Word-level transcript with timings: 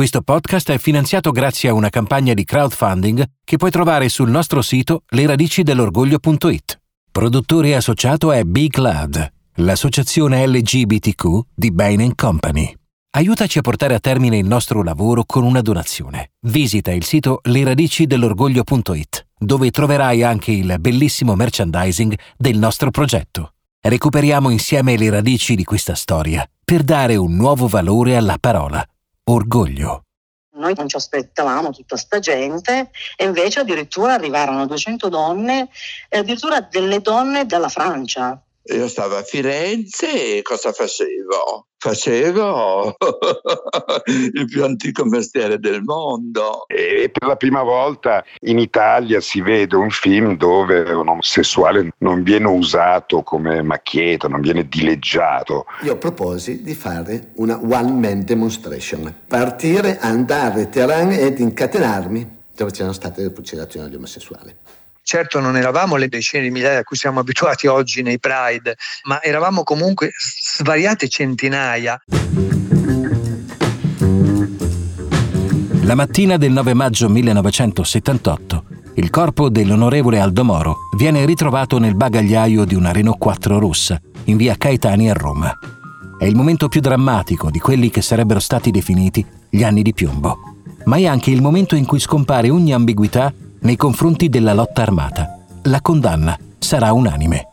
Questo 0.00 0.22
podcast 0.22 0.70
è 0.70 0.78
finanziato 0.78 1.30
grazie 1.30 1.68
a 1.68 1.74
una 1.74 1.90
campagna 1.90 2.32
di 2.32 2.42
crowdfunding 2.42 3.22
che 3.44 3.58
puoi 3.58 3.70
trovare 3.70 4.08
sul 4.08 4.30
nostro 4.30 4.62
sito 4.62 5.02
leradicidell'orgoglio.it. 5.10 6.80
Produttore 7.12 7.76
associato 7.76 8.32
è 8.32 8.44
Big 8.44 8.70
Cloud, 8.70 9.32
l'associazione 9.56 10.46
LGBTQ 10.46 11.40
di 11.54 11.70
Bain 11.70 12.14
Company. 12.14 12.74
Aiutaci 13.10 13.58
a 13.58 13.60
portare 13.60 13.92
a 13.92 14.00
termine 14.00 14.38
il 14.38 14.46
nostro 14.46 14.82
lavoro 14.82 15.24
con 15.26 15.44
una 15.44 15.60
donazione. 15.60 16.30
Visita 16.46 16.90
il 16.92 17.04
sito 17.04 17.40
leradicidell'orgoglio.it, 17.42 19.26
dove 19.36 19.70
troverai 19.70 20.22
anche 20.22 20.50
il 20.50 20.76
bellissimo 20.80 21.34
merchandising 21.34 22.18
del 22.38 22.56
nostro 22.56 22.90
progetto. 22.90 23.52
Recuperiamo 23.82 24.48
insieme 24.48 24.96
le 24.96 25.10
radici 25.10 25.54
di 25.54 25.64
questa 25.64 25.94
storia 25.94 26.42
per 26.64 26.84
dare 26.84 27.16
un 27.16 27.34
nuovo 27.34 27.66
valore 27.66 28.16
alla 28.16 28.38
parola 28.40 28.82
orgoglio. 29.32 30.04
Noi 30.54 30.74
non 30.76 30.88
ci 30.88 30.96
aspettavamo 30.96 31.70
tutta 31.70 31.96
sta 31.96 32.18
gente 32.18 32.90
e 33.16 33.24
invece 33.24 33.60
addirittura 33.60 34.14
arrivarono 34.14 34.66
200 34.66 35.08
donne 35.08 35.68
e 36.08 36.18
addirittura 36.18 36.60
delle 36.60 37.00
donne 37.00 37.46
dalla 37.46 37.68
Francia. 37.68 38.42
Io 38.64 38.88
stavo 38.88 39.16
a 39.16 39.22
Firenze 39.22 40.38
e 40.38 40.42
cosa 40.42 40.72
facevo? 40.72 41.69
Facevo 41.82 42.94
il 44.04 44.44
più 44.44 44.62
antico 44.64 45.06
mestiere 45.06 45.58
del 45.58 45.80
mondo. 45.82 46.66
E 46.66 47.08
per 47.10 47.26
la 47.26 47.36
prima 47.36 47.62
volta 47.62 48.22
in 48.40 48.58
Italia 48.58 49.18
si 49.22 49.40
vede 49.40 49.76
un 49.76 49.88
film 49.88 50.36
dove 50.36 50.82
un 50.92 51.08
omosessuale 51.08 51.94
non 51.98 52.22
viene 52.22 52.48
usato 52.48 53.22
come 53.22 53.62
macchietta, 53.62 54.28
non 54.28 54.42
viene 54.42 54.68
dileggiato. 54.68 55.64
Io 55.84 55.96
proposi 55.96 56.62
di 56.62 56.74
fare 56.74 57.30
una 57.36 57.58
one 57.58 57.92
man 57.92 58.24
demonstration, 58.24 59.14
partire, 59.26 59.96
andare 60.00 60.64
a 60.64 60.66
Teheran 60.66 61.12
ed 61.12 61.38
incatenarmi 61.38 62.40
dove 62.54 62.72
c'erano 62.72 62.92
state 62.92 63.22
le 63.22 63.30
fucilazioni 63.30 63.86
degli 63.86 63.96
omosessuali. 63.96 64.54
Certo 65.02 65.40
non 65.40 65.56
eravamo 65.56 65.96
le 65.96 66.08
decine 66.08 66.42
di 66.42 66.50
migliaia 66.50 66.80
a 66.80 66.84
cui 66.84 66.96
siamo 66.96 67.20
abituati 67.20 67.66
oggi 67.66 68.02
nei 68.02 68.18
Pride, 68.18 68.76
ma 69.04 69.22
eravamo 69.22 69.62
comunque 69.62 70.12
svariate 70.16 71.08
centinaia. 71.08 72.00
La 75.82 75.94
mattina 75.96 76.36
del 76.36 76.52
9 76.52 76.74
maggio 76.74 77.08
1978, 77.08 78.64
il 78.94 79.10
corpo 79.10 79.48
dell'onorevole 79.48 80.20
Aldo 80.20 80.44
Moro 80.44 80.76
viene 80.96 81.24
ritrovato 81.24 81.78
nel 81.78 81.96
bagagliaio 81.96 82.64
di 82.64 82.76
una 82.76 82.92
Renault 82.92 83.18
4 83.18 83.58
rossa 83.58 84.00
in 84.24 84.36
via 84.36 84.54
Caetani 84.56 85.10
a 85.10 85.14
Roma. 85.14 85.52
È 86.16 86.24
il 86.26 86.36
momento 86.36 86.68
più 86.68 86.80
drammatico 86.80 87.50
di 87.50 87.58
quelli 87.58 87.90
che 87.90 88.02
sarebbero 88.02 88.38
stati 88.38 88.70
definiti 88.70 89.26
gli 89.48 89.64
anni 89.64 89.82
di 89.82 89.94
piombo, 89.94 90.38
ma 90.84 90.96
è 90.98 91.06
anche 91.06 91.30
il 91.30 91.42
momento 91.42 91.74
in 91.74 91.86
cui 91.86 91.98
scompare 91.98 92.50
ogni 92.50 92.72
ambiguità 92.72 93.32
nei 93.60 93.76
confronti 93.76 94.28
della 94.28 94.54
lotta 94.54 94.82
armata. 94.82 95.38
La 95.62 95.80
condanna 95.80 96.38
sarà 96.58 96.92
unanime. 96.92 97.48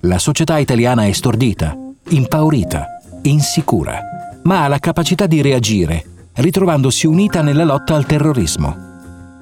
La 0.00 0.18
società 0.18 0.58
italiana 0.58 1.06
è 1.06 1.12
stordita, 1.12 1.76
impaurita, 2.08 2.86
insicura, 3.22 4.00
ma 4.44 4.64
ha 4.64 4.68
la 4.68 4.78
capacità 4.78 5.26
di 5.26 5.40
reagire, 5.40 6.04
ritrovandosi 6.34 7.06
unita 7.06 7.42
nella 7.42 7.64
lotta 7.64 7.94
al 7.94 8.06
terrorismo. 8.06 8.84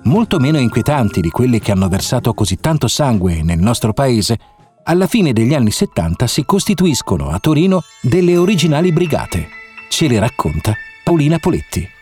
Molto 0.05 0.39
meno 0.39 0.58
inquietanti 0.58 1.20
di 1.20 1.31
quelle 1.31 1.61
che 1.61 1.72
hanno 1.72 1.88
versato 1.88 2.34
così 2.34 2.56
tanto 2.56 2.88
sangue 2.88 3.42
nel 3.42 3.59
nostro 3.59 3.92
paese, 3.92 4.38
alla 4.84 5.06
fine 5.06 5.33
degli 5.33 5.55
anni 5.55 5.70
70 5.70 6.27
si 6.27 6.44
costituiscono 6.44 7.31
a 7.31 7.38
Torino 7.38 7.83
delle 8.03 8.36
originali 8.36 8.92
brigate. 8.92 9.48
Ce 9.88 10.06
le 10.09 10.19
racconta 10.19 10.75
Paolina 11.03 11.38
Poletti. 11.38 11.94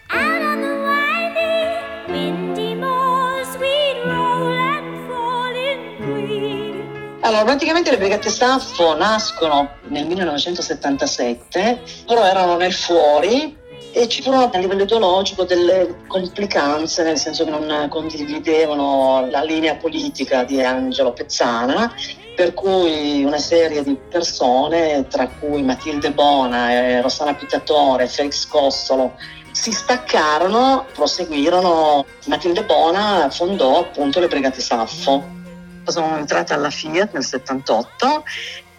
Allora, 7.32 7.46
praticamente 7.46 7.90
le 7.90 7.96
Brigate 7.96 8.28
Saffo 8.28 8.94
nascono 8.94 9.76
nel 9.84 10.04
1977, 10.04 11.80
loro 12.08 12.24
erano 12.24 12.58
nel 12.58 12.74
fuori 12.74 13.56
e 13.90 14.06
ci 14.06 14.20
furono 14.20 14.50
a 14.52 14.58
livello 14.58 14.82
ideologico 14.82 15.44
delle 15.44 15.96
complicanze, 16.08 17.02
nel 17.02 17.16
senso 17.16 17.44
che 17.44 17.50
non 17.50 17.88
condividevano 17.88 19.28
la 19.30 19.42
linea 19.44 19.76
politica 19.76 20.44
di 20.44 20.62
Angelo 20.62 21.14
Pezzana, 21.14 21.90
per 22.36 22.52
cui 22.52 23.24
una 23.24 23.38
serie 23.38 23.82
di 23.82 23.96
persone, 24.10 25.06
tra 25.08 25.26
cui 25.26 25.62
Matilde 25.62 26.10
Bona, 26.12 27.00
Rossana 27.00 27.32
Pittatore, 27.32 28.08
Felix 28.08 28.46
Cossolo, 28.46 29.14
si 29.52 29.72
staccarono, 29.72 30.84
proseguirono. 30.92 32.04
Matilde 32.26 32.62
Bona 32.64 33.30
fondò 33.30 33.78
appunto 33.78 34.20
le 34.20 34.28
Brigate 34.28 34.60
Saffo 34.60 35.40
sono 35.84 36.16
entrata 36.16 36.54
alla 36.54 36.70
Fiat 36.70 37.12
nel 37.12 37.24
78 37.24 38.24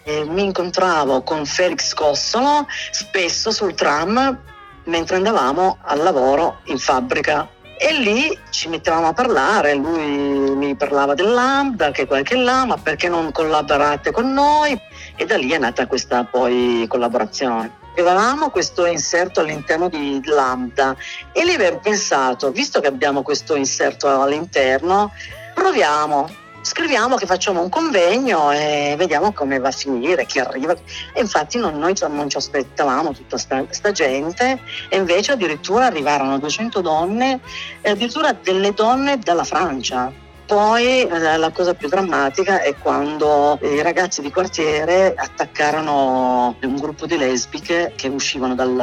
e 0.04 0.24
mi 0.24 0.44
incontravo 0.44 1.22
con 1.22 1.46
Felix 1.46 1.94
Cossolo 1.94 2.66
spesso 2.90 3.50
sul 3.50 3.74
tram 3.74 4.38
mentre 4.84 5.16
andavamo 5.16 5.78
al 5.82 6.02
lavoro 6.02 6.58
in 6.64 6.78
fabbrica 6.78 7.48
e 7.76 7.92
lì 7.98 8.38
ci 8.50 8.68
mettevamo 8.68 9.08
a 9.08 9.12
parlare, 9.12 9.74
lui 9.74 10.54
mi 10.54 10.76
parlava 10.76 11.14
del 11.14 11.32
Lambda, 11.32 11.90
che 11.90 12.06
qualche 12.06 12.36
là, 12.36 12.64
ma 12.64 12.76
perché 12.76 13.08
non 13.08 13.32
collaborate 13.32 14.12
con 14.12 14.32
noi? 14.32 14.78
E 15.16 15.26
da 15.26 15.36
lì 15.36 15.50
è 15.50 15.58
nata 15.58 15.86
questa 15.86 16.24
poi 16.24 16.86
collaborazione. 16.88 17.82
Avevamo 17.96 18.50
questo 18.50 18.86
inserto 18.86 19.40
all'interno 19.40 19.88
di 19.88 20.20
Lambda 20.24 20.96
e 21.32 21.44
lì 21.44 21.54
abbiamo 21.54 21.80
pensato, 21.80 22.50
visto 22.52 22.80
che 22.80 22.86
abbiamo 22.86 23.22
questo 23.22 23.54
inserto 23.56 24.08
all'interno, 24.08 25.12
proviamo 25.52 26.28
scriviamo 26.64 27.16
che 27.16 27.26
facciamo 27.26 27.60
un 27.60 27.68
convegno 27.68 28.50
e 28.50 28.94
vediamo 28.96 29.32
come 29.32 29.58
va 29.58 29.68
a 29.68 29.72
finire, 29.72 30.24
chi 30.24 30.38
arriva. 30.38 30.72
E 31.12 31.20
infatti 31.20 31.58
non, 31.58 31.78
noi 31.78 31.94
non 32.08 32.28
ci 32.30 32.38
aspettavamo 32.38 33.12
tutta 33.12 33.36
questa 33.64 33.92
gente 33.92 34.58
e 34.88 34.96
invece 34.96 35.32
addirittura 35.32 35.86
arrivarono 35.86 36.38
200 36.38 36.80
donne 36.80 37.40
e 37.82 37.90
addirittura 37.90 38.32
delle 38.32 38.72
donne 38.72 39.18
dalla 39.18 39.44
Francia. 39.44 40.10
Poi 40.46 41.02
eh, 41.02 41.36
la 41.36 41.50
cosa 41.50 41.74
più 41.74 41.88
drammatica 41.88 42.60
è 42.62 42.74
quando 42.76 43.58
i 43.62 43.80
ragazzi 43.80 44.20
di 44.20 44.30
quartiere 44.30 45.14
attaccarono 45.16 46.56
un 46.62 46.76
gruppo 46.76 47.06
di 47.06 47.16
lesbiche 47.16 47.92
che 47.94 48.08
uscivano 48.08 48.54
dal, 48.54 48.74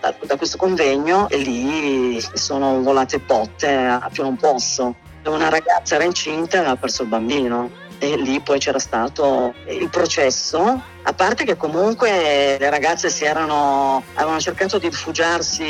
da, 0.00 0.14
da 0.24 0.36
questo 0.36 0.56
convegno 0.56 1.28
e 1.28 1.36
lì 1.38 2.22
sono 2.32 2.80
volate 2.80 3.18
botte 3.18 3.74
a 3.74 4.08
più 4.10 4.22
non 4.22 4.36
posso 4.36 4.94
una 5.30 5.48
ragazza 5.48 5.94
era 5.94 6.04
incinta 6.04 6.56
e 6.56 6.60
aveva 6.60 6.76
perso 6.76 7.02
il 7.02 7.08
bambino 7.08 7.82
e 8.02 8.16
lì 8.16 8.40
poi 8.40 8.58
c'era 8.58 8.80
stato 8.80 9.54
il 9.68 9.88
processo, 9.88 10.82
a 11.04 11.12
parte 11.12 11.44
che 11.44 11.56
comunque 11.56 12.56
le 12.58 12.68
ragazze 12.68 13.08
si 13.10 13.24
erano, 13.24 14.02
avevano 14.14 14.40
cercato 14.40 14.78
di 14.78 14.88
rifugiarsi 14.88 15.62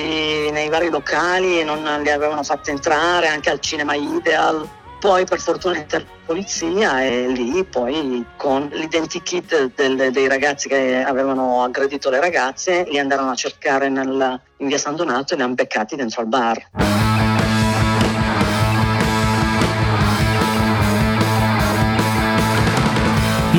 nei 0.51 0.71
vari 0.71 0.89
locali 0.89 1.61
e 1.61 1.65
non 1.65 1.85
li 2.03 2.11
avevano 2.11 2.43
fatte 2.43 2.71
entrare 2.71 3.29
anche 3.29 3.51
al 3.51 3.61
cinema 3.61 3.95
Ideal. 3.95 4.67
Poi 4.99 5.27
per 5.27 5.41
fortuna 5.41 5.77
entra 5.77 5.99
la 5.99 6.05
polizia 6.25 7.05
e 7.05 7.27
lì 7.29 7.65
poi 7.65 8.25
con 8.37 8.69
l'identikit 8.73 9.73
del, 9.75 10.11
dei 10.11 10.29
ragazzi 10.29 10.69
che 10.69 11.03
avevano 11.05 11.65
aggredito 11.65 12.09
le 12.09 12.21
ragazze 12.21 12.87
li 12.89 12.99
andarono 12.99 13.33
a 13.33 13.35
cercare 13.35 13.91
nel, 13.91 14.41
in 14.59 14.69
via 14.69 14.79
San 14.79 14.97
Donato 14.97 15.35
e 15.35 15.37
li 15.37 15.43
hanno 15.43 15.55
beccati 15.55 15.97
dentro 15.97 16.23
al 16.23 16.29
bar. 16.29 17.22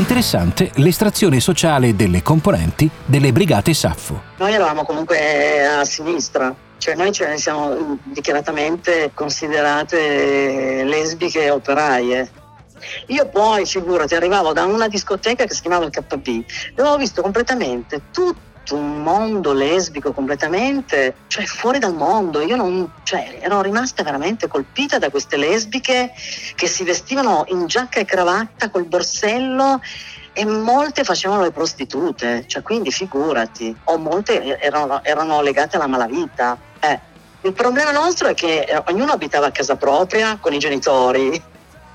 Interessante 0.03 0.69
l'estrazione 0.75 1.39
sociale 1.39 1.95
delle 1.95 2.21
componenti 2.21 2.89
delle 3.05 3.31
brigate 3.31 3.73
Saffo. 3.73 4.21
Noi 4.35 4.51
eravamo 4.51 4.83
comunque 4.83 5.65
a 5.65 5.85
sinistra, 5.85 6.53
cioè 6.77 6.95
noi 6.95 7.13
ce 7.13 7.25
ne 7.25 7.37
siamo 7.37 7.97
dichiaratamente 8.03 9.11
considerate 9.13 10.83
lesbiche 10.83 11.49
operaie. 11.49 12.29
Io 13.07 13.29
poi, 13.29 13.65
figurati, 13.65 14.13
arrivavo 14.13 14.51
da 14.51 14.65
una 14.65 14.89
discoteca 14.89 15.45
che 15.45 15.53
si 15.53 15.61
chiamava 15.61 15.85
il 15.85 15.91
KB, 15.91 16.43
dove 16.75 16.89
ho 16.89 16.97
visto 16.97 17.21
completamente 17.21 18.01
tutto 18.11 18.52
un 18.71 19.01
mondo 19.01 19.53
lesbico 19.53 20.13
completamente, 20.13 21.15
cioè 21.27 21.45
fuori 21.45 21.79
dal 21.79 21.93
mondo. 21.93 22.41
Io 22.41 22.55
non, 22.55 22.91
cioè, 23.03 23.39
ero 23.41 23.61
rimasta 23.61 24.03
veramente 24.03 24.47
colpita 24.47 24.97
da 24.99 25.09
queste 25.09 25.37
lesbiche 25.37 26.11
che 26.55 26.67
si 26.67 26.83
vestivano 26.83 27.43
in 27.47 27.67
giacca 27.67 27.99
e 27.99 28.05
cravatta 28.05 28.69
col 28.69 28.85
borsello 28.85 29.81
e 30.33 30.45
molte 30.45 31.03
facevano 31.03 31.43
le 31.43 31.51
prostitute, 31.51 32.45
cioè 32.47 32.63
quindi 32.63 32.91
figurati, 32.91 33.75
o 33.85 33.97
molte 33.97 34.59
erano, 34.59 35.03
erano 35.03 35.41
legate 35.41 35.75
alla 35.75 35.87
malavita. 35.87 36.57
Eh. 36.79 37.11
Il 37.41 37.53
problema 37.53 37.91
nostro 37.91 38.29
è 38.29 38.33
che 38.33 38.61
eh, 38.61 38.81
ognuno 38.87 39.11
abitava 39.11 39.47
a 39.47 39.51
casa 39.51 39.75
propria 39.75 40.37
con 40.39 40.53
i 40.53 40.59
genitori 40.59 41.41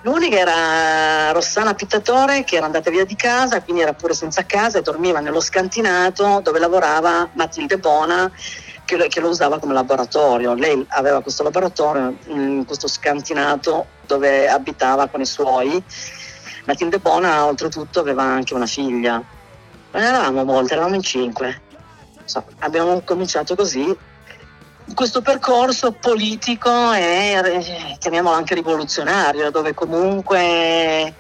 L'unica 0.03 0.37
era 0.39 1.33
Rossana 1.33 1.75
Pittatore 1.75 2.45
che 2.45 2.57
era 2.57 2.67
andata 2.67 2.89
via 2.89 3.05
di 3.05 3.17
casa, 3.17 3.61
quindi 3.63 3.83
era 3.83 3.95
pure 3.95 4.15
senza 4.15 4.47
casa 4.47 4.79
e 4.79 4.83
dormiva 4.83 5.19
nello 5.19 5.41
scantinato 5.41 6.41
dove 6.41 6.61
lavorava 6.61 7.29
Matilde 7.33 7.79
Bona 7.79 8.31
che, 8.85 9.09
che, 9.09 9.21
lo 9.21 9.29
usava 9.29 9.59
come 9.59 9.75
laboratorio. 9.75 10.55
Lei 10.55 10.85
aveva 10.91 11.21
questo 11.21 11.43
laboratorio 11.43 12.17
in 12.27 12.65
questo 12.65 12.87
scantinato 12.87 13.87
dove 14.07 14.49
abitava 14.49 15.09
con 15.09 15.21
i 15.21 15.27
suoi. 15.27 15.83
Matilde 16.65 17.01
Bona 17.01 17.45
oltretutto 17.45 17.99
aveva 17.99 18.23
anche 18.23 18.55
una 18.55 18.67
figlia. 18.67 19.21
Non 19.91 20.03
eravamo 20.03 20.45
molte, 20.45 20.75
eravamo 20.75 20.95
in 20.95 21.03
cinque. 21.03 21.63
So, 22.25 22.45
abbiamo 22.61 23.01
cominciato 23.01 23.57
così 23.57 23.97
questo 24.95 25.23
percorso 25.23 25.93
politico 25.93 26.93
e 26.93 27.97
chiamiamolo 27.99 28.35
anche 28.35 28.55
rivoluzionario, 28.55 29.51
dove 29.51 29.75
comunque 29.75 31.15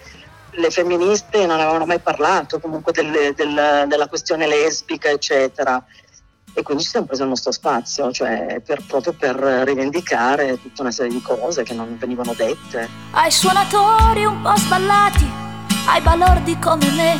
le 0.51 0.71
femministe 0.71 1.47
non 1.47 1.61
avevano 1.61 1.87
mai 1.87 2.01
parlato 2.01 2.59
comunque 2.59 2.93
del, 2.93 3.35
del, 3.35 3.85
della 3.87 4.09
questione 4.09 4.47
lesbica, 4.47 5.09
eccetera. 5.09 5.83
E 6.55 6.63
quindi 6.63 6.83
ci 6.83 6.89
siamo 6.89 7.07
presi 7.07 7.23
il 7.23 7.29
nostro 7.29 7.53
spazio, 7.53 8.11
cioè 8.11 8.61
per, 8.65 8.83
proprio 8.87 9.13
per 9.13 9.37
rivendicare 9.37 10.61
tutta 10.61 10.83
una 10.83 10.91
serie 10.91 11.13
di 11.13 11.23
cose 11.23 11.63
che 11.63 11.75
non 11.75 11.97
venivano 11.99 12.35
dette. 12.35 12.89
Ai 13.13 13.31
suonatori 13.31 14.25
un 14.25 14.41
po' 14.43 14.57
sballati, 14.57 15.31
ai 15.87 16.01
balordi 16.01 16.59
come 16.59 16.91
me, 16.91 17.19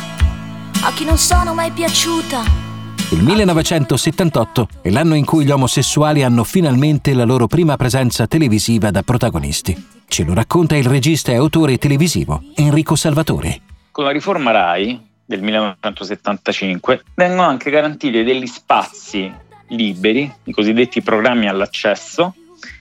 a 0.83 0.91
chi 0.93 1.05
non 1.05 1.17
sono 1.17 1.53
mai 1.53 1.71
piaciuta 1.71 2.68
il 3.11 3.23
1978 3.23 4.67
è 4.83 4.91
l'anno 4.91 5.15
in 5.15 5.25
cui 5.25 5.43
gli 5.43 5.49
omosessuali 5.49 6.21
hanno 6.21 6.43
finalmente 6.43 7.15
la 7.15 7.23
loro 7.23 7.47
prima 7.47 7.75
presenza 7.75 8.27
televisiva 8.27 8.91
da 8.91 9.01
protagonisti. 9.01 9.75
Ce 10.07 10.23
lo 10.23 10.35
racconta 10.35 10.75
il 10.75 10.85
regista 10.85 11.31
e 11.31 11.35
autore 11.35 11.79
televisivo 11.79 12.43
Enrico 12.55 12.95
Salvatori. 12.95 13.59
Con 13.89 14.03
la 14.03 14.11
riforma 14.11 14.51
RAI 14.51 14.99
del 15.25 15.41
1975 15.41 17.01
vengono 17.15 17.47
anche 17.47 17.71
garantiti 17.71 18.23
degli 18.23 18.45
spazi 18.45 19.33
liberi, 19.69 20.31
i 20.43 20.51
cosiddetti 20.51 21.01
programmi 21.01 21.47
all'accesso, 21.47 22.35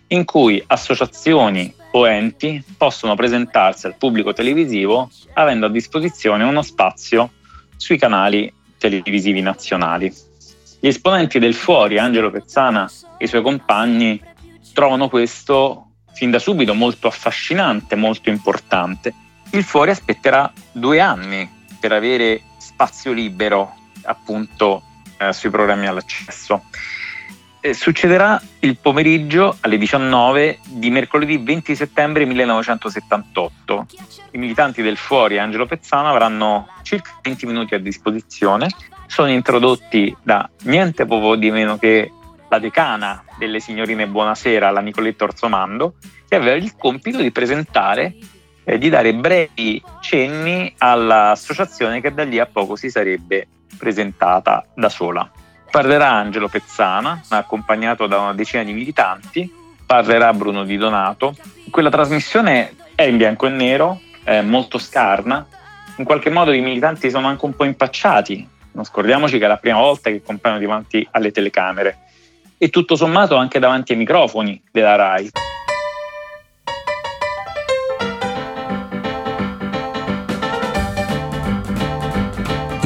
in 0.08 0.26
cui 0.26 0.62
associazioni 0.66 1.72
o 1.92 2.06
enti 2.06 2.62
possono 2.76 3.14
presentarsi 3.14 3.86
al 3.86 3.96
pubblico 3.96 4.34
televisivo 4.34 5.08
avendo 5.32 5.64
a 5.64 5.70
disposizione 5.70 6.44
uno 6.44 6.60
spazio 6.60 7.30
sui 7.78 7.96
canali 7.96 8.52
televisivi 8.78 9.40
nazionali. 9.40 10.12
Gli 10.80 10.86
esponenti 10.86 11.38
del 11.38 11.54
Fuori, 11.54 11.98
Angelo 11.98 12.30
Pezzana 12.30 12.88
e 13.16 13.24
i 13.24 13.28
suoi 13.28 13.42
compagni, 13.42 14.20
trovano 14.72 15.08
questo 15.08 15.88
fin 16.12 16.30
da 16.30 16.38
subito 16.38 16.74
molto 16.74 17.08
affascinante, 17.08 17.96
molto 17.96 18.28
importante. 18.28 19.12
Il 19.50 19.64
Fuori 19.64 19.90
aspetterà 19.90 20.52
due 20.72 21.00
anni 21.00 21.48
per 21.80 21.92
avere 21.92 22.42
spazio 22.58 23.12
libero 23.12 23.74
appunto 24.02 24.82
eh, 25.18 25.32
sui 25.32 25.50
programmi 25.50 25.86
all'accesso. 25.86 26.64
Eh, 27.60 27.74
succederà 27.74 28.40
il 28.60 28.76
pomeriggio 28.76 29.56
alle 29.60 29.78
19 29.78 30.60
di 30.64 30.90
mercoledì 30.90 31.38
20 31.38 31.74
settembre 31.74 32.24
1978. 32.24 33.86
I 34.32 34.38
militanti 34.38 34.80
del 34.80 34.96
Fuori 34.96 35.38
Angelo 35.38 35.66
Pezzano 35.66 36.08
avranno 36.08 36.68
circa 36.82 37.18
20 37.20 37.46
minuti 37.46 37.74
a 37.74 37.80
disposizione. 37.80 38.68
Sono 39.08 39.30
introdotti 39.30 40.16
da 40.22 40.48
niente 40.64 41.04
poco 41.04 41.34
di 41.34 41.50
meno 41.50 41.78
che 41.78 42.12
la 42.48 42.60
decana 42.60 43.24
delle 43.38 43.58
signorine 43.58 44.06
Buonasera, 44.06 44.70
la 44.70 44.80
Nicoletta 44.80 45.24
Orzomando, 45.24 45.94
che 46.28 46.36
aveva 46.36 46.56
il 46.56 46.76
compito 46.76 47.20
di 47.20 47.32
presentare 47.32 48.14
e 48.62 48.74
eh, 48.74 48.78
di 48.78 48.88
dare 48.88 49.14
brevi 49.14 49.82
cenni 50.00 50.72
all'associazione 50.78 52.00
che 52.00 52.14
da 52.14 52.22
lì 52.22 52.38
a 52.38 52.46
poco 52.46 52.76
si 52.76 52.88
sarebbe 52.88 53.48
presentata 53.76 54.64
da 54.74 54.88
sola. 54.88 55.28
Parlerà 55.70 56.10
Angelo 56.10 56.48
Pezzana, 56.48 57.22
accompagnato 57.28 58.06
da 58.06 58.18
una 58.18 58.34
decina 58.34 58.62
di 58.64 58.72
militanti, 58.72 59.52
parlerà 59.84 60.32
Bruno 60.32 60.64
Di 60.64 60.76
Donato. 60.76 61.36
Quella 61.70 61.90
trasmissione 61.90 62.74
è 62.94 63.02
in 63.02 63.16
bianco 63.16 63.46
e 63.46 63.50
nero, 63.50 64.00
è 64.24 64.40
molto 64.40 64.78
scarna, 64.78 65.46
in 65.96 66.04
qualche 66.04 66.30
modo 66.30 66.52
i 66.52 66.60
militanti 66.60 67.10
sono 67.10 67.26
anche 67.26 67.44
un 67.44 67.54
po' 67.54 67.64
impacciati, 67.64 68.48
non 68.72 68.84
scordiamoci 68.84 69.38
che 69.38 69.44
è 69.44 69.48
la 69.48 69.56
prima 69.56 69.78
volta 69.78 70.10
che 70.10 70.22
compaiono 70.22 70.60
davanti 70.60 71.06
alle 71.10 71.32
telecamere 71.32 71.98
e 72.56 72.70
tutto 72.70 72.96
sommato 72.96 73.36
anche 73.36 73.58
davanti 73.58 73.92
ai 73.92 73.98
microfoni 73.98 74.60
della 74.70 74.94
RAI. 74.96 75.30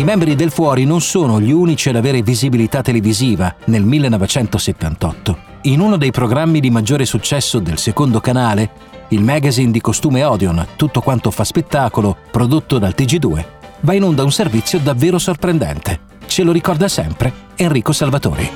I 0.02 0.04
membri 0.04 0.34
del 0.34 0.50
Fuori 0.50 0.84
non 0.84 1.00
sono 1.00 1.40
gli 1.40 1.52
unici 1.52 1.88
ad 1.88 1.94
avere 1.94 2.22
visibilità 2.22 2.82
televisiva 2.82 3.54
nel 3.66 3.84
1978. 3.84 5.38
In 5.62 5.78
uno 5.78 5.96
dei 5.96 6.10
programmi 6.10 6.58
di 6.58 6.70
maggiore 6.70 7.04
successo 7.04 7.60
del 7.60 7.78
secondo 7.78 8.19
canale, 8.19 8.70
il 9.10 9.22
magazine 9.22 9.70
di 9.70 9.81
costume 9.81 10.25
Odeon, 10.25 10.66
Tutto 10.75 11.02
quanto 11.02 11.31
fa 11.31 11.44
spettacolo, 11.44 12.16
prodotto 12.32 12.81
dal 12.81 12.94
TG2, 12.96 13.44
va 13.82 13.93
in 13.93 14.02
onda 14.02 14.25
un 14.25 14.32
servizio 14.32 14.81
davvero 14.81 15.20
sorprendente. 15.20 16.00
Ce 16.26 16.43
lo 16.43 16.50
ricorda 16.50 16.88
sempre 16.88 17.32
Enrico 17.54 17.93
Salvatori. 17.93 18.50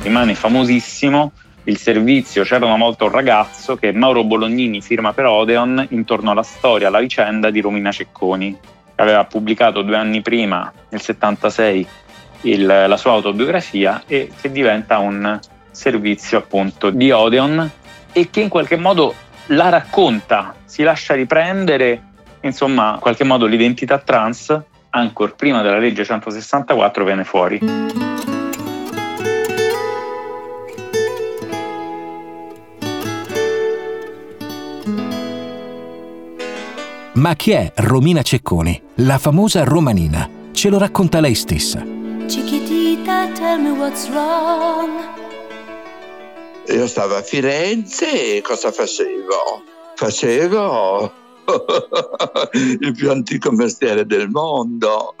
Rimane 0.00 0.34
famosissimo 0.34 1.32
il 1.64 1.76
servizio 1.76 2.44
C'era 2.44 2.64
una 2.64 2.78
volta 2.78 3.04
un 3.04 3.10
ragazzo 3.10 3.76
che 3.76 3.92
Mauro 3.92 4.24
Bolognini 4.24 4.80
firma 4.80 5.12
per 5.12 5.26
Odeon 5.26 5.88
intorno 5.90 6.30
alla 6.30 6.42
storia, 6.42 6.88
alla 6.88 7.00
vicenda 7.00 7.50
di 7.50 7.60
Romina 7.60 7.92
Cecconi 7.92 8.56
aveva 9.00 9.24
pubblicato 9.24 9.82
due 9.82 9.96
anni 9.96 10.20
prima, 10.20 10.70
nel 10.90 11.00
76, 11.00 11.86
il, 12.42 12.66
la 12.66 12.96
sua 12.96 13.12
autobiografia 13.12 14.02
e 14.06 14.30
che 14.40 14.50
diventa 14.50 14.98
un 14.98 15.38
servizio 15.70 16.38
appunto 16.38 16.90
di 16.90 17.10
Odeon 17.10 17.70
e 18.12 18.28
che 18.30 18.40
in 18.40 18.48
qualche 18.48 18.76
modo 18.76 19.14
la 19.46 19.68
racconta, 19.68 20.54
si 20.64 20.82
lascia 20.82 21.14
riprendere, 21.14 22.02
insomma, 22.42 22.94
in 22.94 23.00
qualche 23.00 23.24
modo 23.24 23.46
l'identità 23.46 23.98
trans, 23.98 24.56
ancora 24.90 25.32
prima 25.34 25.62
della 25.62 25.78
legge 25.78 26.04
164, 26.04 27.04
viene 27.04 27.24
fuori. 27.24 28.39
Ma 37.20 37.34
chi 37.34 37.50
è 37.50 37.70
Romina 37.74 38.22
Cecconi, 38.22 38.82
la 39.00 39.18
famosa 39.18 39.62
romanina? 39.62 40.26
Ce 40.52 40.70
lo 40.70 40.78
racconta 40.78 41.20
lei 41.20 41.34
stessa. 41.34 41.84
Chiquitita, 42.26 43.28
tell 43.34 43.60
me 43.60 43.72
what's 43.72 44.08
wrong. 44.08 44.88
Io 46.68 46.86
stavo 46.86 47.16
a 47.16 47.22
Firenze 47.22 48.36
e 48.36 48.40
cosa 48.40 48.72
facevo? 48.72 49.62
Facevo 49.96 51.12
il 52.80 52.94
più 52.96 53.10
antico 53.10 53.52
mestiere 53.52 54.06
del 54.06 54.30
mondo. 54.30 55.14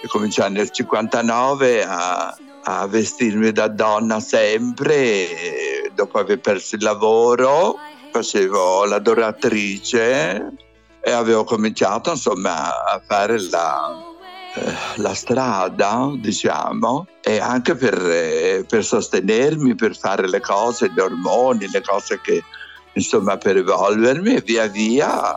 e 0.00 0.06
cominciai 0.06 0.52
nel 0.52 0.70
59 0.70 1.84
a, 1.84 2.36
a 2.62 2.86
vestirmi 2.86 3.50
da 3.50 3.66
donna 3.66 4.20
sempre, 4.20 5.90
dopo 5.92 6.18
aver 6.20 6.38
perso 6.38 6.76
il 6.76 6.84
lavoro 6.84 7.93
facevo 8.14 8.84
l'adoratrice 8.84 10.52
e 11.00 11.10
avevo 11.10 11.42
cominciato 11.42 12.12
insomma 12.12 12.84
a 12.84 13.02
fare 13.04 13.40
la, 13.50 14.00
eh, 14.54 14.72
la 14.96 15.14
strada, 15.14 16.12
diciamo, 16.16 17.08
e 17.20 17.40
anche 17.40 17.74
per, 17.74 18.00
eh, 18.00 18.64
per, 18.68 18.84
sostenermi, 18.84 19.74
per 19.74 19.96
fare 19.96 20.28
le 20.28 20.40
cose, 20.40 20.92
gli 20.94 21.00
ormoni, 21.00 21.68
le 21.68 21.82
cose 21.82 22.20
che, 22.22 22.44
insomma, 22.92 23.36
per 23.36 23.56
evolvermi 23.56 24.36
e 24.36 24.42
via 24.42 24.68
via. 24.68 25.36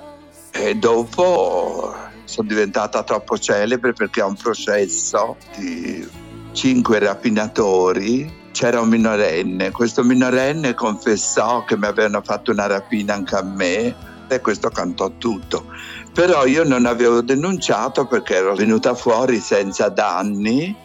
E 0.52 0.76
dopo 0.76 1.96
sono 2.26 2.48
diventata 2.48 3.02
troppo 3.02 3.40
celebre 3.40 3.94
perché 3.94 4.22
a 4.22 4.28
un 4.28 4.36
processo 4.36 5.36
di 5.58 6.08
cinque 6.52 7.00
rapinatori 7.00 8.46
c'era 8.58 8.82
un 8.82 8.90
minorenne, 8.90 9.70
questo 9.70 10.04
minorenne 10.04 10.74
confessò 10.74 11.64
che 11.64 11.78
mi 11.78 11.86
avevano 11.86 12.24
fatto 12.24 12.50
una 12.50 12.66
rapina 12.66 13.14
anche 13.14 13.36
a 13.36 13.44
me 13.44 13.96
e 14.28 14.42
questo 14.42 14.70
cantò 14.70 15.12
tutto. 15.20 15.66
Però 16.12 16.44
io 16.48 16.64
non 16.64 16.88
avevo 16.88 17.22
denunciato 17.22 18.08
perché 18.08 18.38
ero 18.38 18.56
venuta 18.56 18.96
fuori 18.96 19.40
senza 19.40 19.90
danni, 19.90 20.76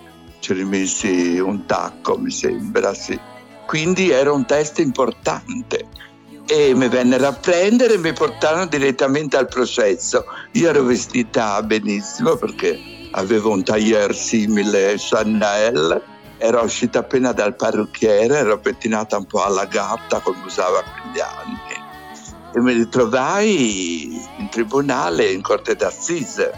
ci 0.40 0.52
rimessi 0.52 1.38
un 1.38 1.64
tacco 1.64 2.18
mi 2.18 2.30
sembra, 2.30 2.92
sì. 2.92 3.18
Quindi 3.64 4.10
era 4.10 4.30
un 4.30 4.44
test 4.44 4.78
importante 4.78 5.86
e 6.46 6.74
mi 6.74 6.88
vennero 6.88 7.28
a 7.28 7.32
prendere 7.32 7.94
e 7.94 7.98
mi 7.98 8.12
portarono 8.12 8.66
direttamente 8.66 9.38
al 9.38 9.48
processo. 9.48 10.26
Io 10.52 10.68
ero 10.68 10.82
vestita 10.82 11.62
benissimo 11.62 12.36
perché 12.36 12.78
avevo 13.12 13.50
un 13.52 13.64
tailleur 13.64 14.14
simile 14.14 14.96
Chanel 14.98 16.11
ero 16.44 16.60
uscita 16.62 16.98
appena 16.98 17.30
dal 17.30 17.54
parrucchiere, 17.54 18.38
ero 18.38 18.58
pettinata 18.58 19.16
un 19.16 19.26
po' 19.26 19.44
alla 19.44 19.66
gatta 19.66 20.18
come 20.18 20.44
usava 20.44 20.82
quegli 20.82 21.20
anni 21.20 21.60
e 22.54 22.60
mi 22.60 22.72
ritrovai 22.72 24.20
in 24.38 24.48
tribunale, 24.50 25.30
in 25.30 25.40
corte 25.40 25.76
d'assise 25.76 26.52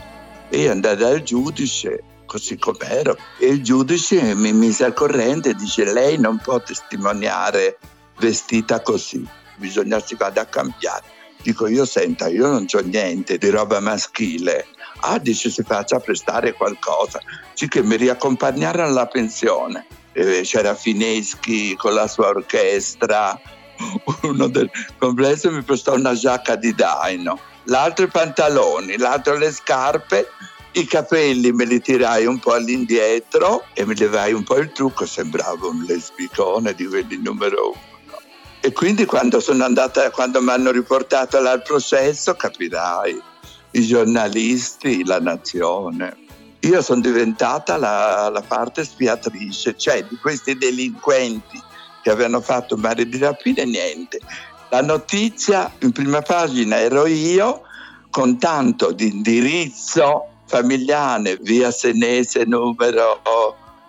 e 0.49 0.69
andai 0.69 0.97
dal 0.97 1.23
giudice 1.23 2.03
così 2.25 2.59
com'ero. 2.59 3.17
E 3.39 3.47
il 3.47 3.63
giudice 3.63 4.35
mi 4.35 4.53
mise 4.53 4.85
al 4.85 4.95
corrente 4.95 5.51
e 5.51 5.55
dice 5.55 5.93
lei 5.93 6.19
non 6.19 6.39
può 6.39 6.61
testimoniare 6.61 7.79
vestita 8.19 8.81
così, 8.81 9.27
bisogna 9.57 10.01
si 10.01 10.15
vada 10.15 10.41
a 10.41 10.47
cambiare. 10.47 11.13
Dico 11.43 11.67
io 11.67 11.85
senta, 11.85 12.29
io 12.29 12.47
non 12.47 12.65
ho 12.73 12.81
niente 12.81 13.37
di 13.37 13.51
roba 13.51 13.79
maschile. 13.81 14.67
Ah, 15.07 15.19
dice 15.19 15.51
si 15.51 15.63
faccia 15.63 16.01
prestare 16.01 16.55
qualcosa, 16.55 17.21
sì 17.53 17.69
che 17.69 17.83
mi 17.83 17.97
riaccompagnarono 17.97 18.89
alla 18.89 19.07
pensione. 19.07 19.87
E 20.13 20.41
c'era 20.45 20.75
Fineschi 20.75 21.77
con 21.77 21.93
la 21.93 22.07
sua 22.07 22.29
orchestra, 22.29 23.39
uno 24.23 24.49
del 24.49 24.71
complesso 24.97 25.51
mi 25.51 25.63
prestò 25.63 25.95
una 25.95 26.15
giacca 26.15 26.57
di 26.57 26.75
daino, 26.75 27.39
l'altro 27.65 28.07
i 28.07 28.09
pantaloni, 28.09 28.97
l'altro 28.97 29.37
le 29.37 29.53
scarpe, 29.53 30.27
i 30.73 30.87
capelli 30.87 31.53
me 31.53 31.67
li 31.67 31.81
tirai 31.81 32.25
un 32.25 32.39
po' 32.39 32.53
all'indietro 32.53 33.67
e 33.75 33.85
mi 33.85 33.95
levai 33.95 34.33
un 34.33 34.43
po' 34.43 34.57
il 34.57 34.73
trucco, 34.73 35.05
sembravo 35.05 35.69
un 35.69 35.85
lesbicone 35.87 36.73
di 36.73 36.87
quelli 36.87 37.21
numero 37.21 37.69
uno. 37.69 38.21
E 38.61 38.73
quindi 38.73 39.05
quando 39.05 39.41
sono 39.41 39.65
andata, 39.65 40.11
quando 40.11 40.41
mi 40.41 40.51
hanno 40.51 40.71
riportato 40.71 41.37
al 41.37 41.63
processo, 41.63 42.33
capirai, 42.35 43.21
i 43.75 43.87
giornalisti, 43.87 45.05
la 45.05 45.21
nazione. 45.21 46.17
Io 46.61 46.81
sono 46.81 47.01
diventata 47.01 47.77
la, 47.77 48.31
la 48.31 48.43
parte 48.43 48.85
spiatrice, 48.85 49.77
cioè 49.77 50.05
di 50.05 50.17
questi 50.17 50.57
delinquenti 50.57 51.61
che 52.03 52.11
avevano 52.11 52.41
fatto 52.41 52.77
mare 52.77 53.07
di 53.07 53.19
rapine, 53.19 53.65
niente. 53.65 54.19
La 54.71 54.81
notizia 54.81 55.73
in 55.81 55.93
prima 55.93 56.21
pagina 56.21 56.79
ero 56.79 57.07
io 57.07 57.63
con 58.11 58.39
tanto 58.39 58.93
di 58.93 59.09
indirizzo 59.09 60.27
familiare, 60.47 61.39
via 61.41 61.71
Senese 61.71 62.45
numero... 62.45 63.21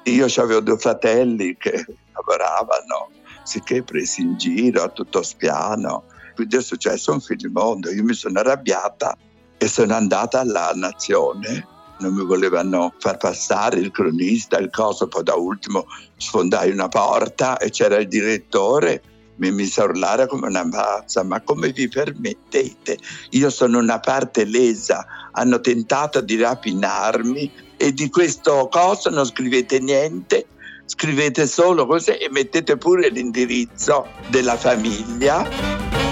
Io 0.07 0.27
avevo 0.35 0.59
due 0.59 0.77
fratelli 0.77 1.57
che 1.57 1.83
lavoravano 2.13 3.09
sicché 3.41 3.81
presi 3.81 4.21
in 4.21 4.37
giro 4.37 4.83
a 4.83 4.89
tutto 4.89 5.23
spiano. 5.23 6.03
Quindi 6.35 6.57
è 6.57 6.61
successo 6.61 7.11
un 7.11 7.21
filimondo, 7.21 7.89
io 7.89 8.03
mi 8.03 8.13
sono 8.13 8.39
arrabbiata 8.39 9.17
e 9.65 9.67
sono 9.67 9.95
andata 9.95 10.41
alla 10.41 10.71
Nazione. 10.75 11.67
Non 11.97 12.13
mi 12.13 12.23
volevano 12.23 12.93
far 12.99 13.17
passare 13.17 13.79
il 13.79 13.89
cronista, 13.89 14.59
il 14.59 14.69
coso, 14.69 15.07
poi 15.07 15.23
da 15.23 15.33
ultimo 15.33 15.87
sfondai 16.17 16.69
una 16.69 16.87
porta 16.87 17.57
e 17.57 17.71
c'era 17.71 17.97
il 17.97 18.07
direttore 18.07 19.01
mi 19.37 19.51
mise 19.51 19.81
a 19.81 19.85
urlare 19.85 20.27
come 20.27 20.47
una 20.47 20.65
pazza, 20.69 21.21
ma 21.23 21.41
come 21.41 21.71
vi 21.71 21.89
permettete? 21.89 22.97
Io 23.31 23.49
sono 23.49 23.79
una 23.79 23.99
parte 23.99 24.45
lesa, 24.45 25.05
hanno 25.31 25.59
tentato 25.59 26.21
di 26.21 26.37
rapinarmi 26.37 27.51
e 27.75 27.91
di 27.91 28.09
questo 28.09 28.69
coso 28.71 29.09
non 29.09 29.25
scrivete 29.25 29.79
niente 29.79 30.47
scrivete 30.85 31.47
solo 31.47 31.87
così 31.87 32.11
e 32.11 32.29
mettete 32.29 32.77
pure 32.77 33.09
l'indirizzo 33.09 34.05
della 34.29 34.55
famiglia. 34.55 36.04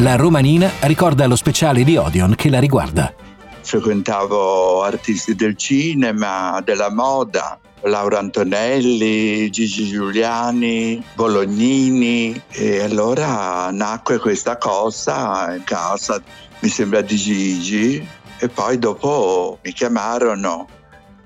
La 0.00 0.14
romanina 0.14 0.70
ricorda 0.80 1.26
lo 1.26 1.36
speciale 1.36 1.82
di 1.82 1.96
Odeon 1.96 2.34
che 2.34 2.50
la 2.50 2.58
riguarda. 2.58 3.14
Frequentavo 3.62 4.82
artisti 4.82 5.34
del 5.34 5.56
cinema, 5.56 6.60
della 6.62 6.92
moda, 6.92 7.58
Laura 7.84 8.18
Antonelli, 8.18 9.48
Gigi 9.48 9.88
Giuliani, 9.88 11.02
Bolognini. 11.14 12.38
E 12.50 12.82
allora 12.82 13.70
nacque 13.70 14.18
questa 14.18 14.58
cosa 14.58 15.54
in 15.54 15.64
casa, 15.64 16.22
mi 16.58 16.68
sembra 16.68 17.00
di 17.00 17.16
Gigi. 17.16 18.06
E 18.38 18.48
poi 18.48 18.78
dopo 18.78 19.60
mi 19.62 19.72
chiamarono 19.72 20.68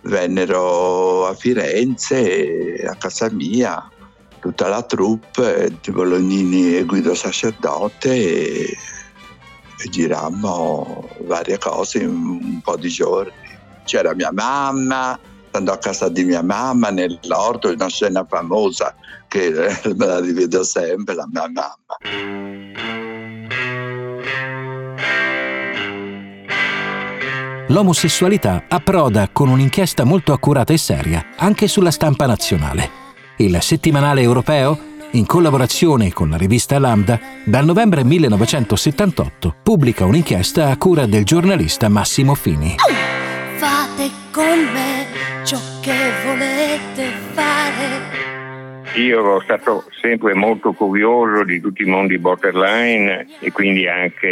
vennero 0.02 1.26
a 1.26 1.34
Firenze, 1.34 2.86
a 2.88 2.94
casa 2.94 3.28
mia, 3.32 3.84
tutta 4.40 4.68
la 4.68 4.82
troupe 4.82 5.72
di 5.80 5.90
Bolognini 5.90 6.76
e 6.76 6.84
Guido 6.84 7.14
Sacerdote 7.14 8.08
e, 8.10 8.76
e 9.78 9.88
girammo 9.88 11.08
varie 11.24 11.58
cose 11.58 11.98
in 11.98 12.08
un 12.08 12.60
po' 12.62 12.76
di 12.76 12.88
giorni. 12.88 13.32
C'era 13.84 14.14
mia 14.14 14.30
mamma, 14.32 15.18
andò 15.52 15.72
a 15.72 15.78
casa 15.78 16.08
di 16.08 16.24
mia 16.24 16.42
mamma 16.42 16.90
nell'orto, 16.90 17.70
una 17.70 17.88
scena 17.88 18.24
famosa 18.28 18.94
che 19.28 19.50
me 19.94 20.06
la 20.06 20.20
rivedo 20.20 20.64
sempre, 20.64 21.14
la 21.14 21.28
mia 21.30 21.48
mamma. 21.48 22.58
l'omosessualità 27.70 28.64
approda 28.68 29.28
con 29.32 29.48
un'inchiesta 29.48 30.04
molto 30.04 30.32
accurata 30.32 30.72
e 30.72 30.76
seria 30.78 31.24
anche 31.36 31.68
sulla 31.68 31.90
stampa 31.90 32.26
nazionale. 32.26 32.99
Il 33.40 33.56
settimanale 33.62 34.20
europeo, 34.20 34.78
in 35.12 35.24
collaborazione 35.24 36.12
con 36.12 36.28
la 36.28 36.36
rivista 36.36 36.78
Lambda, 36.78 37.18
dal 37.42 37.64
novembre 37.64 38.04
1978 38.04 39.54
pubblica 39.62 40.04
un'inchiesta 40.04 40.68
a 40.68 40.76
cura 40.76 41.06
del 41.06 41.24
giornalista 41.24 41.88
Massimo 41.88 42.34
Fini. 42.34 42.74
Fate 43.56 44.10
con 44.30 44.58
me 44.74 45.06
ciò 45.42 45.58
che 45.80 45.96
volete 46.26 47.12
fare 47.32 48.29
io 48.94 49.20
ero 49.20 49.40
stato 49.40 49.84
sempre 50.00 50.34
molto 50.34 50.72
curioso 50.72 51.44
di 51.44 51.60
tutti 51.60 51.82
i 51.82 51.86
mondi 51.86 52.18
borderline 52.18 53.26
e 53.38 53.52
quindi 53.52 53.86
anche 53.86 54.26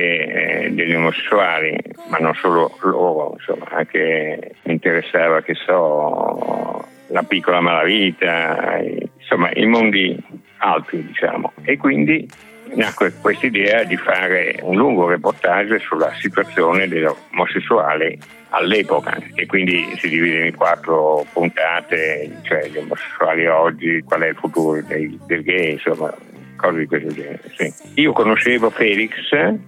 eh, 0.65 0.71
degli 0.73 0.95
omosessuali, 0.95 1.77
ma 2.09 2.19
non 2.19 2.35
solo 2.35 2.77
loro, 2.83 3.35
insomma, 3.39 3.67
anche 3.71 4.55
mi 4.63 4.73
interessava, 4.73 5.43
che 5.43 5.55
so, 5.55 6.85
la 7.09 7.23
piccola 7.23 7.61
malavita, 7.61 8.79
insomma, 9.19 9.51
i 9.53 9.67
mondi 9.67 10.17
altri, 10.59 11.05
diciamo. 11.07 11.53
E 11.63 11.77
quindi 11.77 12.29
nacque 12.75 13.13
questa 13.21 13.47
idea 13.47 13.85
di 13.85 13.97
fare 13.97 14.59
un 14.63 14.77
lungo 14.77 15.07
reportage 15.07 15.79
sulla 15.79 16.13
situazione 16.19 16.89
degli 16.89 17.07
omosessuali 17.31 18.19
all'epoca 18.51 19.19
e 19.35 19.47
quindi 19.47 19.95
si 19.99 20.09
divide 20.09 20.47
in 20.47 20.57
quattro 20.57 21.27
puntate, 21.33 22.41
cioè 22.43 22.69
gli 22.69 22.79
omosessuali 22.79 23.47
oggi, 23.47 24.03
qual 24.03 24.23
è 24.23 24.29
il 24.29 24.37
futuro 24.37 24.81
dei, 24.83 25.19
del 25.27 25.43
gay, 25.43 25.73
insomma 25.73 26.15
cose 26.59 26.81
di 26.81 26.87
questo 26.87 27.13
genere. 27.13 27.41
Sì. 27.57 27.73
Io 27.95 28.13
conoscevo 28.13 28.69
Felix, 28.71 29.15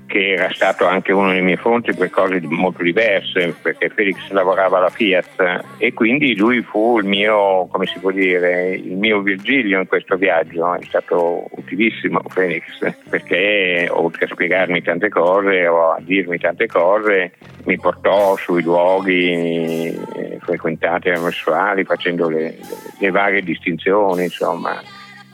che 0.07 0.33
era 0.33 0.51
stato 0.53 0.87
anche 0.87 1.13
uno 1.13 1.31
dei 1.31 1.41
miei 1.41 1.57
fonti 1.57 1.95
per 1.95 2.11
cose 2.11 2.41
molto 2.43 2.83
diverse, 2.83 3.55
perché 3.63 3.89
Felix 3.89 4.29
lavorava 4.31 4.79
alla 4.79 4.91
Fiat 4.91 5.65
e 5.79 5.95
quindi 5.95 6.37
lui 6.37 6.61
fu 6.63 6.99
il 6.99 7.07
mio, 7.07 7.67
come 7.71 7.87
si 7.87 7.99
può 7.99 8.11
dire, 8.11 8.73
il 8.73 8.97
mio 8.97 9.21
Virgilio 9.23 9.81
in 9.81 9.87
questo 9.87 10.17
viaggio. 10.17 10.75
È 10.75 10.85
stato 10.85 11.47
utilissimo 11.53 12.21
Felix, 12.29 12.63
perché 13.09 13.89
oltre 13.91 14.27
a 14.27 14.29
spiegarmi 14.29 14.83
tante 14.83 15.09
cose 15.09 15.67
o 15.67 15.93
a 15.93 16.01
dirmi 16.01 16.39
tante 16.39 16.67
cose, 16.67 17.33
mi 17.65 17.79
portò 17.79 18.37
sui 18.37 18.63
luoghi 18.63 19.95
eh, 20.17 20.39
frequentati 20.41 21.09
omosessuali 21.11 21.85
facendo 21.85 22.29
le, 22.29 22.57
le 22.99 23.11
varie 23.11 23.43
distinzioni, 23.43 24.25
insomma 24.25 24.83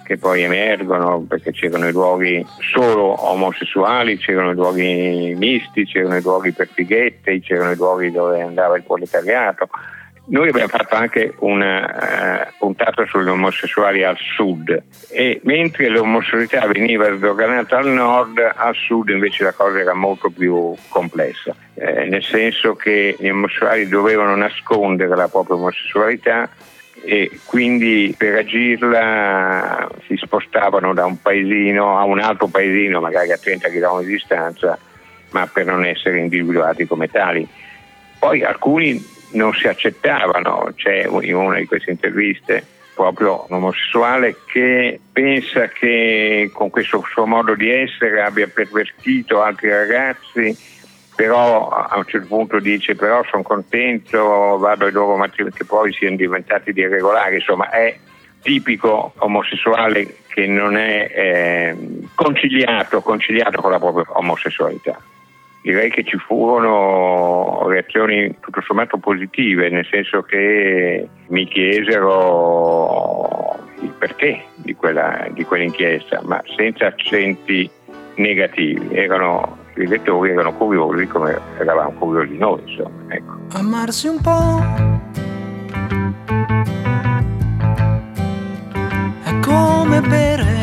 che 0.06 0.16
poi 0.16 0.42
emergono 0.42 1.26
perché 1.28 1.50
c'erano 1.50 1.88
i 1.88 1.92
luoghi 1.92 2.44
solo 2.72 3.28
omosessuali, 3.28 4.16
c'erano 4.16 4.52
i 4.52 4.54
luoghi 4.54 5.34
misti, 5.36 5.84
c'erano 5.84 6.16
i 6.16 6.22
luoghi 6.22 6.52
per 6.52 6.68
fighette, 6.72 7.40
c'erano 7.40 7.72
i 7.72 7.76
luoghi 7.76 8.12
dove 8.12 8.40
andava 8.40 8.76
il 8.76 8.84
proletariato. 8.84 9.68
Noi 10.28 10.48
abbiamo 10.48 10.68
fatto 10.68 10.96
anche 10.96 11.34
una 11.38 12.48
uh, 12.48 12.52
puntata 12.58 13.04
sugli 13.06 13.28
omosessuali 13.28 14.02
al 14.02 14.16
sud 14.18 14.82
e 15.10 15.40
mentre 15.44 15.88
l'omosessualità 15.88 16.66
veniva 16.66 17.14
sdoganata 17.14 17.78
al 17.78 17.88
nord, 17.88 18.38
al 18.38 18.74
sud 18.74 19.10
invece 19.10 19.44
la 19.44 19.52
cosa 19.52 19.78
era 19.78 19.94
molto 19.94 20.30
più 20.30 20.74
complessa, 20.88 21.54
eh, 21.74 22.06
nel 22.06 22.24
senso 22.24 22.74
che 22.74 23.16
gli 23.16 23.28
omosessuali 23.28 23.86
dovevano 23.86 24.34
nascondere 24.34 25.14
la 25.14 25.28
propria 25.28 25.56
omosessualità 25.56 26.48
e 27.02 27.40
quindi 27.44 28.14
per 28.16 28.36
agirla 28.36 29.88
si 30.06 30.16
spostavano 30.16 30.94
da 30.94 31.04
un 31.04 31.20
paesino 31.20 31.98
a 31.98 32.04
un 32.04 32.18
altro 32.20 32.46
paesino, 32.46 33.00
magari 33.00 33.32
a 33.32 33.38
30 33.38 33.68
km 33.68 34.00
di 34.00 34.06
distanza, 34.06 34.78
ma 35.30 35.46
per 35.46 35.66
non 35.66 35.84
essere 35.84 36.18
individuati 36.18 36.86
come 36.86 37.08
tali. 37.08 37.46
Poi 38.18 38.42
alcuni 38.42 39.04
non 39.32 39.52
si 39.52 39.68
accettavano, 39.68 40.72
c'è 40.74 41.06
in 41.20 41.34
una 41.34 41.58
di 41.58 41.66
queste 41.66 41.90
interviste 41.90 42.64
proprio 42.94 43.44
un 43.50 43.56
omosessuale 43.56 44.36
che 44.50 44.98
pensa 45.12 45.68
che 45.68 46.50
con 46.52 46.70
questo 46.70 47.04
suo 47.10 47.26
modo 47.26 47.54
di 47.54 47.70
essere 47.70 48.22
abbia 48.22 48.48
pervertito 48.48 49.42
altri 49.42 49.68
ragazzi 49.68 50.56
però 51.16 51.70
a 51.70 51.96
un 51.96 52.04
certo 52.04 52.28
punto 52.28 52.60
dice 52.60 52.94
però 52.94 53.24
sono 53.24 53.42
contento, 53.42 54.58
vado 54.58 54.84
ai 54.84 54.92
loro 54.92 55.16
matrimoni 55.16 55.54
che 55.54 55.64
poi 55.64 55.92
siano 55.92 56.14
diventati 56.14 56.72
di 56.72 56.82
irregolari, 56.82 57.36
insomma 57.36 57.70
è 57.70 57.96
tipico 58.42 59.12
omosessuale 59.16 60.18
che 60.28 60.46
non 60.46 60.76
è 60.76 61.10
eh, 61.12 61.76
conciliato, 62.14 63.00
conciliato 63.00 63.60
con 63.60 63.72
la 63.72 63.78
propria 63.78 64.04
omosessualità. 64.18 65.00
direi 65.62 65.90
che 65.90 66.04
ci 66.04 66.18
furono 66.18 67.66
reazioni 67.66 68.36
tutto 68.38 68.60
sommato 68.60 68.98
positive, 68.98 69.70
nel 69.70 69.86
senso 69.90 70.22
che 70.22 71.08
mi 71.28 71.48
chiesero 71.48 73.56
il 73.80 73.92
perché 73.98 74.44
di, 74.54 74.74
quella, 74.74 75.26
di 75.30 75.44
quell'inchiesta, 75.44 76.20
ma 76.22 76.40
senza 76.56 76.86
accenti 76.86 77.68
negativi. 78.16 78.94
Erano, 78.94 79.58
I 79.78 79.86
lettori 79.86 80.30
erano 80.30 80.54
curiosi 80.54 81.06
come 81.06 81.38
eravamo 81.58 81.90
curiosi 81.98 82.36
noi, 82.38 82.60
insomma. 82.66 83.14
Ecco. 83.14 83.32
Amarsi 83.52 84.08
un 84.08 84.20
po'. 84.20 84.64
È 89.22 89.40
come 89.40 90.00
bere 90.00 90.56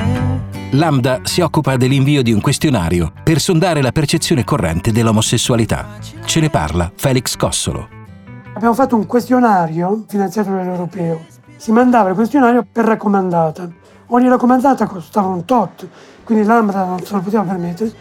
Lambda 0.75 1.20
si 1.22 1.41
occupa 1.41 1.77
dell'invio 1.77 2.24
di 2.24 2.32
un 2.32 2.41
questionario 2.41 3.12
per 3.24 3.39
sondare 3.39 3.84
la 3.84 3.91
percezione 3.91 4.43
corrente 4.43 4.91
dell'omosessualità. 4.91 5.86
Ce 6.25 6.39
ne 6.39 6.50
parla 6.50 6.91
Felix 6.96 7.36
Cossolo. 7.36 7.88
Abbiamo 8.55 8.74
fatto 8.74 8.96
un 8.96 9.05
questionario 9.05 10.03
finanziato 10.08 10.50
dall'Europeo. 10.50 11.25
Si 11.58 11.72
mandava 11.72 12.10
il 12.10 12.15
questionario 12.15 12.65
per 12.70 12.86
raccomandata. 12.86 13.70
Ogni 14.08 14.27
raccomandata 14.27 14.88
costava 14.88 15.27
un 15.27 15.46
tot, 15.46 15.88
quindi 16.24 16.43
Lambda 16.43 16.86
non 16.86 17.00
se 17.03 17.13
lo 17.13 17.22
poteva 17.22 17.43
permettere. 17.43 17.91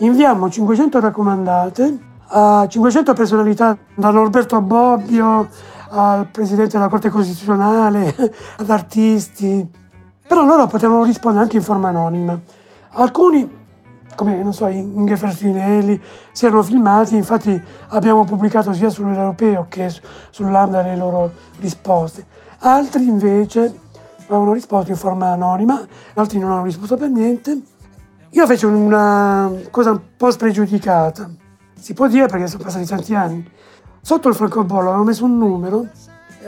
Inviamo 0.00 0.50
500 0.50 1.00
raccomandate 1.00 1.98
a 2.28 2.66
500 2.68 3.14
personalità, 3.14 3.78
da 3.94 4.10
Norberto 4.10 4.60
Bobbio 4.60 5.48
al 5.88 6.26
Presidente 6.26 6.76
della 6.76 6.88
Corte 6.88 7.08
Costituzionale, 7.08 8.14
ad 8.58 8.68
artisti, 8.68 9.66
però 10.28 10.44
loro 10.44 10.66
potevano 10.66 11.02
rispondere 11.02 11.44
anche 11.44 11.56
in 11.56 11.62
forma 11.62 11.88
anonima. 11.88 12.38
Alcuni, 12.90 13.50
come 14.14 14.42
non 14.42 14.52
so, 14.52 14.66
Inge 14.66 15.16
Fertinelli, 15.16 15.98
si 16.30 16.44
erano 16.44 16.62
filmati, 16.62 17.16
infatti 17.16 17.58
abbiamo 17.88 18.24
pubblicato 18.24 18.74
sia 18.74 18.90
sull'Europeo 18.90 19.64
che 19.70 19.90
sull'Ambda 20.28 20.82
le 20.82 20.96
loro 20.96 21.32
risposte. 21.60 22.26
Altri 22.58 23.06
invece 23.06 23.80
avevano 24.26 24.52
risposto 24.52 24.90
in 24.90 24.96
forma 24.98 25.28
anonima, 25.28 25.80
altri 26.14 26.38
non 26.38 26.50
hanno 26.50 26.64
risposto 26.64 26.98
per 26.98 27.08
niente. 27.08 27.62
Io 28.30 28.46
feci 28.46 28.64
una 28.64 29.50
cosa 29.70 29.92
un 29.92 30.00
po' 30.16 30.30
spregiudicata, 30.30 31.30
si 31.78 31.94
può 31.94 32.08
dire 32.08 32.26
perché 32.26 32.48
sono 32.48 32.64
passati 32.64 32.84
tanti 32.84 33.14
anni. 33.14 33.48
Sotto 34.00 34.28
il 34.28 34.34
francobollo 34.34 34.88
avevo 34.88 35.04
messo 35.04 35.24
un 35.24 35.38
numero, 35.38 35.86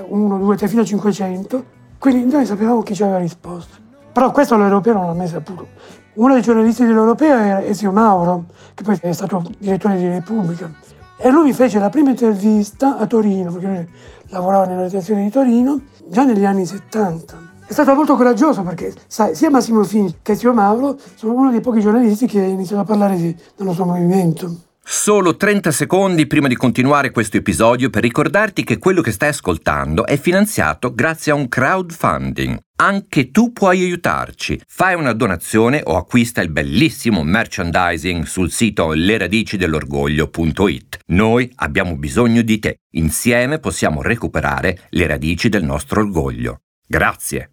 1, 0.07 0.39
2, 0.39 0.57
3, 0.57 0.69
fino 0.69 0.83
a 0.83 0.85
500, 0.85 1.65
quindi 1.99 2.31
noi 2.31 2.47
sapevamo 2.47 2.83
chi 2.83 2.95
ci 2.95 3.03
aveva 3.03 3.19
risposto. 3.19 3.77
Però 4.13 4.33
questo 4.33 4.57
l'Europeo 4.57 4.95
non 4.95 5.07
l'ha 5.07 5.15
mai 5.15 5.29
saputo. 5.29 5.69
Uno 6.15 6.35
dei 6.35 6.43
giornalisti 6.43 6.85
dell'Europeo 6.85 7.37
era 7.37 7.63
Ezio 7.63 7.93
Mauro, 7.93 8.47
che 8.75 8.83
poi 8.83 8.99
è 9.01 9.13
stato 9.13 9.45
direttore 9.59 9.97
di 9.97 10.09
Repubblica. 10.09 10.71
E 11.17 11.31
lui 11.31 11.45
mi 11.45 11.53
fece 11.53 11.79
la 11.79 11.91
prima 11.91 12.11
intervista 12.11 12.99
a 12.99 13.07
Torino, 13.07 13.53
perché 13.53 13.67
lui 13.67 13.89
lavorava 14.31 14.67
nella 14.67 14.83
redazione 14.83 15.23
di 15.23 15.31
Torino, 15.31 15.81
già 16.09 16.25
negli 16.25 16.45
anni 16.45 16.67
70. 16.67 17.48
È 17.69 17.75
stato 17.75 17.95
molto 17.95 18.17
coraggioso 18.17 18.63
perché, 18.63 18.95
sai, 19.09 19.35
sia 19.35 19.51
Massimo 19.51 19.85
Fini 19.85 20.21
che 20.23 20.33
Ezio 20.33 20.55
Mauro 20.55 20.99
sono 21.17 21.35
uno 21.35 21.51
dei 21.51 21.61
pochi 21.61 21.81
giornalisti 21.81 22.27
che 22.27 22.41
ha 22.41 22.47
iniziato 22.47 22.81
a 22.81 22.87
parlare 22.87 23.17
di, 23.17 23.37
del 23.57 23.67
nostro 23.67 23.85
movimento. 23.85 24.63
Solo 24.83 25.37
30 25.37 25.71
secondi 25.71 26.27
prima 26.27 26.49
di 26.49 26.57
continuare 26.57 27.11
questo 27.11 27.37
episodio 27.37 27.91
per 27.91 28.01
ricordarti 28.01 28.65
che 28.65 28.79
quello 28.79 29.03
che 29.03 29.13
stai 29.13 29.29
ascoltando 29.29 30.07
è 30.07 30.19
finanziato 30.19 30.95
grazie 30.95 31.33
a 31.33 31.35
un 31.35 31.47
crowdfunding. 31.47 32.59
Anche 32.77 33.31
tu 33.31 33.53
puoi 33.53 33.83
aiutarci. 33.83 34.63
Fai 34.67 34.95
una 34.95 35.13
donazione 35.13 35.83
o 35.85 35.99
acquista 35.99 36.41
il 36.41 36.51
bellissimo 36.51 37.23
merchandising 37.23 38.25
sul 38.25 38.51
sito 38.51 38.93
leradicidelorgoglio.it. 38.95 41.01
Noi 41.09 41.53
abbiamo 41.57 41.97
bisogno 41.97 42.41
di 42.41 42.59
te. 42.59 42.79
Insieme 42.93 43.59
possiamo 43.59 44.01
recuperare 44.01 44.87
le 44.89 45.07
radici 45.07 45.51
del 45.51 45.65
nostro 45.65 46.01
orgoglio. 46.01 46.61
Grazie. 46.87 47.51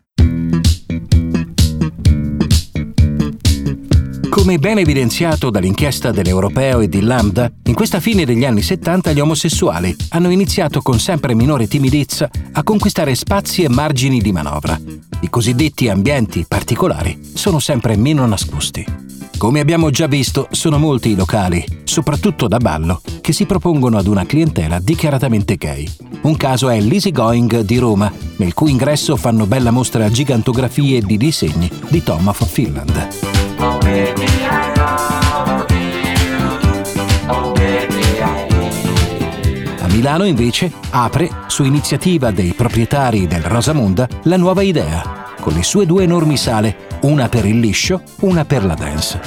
Come 4.46 4.60
ben 4.60 4.78
evidenziato 4.78 5.50
dall'inchiesta 5.50 6.12
dell'Europeo 6.12 6.82
e 6.82 6.88
di 6.88 7.02
Lambda, 7.02 7.52
in 7.64 7.74
questa 7.74 8.00
fine 8.00 8.26
degli 8.26 8.46
anni 8.46 8.62
70 8.62 9.12
gli 9.12 9.20
omosessuali 9.20 9.96
hanno 10.10 10.30
iniziato 10.30 10.84
con 10.84 11.00
sempre 11.00 11.34
minore 11.34 11.68
timidezza 11.68 12.30
a 12.52 12.62
conquistare 12.62 13.16
spazi 13.16 13.64
e 13.64 13.70
margini 13.70 14.22
di 14.22 14.32
manovra. 14.32 14.80
I 15.22 15.30
cosiddetti 15.32 15.90
ambienti 15.90 16.46
particolari 16.48 17.32
sono 17.34 17.58
sempre 17.58 17.98
meno 17.98 18.24
nascosti. 18.28 18.86
Come 19.36 19.62
abbiamo 19.62 19.90
già 19.90 20.06
visto, 20.06 20.48
sono 20.52 20.78
molti 20.78 21.10
i 21.10 21.16
locali, 21.16 21.66
soprattutto 21.84 22.48
da 22.48 22.58
ballo, 22.58 23.02
che 23.22 23.34
si 23.34 23.48
propongono 23.48 23.98
ad 23.98 24.06
una 24.06 24.28
clientela 24.28 24.78
dichiaratamente 24.78 25.56
gay. 25.56 25.92
Un 26.22 26.38
caso 26.38 26.70
è 26.70 26.80
l'Easy 26.80 27.10
Going 27.10 27.62
di 27.62 27.78
Roma, 27.80 28.14
nel 28.36 28.54
cui 28.54 28.70
ingresso 28.70 29.16
fanno 29.16 29.48
bella 29.48 29.72
mostra 29.72 30.08
gigantografie 30.08 31.02
di 31.02 31.18
disegni 31.18 31.68
di 31.90 32.04
Tom 32.04 32.28
of 32.28 32.48
Finland. 32.48 33.35
A 39.80 39.88
Milano 39.88 40.26
invece 40.26 40.72
apre, 40.92 41.30
su 41.48 41.64
iniziativa 41.64 42.32
dei 42.32 42.54
proprietari 42.54 43.28
del 43.28 43.44
Rosamonda, 43.44 44.08
la 44.24 44.38
nuova 44.38 44.62
idea, 44.62 45.34
con 45.40 45.54
le 45.54 45.64
sue 45.64 45.86
due 45.86 46.04
enormi 46.04 46.38
sale, 46.38 46.88
una 47.02 47.28
per 47.30 47.46
il 47.46 47.60
liscio, 47.60 48.02
una 48.22 48.46
per 48.46 48.66
la 48.66 48.74
dance. 48.74 49.20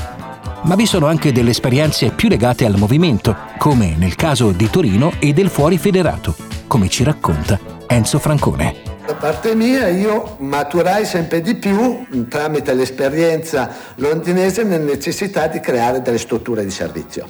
Ma 0.63 0.75
vi 0.75 0.87
sono 0.87 1.07
anche 1.07 1.33
delle 1.33 1.51
esperienze 1.51 2.11
più 2.11 2.29
legate 2.29 2.65
al 2.67 2.77
movimento, 2.77 3.37
come 3.59 3.95
nel 3.97 4.15
caso 4.15 4.51
di 4.51 4.69
Torino 4.69 5.13
e 5.19 5.33
del 5.33 5.49
Fuori 5.49 5.79
Federato, 5.79 6.35
come 6.67 6.89
ci 6.89 7.05
racconta 7.05 7.59
Enzo 7.87 8.19
Francone. 8.19 8.88
Da 9.09 9.15
parte 9.15 9.55
mia 9.55 9.89
io 9.89 10.37
maturai 10.41 11.07
sempre 11.07 11.41
di 11.41 11.55
più 11.55 12.27
tramite 12.29 12.75
l'esperienza 12.75 13.71
londinese 13.95 14.65
nella 14.65 14.85
necessità 14.85 15.47
di 15.47 15.61
creare 15.61 16.03
delle 16.03 16.19
strutture 16.19 16.63
di 16.63 16.71
servizio 16.71 17.27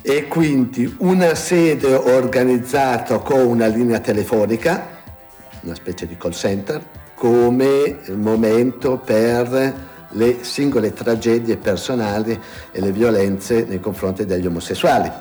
e 0.00 0.26
quindi 0.26 0.90
una 1.00 1.34
sede 1.34 1.92
organizzata 1.92 3.18
con 3.18 3.40
una 3.40 3.66
linea 3.66 3.98
telefonica, 3.98 4.86
una 5.64 5.74
specie 5.74 6.06
di 6.06 6.16
call 6.16 6.30
center, 6.30 6.82
come 7.14 7.98
momento 8.14 8.96
per 8.96 9.74
le 10.08 10.38
singole 10.40 10.94
tragedie 10.94 11.58
personali 11.58 12.40
e 12.72 12.80
le 12.80 12.90
violenze 12.90 13.66
nei 13.68 13.80
confronti 13.80 14.24
degli 14.24 14.46
omosessuali. 14.46 15.12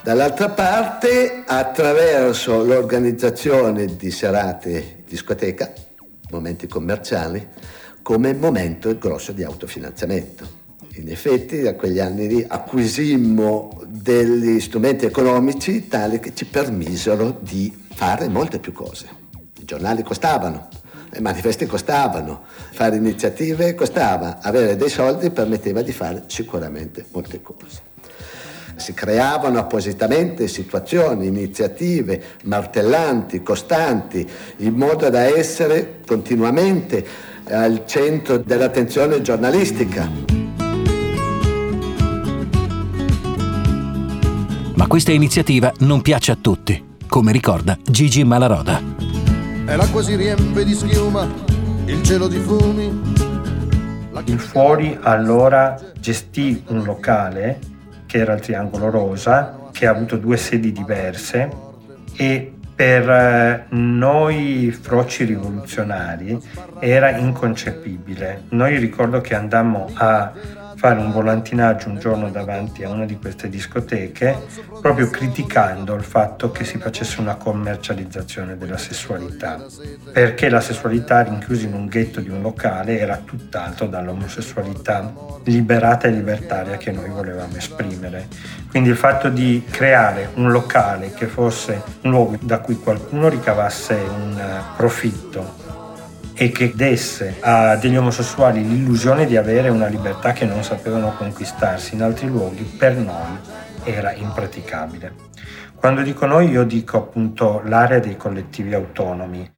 Dall'altra 0.00 0.48
parte, 0.50 1.42
attraverso 1.44 2.62
l'organizzazione 2.62 3.96
di 3.96 4.12
serate 4.12 4.95
discoteca, 5.06 5.72
momenti 6.30 6.66
commerciali, 6.66 7.46
come 8.02 8.34
momento 8.34 8.96
grosso 8.98 9.32
di 9.32 9.42
autofinanziamento. 9.42 10.64
In 10.94 11.10
effetti, 11.10 11.60
da 11.60 11.74
quegli 11.74 11.98
anni 11.98 12.28
lì 12.28 12.44
acquisimmo 12.46 13.82
degli 13.86 14.60
strumenti 14.60 15.04
economici 15.04 15.88
tali 15.88 16.20
che 16.20 16.34
ci 16.34 16.46
permisero 16.46 17.38
di 17.40 17.72
fare 17.94 18.28
molte 18.28 18.58
più 18.58 18.72
cose. 18.72 19.08
I 19.58 19.64
giornali 19.64 20.02
costavano, 20.02 20.68
i 21.14 21.20
manifesti 21.20 21.66
costavano, 21.66 22.44
fare 22.70 22.96
iniziative 22.96 23.74
costava, 23.74 24.40
avere 24.40 24.76
dei 24.76 24.88
soldi 24.88 25.30
permetteva 25.30 25.82
di 25.82 25.92
fare 25.92 26.24
sicuramente 26.26 27.04
molte 27.10 27.42
cose 27.42 27.94
si 28.76 28.92
creavano 28.92 29.58
appositamente 29.58 30.48
situazioni, 30.48 31.26
iniziative 31.26 32.22
martellanti, 32.44 33.42
costanti, 33.42 34.28
in 34.58 34.74
modo 34.74 35.08
da 35.08 35.22
essere 35.22 36.00
continuamente 36.06 37.04
al 37.48 37.84
centro 37.86 38.38
dell'attenzione 38.38 39.22
giornalistica. 39.22 40.08
Ma 44.74 44.86
questa 44.86 45.10
iniziativa 45.10 45.72
non 45.80 46.02
piace 46.02 46.32
a 46.32 46.36
tutti, 46.38 46.84
come 47.08 47.32
ricorda 47.32 47.78
Gigi 47.82 48.24
Malaroda. 48.24 48.80
E 49.66 49.74
l'acqua 49.74 50.02
si 50.02 50.14
riempie 50.16 50.64
di 50.64 50.74
schiuma, 50.74 51.26
il 51.86 52.02
cielo 52.02 52.28
di 52.28 52.38
fumi. 52.38 53.14
Il 54.24 54.40
fuori 54.40 54.98
allora 55.00 55.78
gestì 56.00 56.62
un 56.68 56.82
locale 56.82 57.75
era 58.18 58.34
il 58.34 58.40
Triangolo 58.40 58.90
Rosa, 58.90 59.68
che 59.72 59.86
ha 59.86 59.90
avuto 59.90 60.16
due 60.16 60.36
sedi 60.36 60.72
diverse 60.72 61.50
e 62.16 62.52
per 62.74 63.08
eh, 63.08 63.66
noi 63.70 64.70
froci 64.70 65.24
rivoluzionari 65.24 66.38
era 66.78 67.16
inconcepibile. 67.16 68.44
Noi 68.50 68.76
ricordo 68.76 69.20
che 69.22 69.34
andammo 69.34 69.90
a 69.94 70.32
fare 70.86 71.00
un 71.00 71.10
volantinaggio 71.10 71.88
un 71.88 71.98
giorno 71.98 72.30
davanti 72.30 72.84
a 72.84 72.90
una 72.90 73.06
di 73.06 73.18
queste 73.18 73.48
discoteche 73.48 74.38
proprio 74.80 75.10
criticando 75.10 75.94
il 75.94 76.04
fatto 76.04 76.52
che 76.52 76.62
si 76.62 76.78
facesse 76.78 77.20
una 77.20 77.34
commercializzazione 77.34 78.56
della 78.56 78.76
sessualità, 78.76 79.66
perché 80.12 80.48
la 80.48 80.60
sessualità 80.60 81.22
rinchiusa 81.22 81.66
in 81.66 81.74
un 81.74 81.86
ghetto 81.86 82.20
di 82.20 82.28
un 82.28 82.40
locale 82.40 83.00
era 83.00 83.16
tutt'altro 83.16 83.88
dall'omosessualità 83.88 85.12
liberata 85.42 86.06
e 86.06 86.12
libertaria 86.12 86.76
che 86.76 86.92
noi 86.92 87.08
volevamo 87.08 87.56
esprimere. 87.56 88.28
Quindi 88.70 88.88
il 88.88 88.96
fatto 88.96 89.28
di 89.28 89.64
creare 89.68 90.30
un 90.34 90.52
locale 90.52 91.12
che 91.14 91.26
fosse 91.26 91.82
un 92.02 92.10
luogo 92.12 92.38
da 92.40 92.60
cui 92.60 92.78
qualcuno 92.78 93.28
ricavasse 93.28 93.94
un 93.94 94.40
profitto 94.76 95.65
e 96.38 96.50
che 96.50 96.72
desse 96.74 97.36
a 97.40 97.76
degli 97.76 97.96
omosessuali 97.96 98.62
l'illusione 98.66 99.24
di 99.26 99.36
avere 99.36 99.70
una 99.70 99.86
libertà 99.86 100.32
che 100.32 100.44
non 100.44 100.62
sapevano 100.62 101.14
conquistarsi 101.16 101.94
in 101.94 102.02
altri 102.02 102.28
luoghi, 102.28 102.62
per 102.62 102.94
noi 102.94 103.38
era 103.84 104.12
impraticabile. 104.12 105.14
Quando 105.74 106.02
dico 106.02 106.26
noi 106.26 106.50
io 106.50 106.64
dico 106.64 106.98
appunto 106.98 107.62
l'area 107.64 108.00
dei 108.00 108.16
collettivi 108.16 108.74
autonomi. 108.74 109.54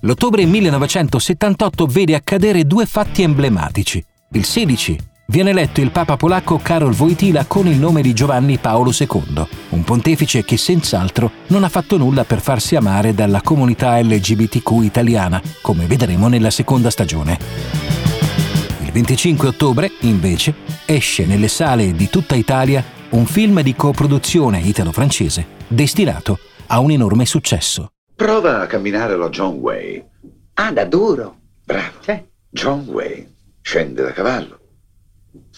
L'ottobre 0.00 0.44
1978 0.46 1.86
vede 1.86 2.14
accadere 2.14 2.64
due 2.64 2.86
fatti 2.86 3.22
emblematici. 3.22 4.02
Il 4.30 4.44
16 4.44 5.14
viene 5.26 5.50
eletto 5.50 5.80
il 5.80 5.90
Papa 5.90 6.16
polacco 6.16 6.58
Karol 6.58 6.94
Wojtyla 6.94 7.46
con 7.46 7.66
il 7.66 7.78
nome 7.78 8.02
di 8.02 8.12
Giovanni 8.12 8.58
Paolo 8.58 8.92
II, 8.96 9.46
un 9.70 9.84
pontefice 9.84 10.44
che 10.44 10.56
senz'altro 10.56 11.30
non 11.48 11.64
ha 11.64 11.68
fatto 11.68 11.96
nulla 11.96 12.24
per 12.24 12.40
farsi 12.40 12.76
amare 12.76 13.14
dalla 13.14 13.40
comunità 13.42 14.00
LGBTQ 14.00 14.82
italiana, 14.82 15.40
come 15.60 15.86
vedremo 15.86 16.28
nella 16.28 16.50
seconda 16.50 16.90
stagione. 16.90 17.38
Il 18.82 18.92
25 18.92 19.48
ottobre, 19.48 19.90
invece, 20.00 20.54
esce 20.86 21.26
nelle 21.26 21.48
sale 21.48 21.92
di 21.92 22.08
tutta 22.08 22.34
Italia 22.34 22.84
un 23.10 23.26
film 23.26 23.60
di 23.62 23.74
coproduzione 23.74 24.60
italo-francese 24.60 25.54
destinato 25.66 26.38
a 26.66 26.80
un 26.80 26.90
enorme 26.90 27.26
successo. 27.26 27.90
Prova 28.14 28.60
a 28.60 28.66
camminare 28.66 29.16
lo 29.16 29.28
John 29.28 29.56
Way. 29.56 30.04
Ah, 30.54 30.72
da 30.72 30.84
duro. 30.84 31.36
Bravo. 31.64 31.98
Sì. 32.00 32.22
John 32.48 32.84
Way 32.88 33.28
scende 33.60 34.02
da 34.02 34.12
cavallo 34.12 34.55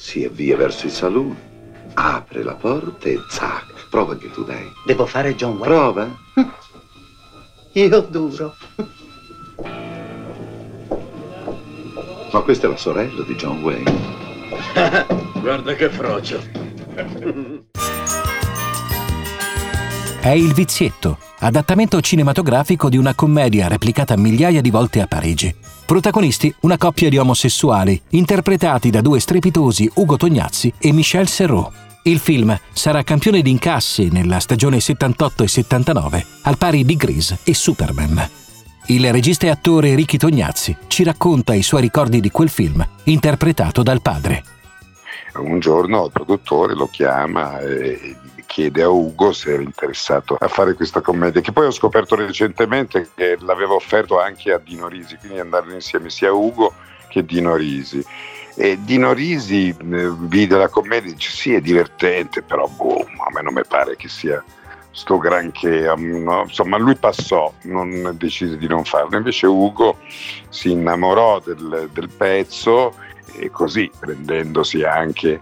si 0.00 0.24
avvia 0.24 0.56
verso 0.56 0.86
il 0.86 0.92
saloon, 0.92 1.36
apre 1.94 2.44
la 2.44 2.54
porta 2.54 3.08
e 3.08 3.18
zac. 3.28 3.88
Prova 3.90 4.12
anche 4.12 4.30
tu, 4.30 4.44
dai. 4.44 4.70
Devo 4.86 5.04
fare 5.04 5.34
John 5.34 5.56
Wayne? 5.58 5.66
Prova. 5.66 6.08
Io 7.72 8.00
duro. 8.02 8.54
Ma 12.30 12.40
questa 12.40 12.68
è 12.68 12.70
la 12.70 12.76
sorella 12.76 13.22
di 13.24 13.34
John 13.34 13.60
Wayne. 13.62 13.92
Guarda 15.40 15.74
che 15.74 15.90
frocio. 15.90 17.57
È 20.28 20.32
Il 20.32 20.52
Vizietto, 20.52 21.16
adattamento 21.38 22.02
cinematografico 22.02 22.90
di 22.90 22.98
una 22.98 23.14
commedia 23.14 23.66
replicata 23.66 24.14
migliaia 24.14 24.60
di 24.60 24.68
volte 24.68 25.00
a 25.00 25.06
Parigi. 25.06 25.54
Protagonisti 25.86 26.54
una 26.60 26.76
coppia 26.76 27.08
di 27.08 27.16
omosessuali, 27.16 27.98
interpretati 28.10 28.90
da 28.90 29.00
due 29.00 29.20
strepitosi 29.20 29.90
Ugo 29.94 30.18
Tognazzi 30.18 30.70
e 30.78 30.92
Michel 30.92 31.28
Serrault. 31.28 31.72
Il 32.02 32.18
film 32.18 32.54
sarà 32.74 33.02
campione 33.04 33.40
di 33.40 33.48
incassi 33.50 34.10
nella 34.10 34.38
stagione 34.38 34.80
78 34.80 35.44
e 35.44 35.48
79, 35.48 36.26
al 36.42 36.58
pari 36.58 36.84
di 36.84 36.96
Grease 36.96 37.38
e 37.42 37.54
Superman. 37.54 38.28
Il 38.88 39.10
regista 39.10 39.46
e 39.46 39.48
attore 39.48 39.94
Ricky 39.94 40.18
Tognazzi 40.18 40.76
ci 40.88 41.04
racconta 41.04 41.54
i 41.54 41.62
suoi 41.62 41.80
ricordi 41.80 42.20
di 42.20 42.30
quel 42.30 42.50
film, 42.50 42.86
interpretato 43.04 43.82
dal 43.82 44.02
padre. 44.02 44.44
Un 45.36 45.58
giorno 45.58 46.04
il 46.04 46.10
produttore 46.12 46.74
lo 46.74 46.86
chiama 46.88 47.60
e 47.60 48.14
chiede 48.48 48.82
a 48.82 48.88
Ugo 48.88 49.32
se 49.32 49.52
era 49.52 49.62
interessato 49.62 50.36
a 50.40 50.48
fare 50.48 50.72
questa 50.72 51.02
commedia, 51.02 51.42
che 51.42 51.52
poi 51.52 51.66
ho 51.66 51.70
scoperto 51.70 52.16
recentemente 52.16 53.10
che 53.14 53.36
l'aveva 53.40 53.74
offerto 53.74 54.18
anche 54.18 54.52
a 54.52 54.58
Dino 54.58 54.88
Risi, 54.88 55.18
quindi 55.18 55.38
andare 55.38 55.74
insieme 55.74 56.08
sia 56.08 56.32
Ugo 56.32 56.72
che 57.08 57.24
Dino 57.24 57.54
Risi. 57.54 58.02
E 58.56 58.78
Dino 58.80 59.12
Risi 59.12 59.68
eh, 59.68 60.12
vide 60.18 60.56
la 60.56 60.68
commedia 60.68 61.10
e 61.10 61.14
dice 61.14 61.30
sì 61.30 61.54
è 61.54 61.60
divertente, 61.60 62.42
però 62.42 62.66
boh, 62.66 63.00
a 63.00 63.30
me 63.32 63.42
non 63.42 63.52
mi 63.52 63.62
pare 63.68 63.96
che 63.96 64.08
sia 64.08 64.42
sto 64.90 65.18
granché, 65.18 65.94
no? 65.96 66.42
insomma 66.44 66.78
lui 66.78 66.96
passò, 66.96 67.52
non 67.64 68.14
decise 68.14 68.56
di 68.56 68.66
non 68.66 68.84
farlo, 68.84 69.18
invece 69.18 69.46
Ugo 69.46 69.98
si 70.48 70.70
innamorò 70.70 71.38
del, 71.40 71.90
del 71.92 72.08
pezzo 72.08 72.94
e 73.34 73.50
così 73.50 73.90
prendendosi 73.96 74.82
anche 74.82 75.38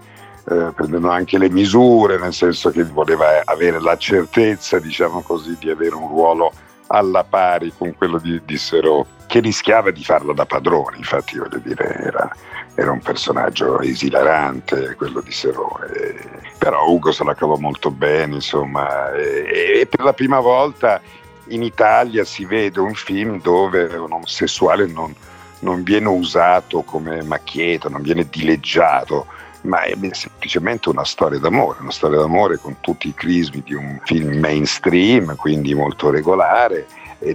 eh, 0.49 0.73
prendendo 0.75 1.11
anche 1.11 1.39
le 1.39 1.51
misure, 1.51 2.19
nel 2.19 2.33
senso 2.33 2.71
che 2.71 2.85
voleva 2.85 3.43
avere 3.45 3.81
la 3.81 3.97
certezza, 3.97 4.79
diciamo 4.79 5.23
così, 5.23 5.57
di 5.59 5.71
avere 5.71 5.95
un 5.95 6.07
ruolo 6.09 6.53
alla 6.89 7.25
pari 7.25 7.73
con 7.77 7.95
quello 7.97 8.19
di, 8.19 8.41
di 8.45 8.57
Serò, 8.57 9.05
che 9.27 9.41
rischiava 9.41 9.91
di 9.91 10.05
farlo 10.05 10.33
da 10.33 10.47
padrone, 10.47 10.99
infatti 10.99 11.37
voglio 11.37 11.59
dire, 11.59 11.97
era, 11.97 12.31
era 12.77 12.93
un 12.93 13.01
personaggio 13.01 13.81
esilarante 13.81 14.95
quello 14.95 15.21
di 15.21 15.33
Serò, 15.33 15.69
e, 15.93 16.15
però 16.59 16.89
Ugo 16.91 17.11
se 17.11 17.25
la 17.25 17.35
cavò 17.35 17.57
molto 17.57 17.91
bene, 17.91 18.37
insomma, 18.37 19.13
e, 19.13 19.81
e 19.81 19.87
per 19.87 20.05
la 20.05 20.13
prima 20.13 20.39
volta 20.39 21.01
in 21.49 21.63
Italia 21.63 22.25
si 22.25 22.45
vede 22.45 22.79
un 22.79 22.95
film 22.95 23.41
dove 23.41 23.85
un 23.97 24.13
omosessuale 24.13 24.87
non, 24.87 25.13
non 25.61 25.83
viene 25.83 26.09
usato 26.09 26.83
come 26.83 27.23
macchietta, 27.23 27.89
non 27.89 28.03
viene 28.03 28.29
dileggiato, 28.31 29.27
ma 29.67 29.83
è 29.83 29.95
semplicemente 30.13 30.89
una 30.89 31.05
storia 31.05 31.39
d'amore, 31.39 31.79
una 31.81 31.91
storia 31.91 32.19
d'amore 32.19 32.59
con 32.59 32.77
tutti 32.81 33.09
i 33.09 33.15
crismi 33.15 33.63
di 33.65 33.75
un 33.75 34.01
film 34.05 34.39
mainstream, 34.39 35.37
quindi 35.37 35.75
molto 35.75 36.11
regolare, 36.11 36.87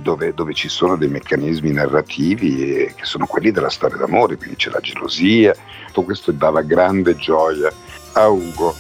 dove, 0.02 0.34
dove 0.34 0.54
ci 0.54 0.70
sono 0.70 0.96
dei 0.96 1.10
meccanismi 1.10 1.72
narrativi 1.72 2.91
che 2.96 3.04
sono 3.04 3.26
quelli 3.26 3.52
della 3.52 3.70
storia 3.70 3.98
d'amore, 3.98 4.38
quindi 4.38 4.56
c'è 4.56 4.70
la 4.70 4.80
gelosia, 4.80 5.54
tutto 5.88 6.04
questo 6.04 6.32
dava 6.32 6.62
grande 6.62 7.15
gioia 7.15 7.72
a 8.13 8.28
Ugo. 8.30 8.74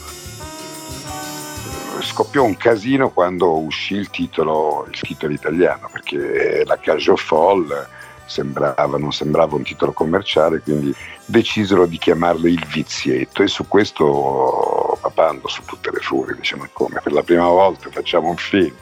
Scoppiò 1.99 2.43
un 2.43 2.57
casino 2.57 3.09
quando 3.11 3.59
uscì 3.59 3.95
il 3.95 4.09
titolo, 4.09 4.87
il 4.89 4.99
titolo 4.99 5.33
italiano, 5.33 5.87
perché 5.91 6.63
la 6.65 6.77
Cage 6.79 7.15
Folle 7.15 7.99
sembrava, 8.31 8.97
non 8.97 9.11
sembrava 9.11 9.55
un 9.55 9.63
titolo 9.63 9.91
commerciale, 9.91 10.61
quindi 10.61 10.95
decisero 11.25 11.85
di 11.85 11.97
chiamarlo 11.97 12.47
Il 12.47 12.65
Vizietto. 12.65 13.43
E 13.43 13.47
su 13.47 13.67
questo 13.67 14.97
papà 15.01 15.29
andò 15.29 15.47
su 15.47 15.63
tutte 15.65 15.91
le 15.91 15.99
furie, 15.99 16.35
diciamo 16.35 16.67
come? 16.71 17.01
Per 17.03 17.11
la 17.11 17.23
prima 17.23 17.47
volta 17.47 17.89
facciamo 17.91 18.29
un 18.29 18.37
film 18.37 18.73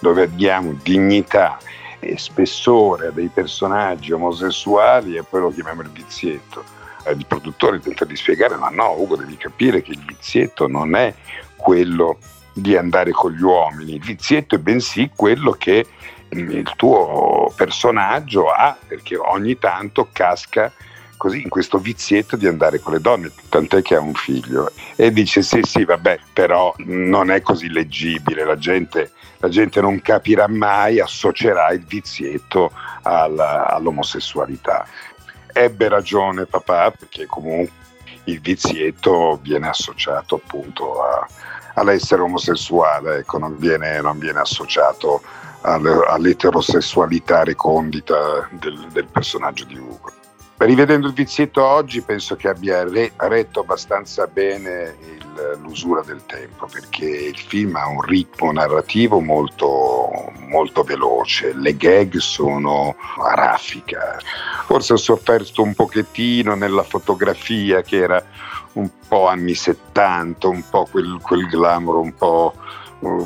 dove 0.00 0.32
diamo 0.34 0.78
dignità 0.82 1.58
e 1.98 2.16
spessore 2.16 3.08
a 3.08 3.10
dei 3.10 3.28
personaggi 3.28 4.12
omosessuali 4.12 5.16
e 5.16 5.22
poi 5.22 5.40
lo 5.40 5.50
chiamiamo 5.50 5.82
il 5.82 5.90
vizietto. 5.90 6.62
Il 7.08 7.26
produttore 7.26 7.80
tenta 7.80 8.04
di 8.04 8.14
spiegare, 8.14 8.56
ma 8.56 8.68
no, 8.68 8.94
Ugo, 8.98 9.16
devi 9.16 9.36
capire 9.36 9.80
che 9.80 9.92
il 9.92 10.04
vizietto 10.04 10.66
non 10.68 10.94
è 10.94 11.14
quello 11.56 12.18
di 12.52 12.76
andare 12.76 13.10
con 13.10 13.32
gli 13.32 13.42
uomini, 13.42 13.94
il 13.94 14.02
vizietto 14.02 14.54
è 14.54 14.58
bensì 14.58 15.10
quello 15.14 15.52
che 15.52 15.86
il 16.30 16.72
tuo 16.76 17.52
personaggio 17.56 18.50
ha, 18.50 18.76
perché 18.86 19.16
ogni 19.16 19.58
tanto 19.58 20.08
casca 20.12 20.72
così 21.16 21.42
in 21.42 21.50
questo 21.50 21.76
vizietto 21.76 22.36
di 22.36 22.46
andare 22.46 22.80
con 22.80 22.94
le 22.94 23.00
donne, 23.00 23.30
tant'è 23.50 23.82
che 23.82 23.94
ha 23.94 24.00
un 24.00 24.14
figlio. 24.14 24.70
E 24.96 25.12
dice 25.12 25.42
sì, 25.42 25.60
sì, 25.62 25.84
vabbè, 25.84 26.18
però 26.32 26.72
non 26.78 27.30
è 27.30 27.42
così 27.42 27.68
leggibile, 27.68 28.44
la 28.44 28.56
gente, 28.56 29.12
la 29.38 29.50
gente 29.50 29.82
non 29.82 30.00
capirà 30.00 30.48
mai, 30.48 30.98
associerà 30.98 31.72
il 31.72 31.84
vizietto 31.84 32.72
alla, 33.02 33.66
all'omosessualità. 33.66 34.86
Ebbe 35.52 35.88
ragione 35.88 36.46
papà, 36.46 36.90
perché 36.90 37.26
comunque 37.26 37.74
il 38.24 38.40
vizietto 38.40 39.38
viene 39.42 39.68
associato 39.68 40.36
appunto 40.36 41.02
a, 41.02 41.26
all'essere 41.74 42.22
omosessuale, 42.22 43.18
ecco, 43.18 43.36
non 43.36 43.58
viene, 43.58 44.00
non 44.00 44.18
viene 44.18 44.40
associato 44.40 45.22
all'eterosessualità 45.62 47.44
recondita 47.44 48.48
del, 48.52 48.86
del 48.92 49.06
personaggio 49.06 49.64
di 49.64 49.76
Ugo. 49.76 50.12
Rivedendo 50.62 51.06
il 51.06 51.14
vizietto 51.14 51.64
oggi 51.64 52.02
penso 52.02 52.36
che 52.36 52.48
abbia 52.48 52.84
re, 52.84 53.12
retto 53.16 53.60
abbastanza 53.60 54.26
bene 54.26 54.94
il, 55.00 55.58
l'usura 55.62 56.02
del 56.02 56.20
tempo 56.26 56.68
perché 56.70 57.06
il 57.06 57.38
film 57.38 57.76
ha 57.76 57.88
un 57.88 58.02
ritmo 58.02 58.52
narrativo 58.52 59.20
molto, 59.20 60.10
molto 60.48 60.82
veloce, 60.82 61.54
le 61.54 61.74
gag 61.78 62.18
sono 62.18 62.94
a 63.22 63.34
raffica. 63.34 64.18
Forse 64.66 64.92
ho 64.92 64.98
sofferto 64.98 65.62
un 65.62 65.72
pochettino 65.72 66.54
nella 66.54 66.82
fotografia 66.82 67.80
che 67.80 67.96
era 67.96 68.22
un 68.72 68.90
po' 69.08 69.28
anni 69.28 69.54
70, 69.54 70.46
un 70.46 70.62
po' 70.68 70.86
quel, 70.90 71.20
quel 71.22 71.46
glamour 71.46 71.96
un 71.96 72.14
po' 72.14 72.54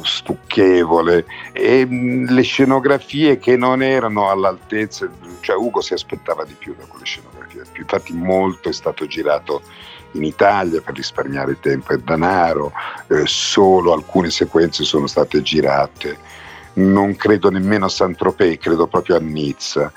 stucchevole 0.03 1.25
e 1.53 1.85
mh, 1.85 2.33
le 2.33 2.43
scenografie 2.43 3.39
che 3.39 3.57
non 3.57 3.83
erano 3.83 4.31
all'altezza, 4.31 5.09
cioè 5.41 5.57
Ugo 5.57 5.81
si 5.81 5.93
aspettava 5.93 6.45
di 6.45 6.55
più 6.55 6.75
da 6.79 6.85
quelle 6.87 7.05
scenografie, 7.05 7.65
infatti 7.77 8.13
molto 8.13 8.69
è 8.69 8.73
stato 8.73 9.07
girato 9.07 9.63
in 10.13 10.25
Italia 10.25 10.81
per 10.81 10.95
risparmiare 10.95 11.59
tempo 11.61 11.93
e 11.93 11.99
denaro, 11.99 12.73
eh, 13.09 13.23
solo 13.27 13.93
alcune 13.93 14.31
sequenze 14.31 14.85
sono 14.85 15.07
state 15.07 15.43
girate, 15.43 16.19
non 16.75 17.17
credo 17.17 17.51
nemmeno 17.51 17.87
a 17.87 17.89
Saint-Tropez, 17.89 18.59
credo 18.59 18.87
proprio 18.87 19.17
a 19.17 19.21
Nizza. 19.21 19.93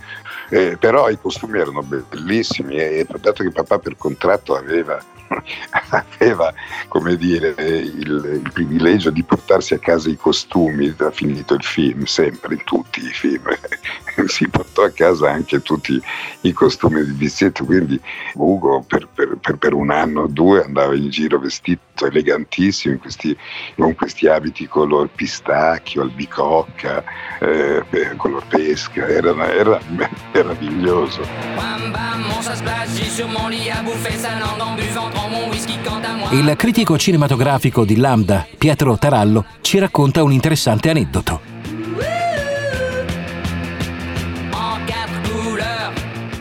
Eh, 0.49 0.77
però 0.77 1.09
i 1.09 1.19
costumi 1.19 1.59
erano 1.59 1.83
bellissimi 1.83 2.77
e 2.77 3.05
dato 3.19 3.43
che 3.43 3.51
papà 3.51 3.79
per 3.79 3.97
contratto 3.97 4.55
aveva 4.55 4.97
aveva 5.89 6.53
come 6.87 7.15
dire, 7.15 7.53
il, 7.57 8.41
il, 8.43 8.49
privilegio 8.53 9.09
di 9.09 9.23
portarsi 9.23 9.73
a 9.73 9.79
casa 9.79 10.09
i 10.09 10.15
costumi 10.15 10.93
ha 10.97 11.11
finito 11.11 11.53
il 11.53 11.63
film, 11.63 12.03
sempre 12.05 12.55
in 12.55 12.63
tutti 12.63 12.99
i 12.99 13.11
film, 13.11 13.43
si 14.27 14.47
portò 14.47 14.83
a 14.83 14.91
casa 14.91 15.31
anche 15.31 15.61
tutti 15.61 16.01
i 16.41 16.51
costumi 16.53 17.03
di 17.05 17.11
Bizzetto, 17.11 17.65
quindi 17.65 17.99
Ugo 18.33 18.83
per, 18.87 19.07
per, 19.13 19.37
per, 19.39 19.57
per, 19.57 19.73
un 19.73 19.91
anno 19.91 20.21
o 20.21 20.27
due 20.27 20.63
andava 20.63 20.95
in 20.95 21.09
giro 21.09 21.39
vestito 21.39 22.05
elegantissimo 22.05 22.97
questi, 22.97 23.35
con 23.75 23.95
questi 23.95 24.27
abiti 24.27 24.67
color 24.67 25.09
pistacchio, 25.09 26.01
albicocca, 26.03 27.03
eh, 27.39 27.83
color 28.15 28.45
pesca, 28.47 29.07
era, 29.07 29.53
era 29.53 29.79
meraviglioso. 30.31 31.21
Il 36.31 36.55
critico 36.55 36.97
cinematografico 36.97 37.85
di 37.85 37.95
Lambda, 37.95 38.45
Pietro 38.57 38.97
Tarallo, 38.97 39.45
ci 39.61 39.79
racconta 39.79 40.23
un 40.23 40.31
interessante 40.31 40.89
aneddoto. 40.89 41.41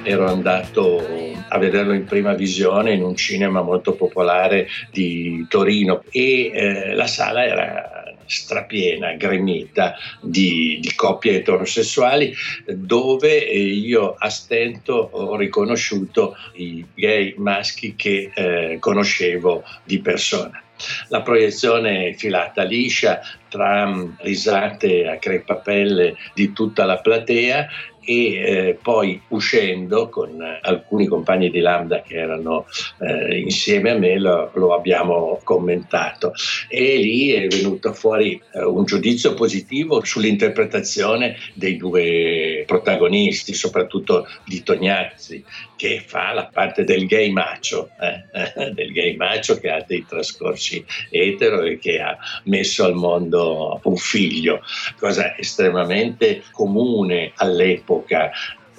Ero 0.02 0.28
andato 0.28 1.04
a 1.48 1.58
vederlo 1.58 1.92
in 1.92 2.04
prima 2.04 2.34
visione 2.34 2.92
in 2.92 3.02
un 3.02 3.16
cinema 3.16 3.62
molto 3.62 3.94
popolare 3.94 4.68
di 4.90 5.46
Torino 5.48 6.02
e 6.10 6.50
eh, 6.52 6.94
la 6.94 7.06
sala 7.06 7.44
era 7.44 7.95
strapiena, 8.26 9.14
gremita 9.14 9.94
di, 10.20 10.78
di 10.80 10.94
coppie 10.94 11.36
eterosessuali 11.36 12.34
dove 12.66 13.36
io 13.36 14.14
a 14.18 14.28
stento 14.28 15.08
ho 15.12 15.36
riconosciuto 15.36 16.36
i 16.54 16.84
gay 16.94 17.34
maschi 17.38 17.94
che 17.96 18.30
eh, 18.34 18.76
conoscevo 18.80 19.64
di 19.84 20.00
persona. 20.00 20.60
La 21.08 21.22
proiezione 21.22 22.14
filata 22.14 22.62
liscia 22.62 23.20
tra 23.48 23.90
risate 24.18 25.08
a 25.08 25.16
crepapelle 25.16 26.16
di 26.34 26.52
tutta 26.52 26.84
la 26.84 26.98
platea 26.98 27.66
e 28.06 28.34
eh, 28.34 28.78
poi 28.80 29.20
uscendo 29.28 30.08
con 30.08 30.40
alcuni 30.62 31.06
compagni 31.06 31.50
di 31.50 31.58
Lambda 31.58 32.02
che 32.02 32.14
erano 32.14 32.66
eh, 33.00 33.40
insieme 33.40 33.90
a 33.90 33.98
me 33.98 34.16
lo, 34.18 34.52
lo, 34.54 34.74
abbiamo 34.74 35.40
commentato. 35.42 36.32
E 36.68 36.96
lì 36.98 37.32
è 37.32 37.48
venuto 37.48 37.92
fuori 37.92 38.40
eh, 38.52 38.62
un 38.62 38.84
giudizio 38.84 39.34
positivo 39.34 40.04
sull'interpretazione 40.04 41.36
dei 41.54 41.76
due 41.76 42.45
protagonisti, 42.66 43.54
soprattutto 43.54 44.26
di 44.44 44.62
Tognazzi 44.62 45.42
che 45.76 46.02
fa 46.04 46.32
la 46.32 46.46
parte 46.46 46.84
del 46.84 47.06
gay 47.06 47.30
macho, 47.30 47.90
eh, 48.00 48.72
del 48.72 48.92
gay 48.92 49.16
macho 49.16 49.58
che 49.58 49.70
ha 49.70 49.82
dei 49.86 50.04
trascorsi 50.06 50.84
etero 51.10 51.62
e 51.62 51.78
che 51.78 52.00
ha 52.00 52.16
messo 52.44 52.84
al 52.84 52.94
mondo 52.94 53.80
un 53.84 53.96
figlio, 53.96 54.62
cosa 54.98 55.36
estremamente 55.36 56.42
comune 56.52 57.32
all'epoca 57.36 57.84
all'epoca. 57.86 58.30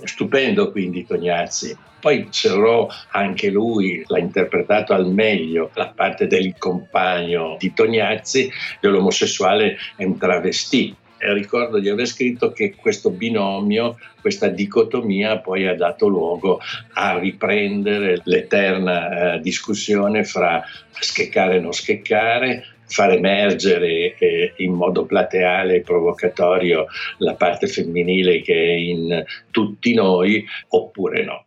Stupendo 0.04 0.72
quindi 0.72 1.06
Tognazzi. 1.06 1.76
Poi 2.00 2.28
Cerrò 2.30 2.88
anche 3.12 3.50
lui 3.50 4.04
l'ha 4.06 4.20
interpretato 4.20 4.94
al 4.94 5.08
meglio 5.08 5.72
la 5.74 5.88
parte 5.88 6.28
del 6.28 6.56
compagno 6.58 7.56
di 7.58 7.74
Tognazzi, 7.74 8.52
dell'omosessuale 8.80 9.78
è 9.96 10.04
un 10.04 10.18
travestì. 10.18 10.96
E 11.20 11.34
ricordo 11.34 11.80
di 11.80 11.90
aver 11.90 12.06
scritto 12.06 12.52
che 12.52 12.76
questo 12.76 13.10
binomio, 13.10 13.98
questa 14.22 14.48
dicotomia 14.48 15.40
poi 15.40 15.68
ha 15.68 15.76
dato 15.76 16.08
luogo 16.08 16.60
a 16.94 17.18
riprendere 17.18 18.22
l'eterna 18.24 19.36
eh, 19.36 19.40
discussione 19.40 20.24
fra 20.24 20.64
scheccare 20.92 21.56
e 21.56 21.60
non 21.60 21.74
scheccare, 21.74 22.64
far 22.86 23.12
emergere 23.12 24.16
eh, 24.18 24.54
in 24.58 24.74
modo 24.74 25.06
plateale 25.06 25.76
e 25.76 25.82
provocatorio 25.82 26.86
la 27.18 27.36
parte 27.36 27.68
femminile 27.68 28.42
che 28.42 28.54
è 28.54 28.72
in 28.72 29.24
tutti 29.52 29.94
noi 29.94 30.46
oppure 30.70 31.24
no. 31.24 31.47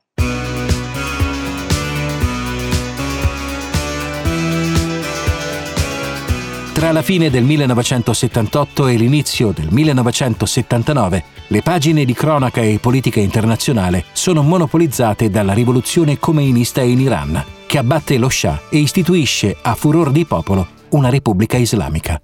Tra 6.81 6.93
la 6.93 7.03
fine 7.03 7.29
del 7.29 7.45
1978 7.45 8.87
e 8.87 8.97
l'inizio 8.97 9.53
del 9.53 9.69
1979, 9.71 11.25
le 11.49 11.61
pagine 11.61 12.07
di 12.07 12.15
cronaca 12.15 12.63
e 12.63 12.79
politica 12.81 13.21
internazionale 13.21 14.07
sono 14.13 14.41
monopolizzate 14.41 15.29
dalla 15.29 15.53
rivoluzione 15.53 16.19
comeinista 16.19 16.81
in 16.81 17.01
Iran, 17.01 17.45
che 17.67 17.77
abbatte 17.77 18.17
lo 18.17 18.31
Shah 18.31 18.63
e 18.71 18.79
istituisce 18.79 19.59
a 19.61 19.75
furor 19.75 20.11
di 20.11 20.25
popolo 20.25 20.67
una 20.93 21.11
repubblica 21.11 21.59
islamica. 21.59 22.19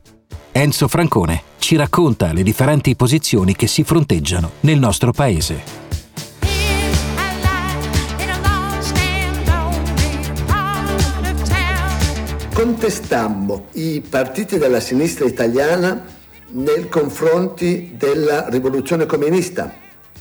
Enzo 0.52 0.88
Francone 0.88 1.42
ci 1.58 1.76
racconta 1.76 2.32
le 2.32 2.42
differenti 2.42 2.96
posizioni 2.96 3.54
che 3.54 3.66
si 3.66 3.84
fronteggiano 3.84 4.52
nel 4.60 4.78
nostro 4.78 5.12
paese. 5.12 5.85
Contestammo 12.56 13.66
i 13.72 14.02
partiti 14.08 14.56
della 14.56 14.80
sinistra 14.80 15.26
italiana 15.26 16.04
nei 16.52 16.88
confronti 16.88 17.94
della 17.98 18.48
rivoluzione 18.48 19.04
comunista. 19.04 19.70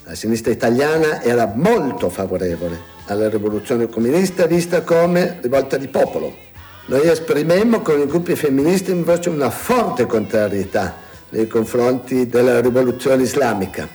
La 0.04 0.15
sinistra 0.15 0.52
italiana 0.52 1.24
era 1.24 1.50
molto 1.56 2.10
favorevole 2.10 2.78
alla 3.06 3.30
rivoluzione 3.30 3.88
comunista 3.88 4.45
vista 4.48 4.82
come 4.82 5.38
rivolta 5.41 5.78
di 5.78 5.88
popolo 5.88 6.43
noi 6.88 7.08
esprimemmo 7.08 7.82
con 7.82 8.00
i 8.00 8.06
gruppi 8.06 8.36
femministi 8.36 8.91
invece 8.91 9.30
una 9.30 9.50
forte 9.50 10.06
contrarietà 10.06 10.95
nei 11.30 11.48
confronti 11.48 12.28
della 12.28 12.60
rivoluzione 12.62 13.24
islamica. 13.24 13.88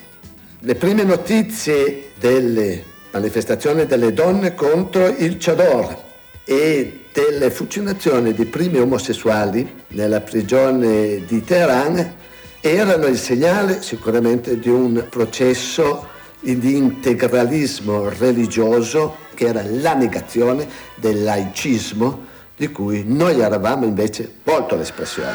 Le 0.59 0.75
prime 0.75 1.05
notizie 1.05 2.11
delle 2.19 2.83
manifestazioni 3.13 3.87
delle 3.87 4.13
donne 4.13 4.55
contro 4.55 5.07
il 5.07 5.37
Chador 5.39 5.97
e 6.45 7.00
delle 7.13 7.51
fucilazioni 7.51 8.33
di 8.33 8.45
primi 8.45 8.79
omosessuali 8.79 9.85
nella 9.89 10.21
prigione 10.21 11.25
di 11.27 11.43
Teheran 11.43 12.15
erano 12.61 13.07
il 13.07 13.19
segnale 13.19 13.83
sicuramente 13.83 14.59
di 14.59 14.69
un 14.69 15.07
processo 15.09 16.09
di 16.41 16.77
integralismo 16.77 18.09
religioso 18.09 19.17
che 19.35 19.47
era 19.47 19.63
la 19.65 19.95
negazione 19.95 20.67
del 20.95 21.23
laicismo 21.23 22.29
di 22.57 22.71
cui 22.71 23.05
noi 23.07 23.41
eravamo 23.41 23.85
invece 23.85 24.37
molto 24.45 24.77
l'espressione. 24.77 25.33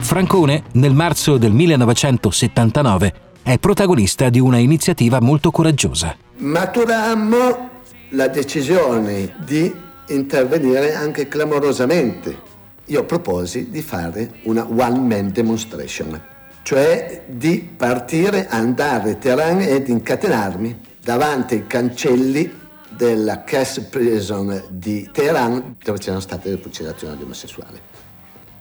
Francone, 0.00 0.62
nel 0.72 0.94
marzo 0.94 1.36
del 1.36 1.52
1979, 1.52 3.28
è 3.42 3.58
protagonista 3.58 4.28
di 4.28 4.38
una 4.40 4.58
iniziativa 4.58 5.20
molto 5.20 5.50
coraggiosa. 5.50 6.16
Maturammo 6.36 7.68
la 8.10 8.28
decisione 8.28 9.34
di 9.44 9.72
intervenire 10.08 10.94
anche 10.94 11.28
clamorosamente. 11.28 12.48
Io 12.86 13.04
proposi 13.04 13.70
di 13.70 13.82
fare 13.82 14.40
una 14.44 14.66
one-man 14.66 15.30
demonstration 15.32 16.38
cioè 16.62 17.24
di 17.26 17.68
partire, 17.76 18.46
andare 18.48 19.12
a 19.12 19.14
Teheran 19.14 19.60
ed 19.60 19.88
incatenarmi 19.88 20.80
davanti 21.02 21.54
ai 21.54 21.66
cancelli 21.66 22.58
della 22.88 23.44
Cass 23.44 23.80
Prison 23.80 24.62
di 24.68 25.08
Teheran 25.10 25.76
dove 25.82 25.98
c'erano 25.98 26.20
state 26.20 26.50
le 26.50 26.58
fucilazioni 26.58 27.16
di 27.16 27.22
omosessuali. 27.22 27.80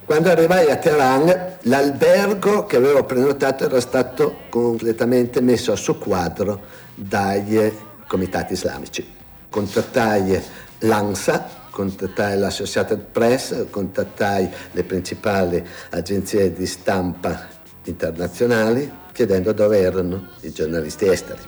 Quando 0.09 0.31
arrivai 0.31 0.71
a 0.71 0.77
Teheran 0.77 1.57
l'albergo 1.65 2.65
che 2.65 2.77
avevo 2.77 3.03
prenotato 3.03 3.65
era 3.65 3.79
stato 3.79 4.37
completamente 4.49 5.39
messo 5.39 5.71
a 5.71 5.75
soqquadro 5.75 6.61
dai 6.95 7.71
comitati 8.07 8.53
islamici. 8.53 9.07
Contattai 9.51 10.41
l'ANSA, 10.79 11.47
contattai 11.69 12.39
l'Associated 12.39 13.01
Press, 13.11 13.69
contattai 13.69 14.49
le 14.71 14.83
principali 14.83 15.63
agenzie 15.91 16.53
di 16.53 16.65
stampa 16.65 17.47
internazionali 17.83 18.91
chiedendo 19.11 19.51
dove 19.51 19.79
erano 19.79 20.29
i 20.41 20.51
giornalisti 20.51 21.05
esteri. 21.05 21.41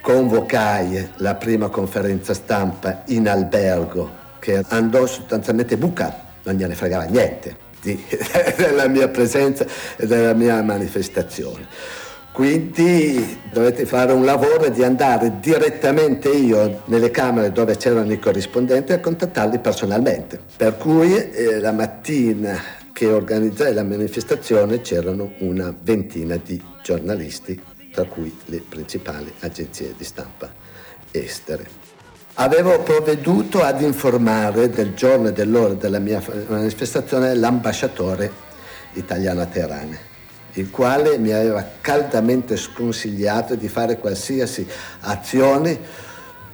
convocai 0.00 1.10
la 1.16 1.34
prima 1.34 1.68
conferenza 1.68 2.32
stampa 2.32 3.02
in 3.08 3.28
albergo 3.28 4.10
che 4.38 4.64
andò 4.68 5.04
sostanzialmente 5.04 5.76
buca, 5.76 6.28
non 6.44 6.54
gliene 6.54 6.74
fregava 6.74 7.04
niente 7.04 7.68
di, 7.80 8.02
della 8.56 8.86
mia 8.88 9.08
presenza 9.08 9.66
e 9.96 10.06
della 10.06 10.34
mia 10.34 10.62
manifestazione. 10.62 11.66
Quindi 12.32 13.38
dovete 13.52 13.84
fare 13.84 14.12
un 14.12 14.24
lavoro 14.24 14.68
di 14.68 14.84
andare 14.84 15.40
direttamente 15.40 16.30
io 16.30 16.82
nelle 16.86 17.10
camere 17.10 17.50
dove 17.50 17.76
c'erano 17.76 18.12
i 18.12 18.18
corrispondenti 18.18 18.92
a 18.92 19.00
contattarli 19.00 19.58
personalmente. 19.58 20.40
Per 20.56 20.76
cui 20.76 21.12
eh, 21.12 21.58
la 21.58 21.72
mattina 21.72 22.58
che 22.92 23.06
organizzai 23.06 23.74
la 23.74 23.82
manifestazione 23.82 24.80
c'erano 24.80 25.32
una 25.38 25.74
ventina 25.82 26.36
di 26.36 26.62
giornalisti, 26.82 27.60
tra 27.92 28.04
cui 28.04 28.34
le 28.46 28.62
principali 28.66 29.32
agenzie 29.40 29.94
di 29.96 30.04
stampa 30.04 30.50
estere. 31.10 31.79
Avevo 32.34 32.80
provveduto 32.80 33.62
ad 33.62 33.82
informare 33.82 34.70
del 34.70 34.94
giorno 34.94 35.28
e 35.28 35.32
dell'ora 35.32 35.74
della 35.74 35.98
mia 35.98 36.22
manifestazione 36.46 37.34
l'ambasciatore 37.34 38.32
italiano 38.94 39.42
a 39.42 39.46
Teheran, 39.46 39.98
il 40.52 40.70
quale 40.70 41.18
mi 41.18 41.32
aveva 41.32 41.68
caldamente 41.80 42.56
sconsigliato 42.56 43.56
di 43.56 43.68
fare 43.68 43.98
qualsiasi 43.98 44.66
azione 45.00 45.78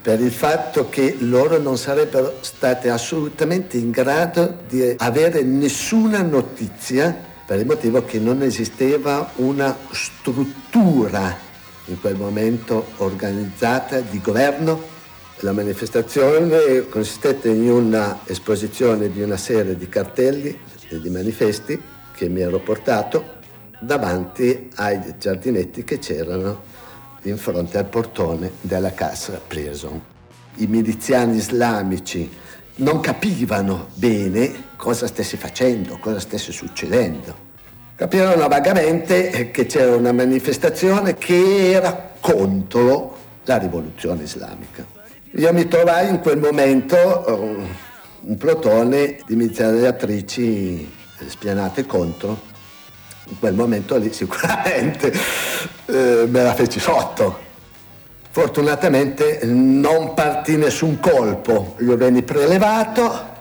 per 0.01 0.19
il 0.19 0.31
fatto 0.31 0.89
che 0.89 1.15
loro 1.19 1.57
non 1.57 1.77
sarebbero 1.77 2.37
state 2.41 2.89
assolutamente 2.89 3.77
in 3.77 3.91
grado 3.91 4.57
di 4.67 4.95
avere 4.97 5.43
nessuna 5.43 6.21
notizia 6.21 7.15
per 7.45 7.59
il 7.59 7.65
motivo 7.65 8.03
che 8.03 8.19
non 8.19 8.41
esisteva 8.41 9.31
una 9.35 9.75
struttura 9.91 11.45
in 11.85 11.99
quel 12.01 12.15
momento 12.15 12.87
organizzata 12.97 13.99
di 13.99 14.19
governo 14.19 14.95
la 15.41 15.51
manifestazione 15.51 16.87
consistette 16.89 17.49
in 17.49 17.69
una 17.69 18.21
esposizione 18.25 19.11
di 19.11 19.21
una 19.21 19.37
serie 19.37 19.77
di 19.77 19.87
cartelli 19.87 20.57
e 20.89 20.99
di 20.99 21.09
manifesti 21.09 21.79
che 22.15 22.27
mi 22.27 22.41
ero 22.41 22.57
portato 22.59 23.35
davanti 23.79 24.69
ai 24.75 24.99
giardinetti 25.19 25.83
che 25.83 25.99
c'erano 25.99 26.63
in 27.23 27.37
fronte 27.37 27.77
al 27.77 27.85
portone 27.85 28.53
della 28.61 28.93
Casa 28.93 29.39
Prison. 29.45 30.01
I 30.55 30.65
miliziani 30.65 31.37
islamici 31.37 32.27
non 32.77 32.99
capivano 32.99 33.89
bene 33.93 34.69
cosa 34.75 35.05
stesse 35.05 35.37
facendo, 35.37 35.99
cosa 35.99 36.19
stesse 36.19 36.51
succedendo. 36.51 37.45
Capirono 37.95 38.47
vagamente 38.47 39.51
che 39.51 39.65
c'era 39.67 39.95
una 39.95 40.11
manifestazione 40.11 41.15
che 41.15 41.71
era 41.71 42.13
contro 42.19 43.17
la 43.43 43.57
rivoluzione 43.57 44.23
islamica. 44.23 44.96
Io 45.31 45.51
mi 45.51 45.67
trovai 45.67 46.07
in 46.07 46.21
quel 46.21 46.37
momento 46.37 46.95
uh, 46.95 47.67
un 48.21 48.37
plotone 48.37 49.19
di 49.25 49.35
mitragliatrici 49.35 50.89
spianate 51.27 51.85
contro. 51.85 52.39
In 53.25 53.37
quel 53.37 53.53
momento 53.53 53.97
lì 53.97 54.13
sicuramente 54.13 55.11
eh, 55.85 56.25
me 56.27 56.43
la 56.43 56.53
feci 56.53 56.79
sotto. 56.79 57.39
Fortunatamente 58.29 59.41
non 59.43 60.13
partì 60.13 60.55
nessun 60.55 60.99
colpo, 61.01 61.75
io 61.79 61.97
venni 61.97 62.23
prelevato 62.23 63.35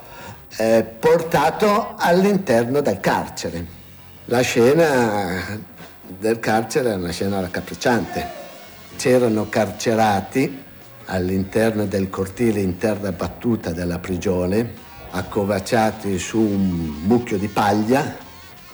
e 0.57 0.85
portato 0.99 1.95
all'interno 1.97 2.81
del 2.81 2.99
carcere. 2.99 3.65
La 4.25 4.41
scena 4.41 5.61
del 6.19 6.41
carcere 6.41 6.89
era 6.89 6.99
una 6.99 7.13
scena 7.13 7.41
raccapricciante. 7.41 8.45
C'erano 8.97 9.49
carcerati 9.49 10.65
all'interno 11.07 11.87
del 11.87 12.11
cortile 12.11 12.61
in 12.61 12.79
terra 12.79 13.13
battuta 13.13 13.73
della 13.73 13.99
prigione, 13.99 14.73
accovacciati 15.11 16.19
su 16.19 16.39
un 16.39 17.01
mucchio 17.05 17.39
di 17.39 17.49
paglia 17.49 18.17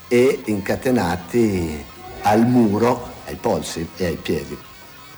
e 0.09 0.41
incatenati 0.47 1.85
al 2.23 2.47
muro, 2.47 3.11
ai 3.27 3.37
polsi 3.37 3.89
e 3.97 4.07
ai 4.07 4.17
piedi. 4.17 4.57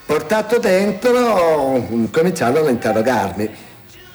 Portato 0.06 0.58
dentro 0.58 1.82
cominciarono 2.10 2.66
a 2.66 2.70
interrogarmi. 2.70 3.50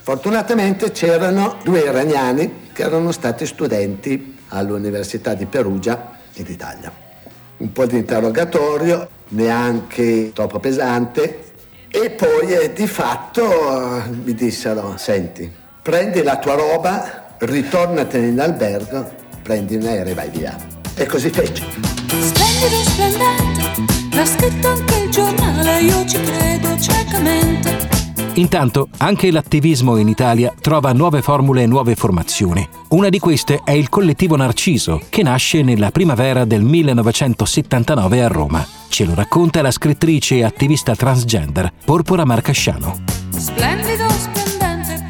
Fortunatamente 0.01 0.91
c'erano 0.91 1.57
due 1.63 1.79
iraniani 1.79 2.67
che 2.73 2.83
erano 2.83 3.11
stati 3.11 3.45
studenti 3.45 4.37
all'Università 4.49 5.33
di 5.33 5.45
Perugia 5.45 6.17
in 6.33 6.45
Italia. 6.47 6.91
Un 7.57 7.71
po' 7.71 7.85
di 7.85 7.97
interrogatorio, 7.97 9.09
neanche 9.29 10.31
troppo 10.33 10.59
pesante, 10.59 11.48
e 11.91 12.11
poi 12.11 12.51
eh, 12.53 12.73
di 12.73 12.87
fatto 12.87 14.03
mi 14.23 14.33
dissero, 14.33 14.95
senti, 14.97 15.51
prendi 15.81 16.21
la 16.21 16.37
tua 16.37 16.55
roba, 16.55 17.35
ritornatene 17.39 18.27
in 18.27 18.39
albergo, 18.39 19.09
prendi 19.41 19.75
un 19.75 19.85
aereo 19.85 20.11
e 20.11 20.15
vai 20.15 20.29
via. 20.29 20.55
E 20.95 21.05
così 21.05 21.29
fece. 21.29 21.63
Splendido, 22.07 22.83
splendente, 22.83 24.15
l'ha 24.15 24.25
scritto 24.25 24.67
anche 24.67 24.95
il 24.97 25.09
giornale, 25.09 25.79
io 25.81 26.05
ci 26.05 26.21
credo 26.21 26.79
ciecamente. 26.79 27.98
Intanto 28.39 28.87
anche 28.99 29.31
l'attivismo 29.31 29.97
in 29.97 30.07
Italia 30.07 30.53
trova 30.61 30.93
nuove 30.93 31.21
formule 31.21 31.63
e 31.63 31.67
nuove 31.67 31.95
formazioni. 31.95 32.65
Una 32.89 33.09
di 33.09 33.19
queste 33.19 33.59
è 33.65 33.71
il 33.71 33.89
collettivo 33.89 34.37
Narciso, 34.37 35.01
che 35.09 35.23
nasce 35.23 35.61
nella 35.61 35.91
primavera 35.91 36.45
del 36.45 36.61
1979 36.61 38.23
a 38.23 38.27
Roma. 38.29 38.65
Ce 38.87 39.03
lo 39.03 39.13
racconta 39.13 39.61
la 39.61 39.71
scrittrice 39.71 40.37
e 40.37 40.45
attivista 40.45 40.95
transgender 40.95 41.69
Porpora 41.83 42.23
Marcasciano. 42.23 43.03
Splendido, 43.35 44.07
splendente. 44.09 45.05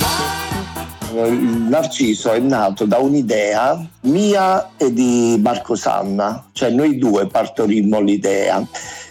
Il 1.13 1.67
Narciso 1.69 2.31
è 2.31 2.39
nato 2.39 2.85
da 2.85 2.97
un'idea 2.97 3.87
mia 4.01 4.71
e 4.75 4.91
di 4.91 5.39
Marco 5.39 5.75
Sanna, 5.75 6.45
cioè 6.51 6.71
noi 6.71 6.97
due 6.97 7.27
partorimmo 7.27 7.99
l'idea 7.99 8.65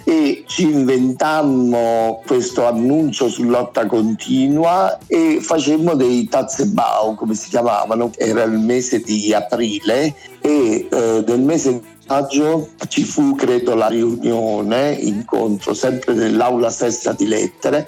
e 0.09 0.45
ci 0.47 0.63
inventammo 0.63 2.23
questo 2.27 2.65
annuncio 2.65 3.29
su 3.29 3.43
lotta 3.43 3.85
continua 3.85 4.99
e 5.07 5.39
facemmo 5.43 5.95
dei 5.95 6.27
tazzebau 6.27 7.15
come 7.15 7.35
si 7.35 7.51
chiamavano, 7.51 8.11
era 8.17 8.43
il 8.45 8.59
mese 8.59 9.01
di 9.01 9.35
aprile 9.35 10.15
e 10.41 10.89
eh, 10.91 11.25
nel 11.27 11.41
mese 11.41 11.73
di 11.73 11.87
maggio 12.07 12.71
ci 12.89 13.05
fu 13.05 13.35
credo 13.35 13.75
la 13.75 13.89
riunione, 13.89 14.93
incontro 14.93 15.75
sempre 15.75 16.15
nell'aula 16.15 16.71
stessa 16.71 17.13
di 17.13 17.27
lettere 17.27 17.87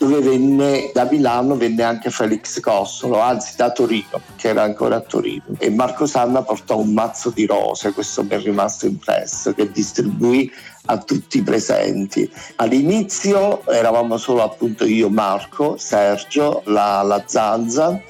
dove 0.00 0.20
venne 0.20 0.90
da 0.94 1.06
Milano 1.08 1.56
venne 1.56 1.82
anche 1.82 2.10
Felix 2.10 2.58
Cossolo, 2.58 3.20
anzi 3.20 3.54
da 3.54 3.70
Torino, 3.70 4.22
che 4.36 4.48
era 4.48 4.62
ancora 4.62 4.96
a 4.96 5.00
Torino. 5.00 5.44
E 5.58 5.68
Marco 5.68 6.06
Sanna 6.06 6.42
portò 6.42 6.78
un 6.78 6.94
mazzo 6.94 7.28
di 7.28 7.44
rose, 7.44 7.92
questo 7.92 8.22
mi 8.22 8.30
è 8.30 8.40
rimasto 8.40 8.86
impresso, 8.86 9.52
che 9.52 9.70
distribuì 9.70 10.50
a 10.86 10.98
tutti 10.98 11.38
i 11.38 11.42
presenti. 11.42 12.30
All'inizio 12.56 13.66
eravamo 13.66 14.16
solo 14.16 14.42
appunto 14.42 14.84
io, 14.84 15.08
Marco, 15.08 15.76
Sergio, 15.76 16.62
la, 16.66 17.02
la 17.02 17.22
Zanza, 17.26 18.00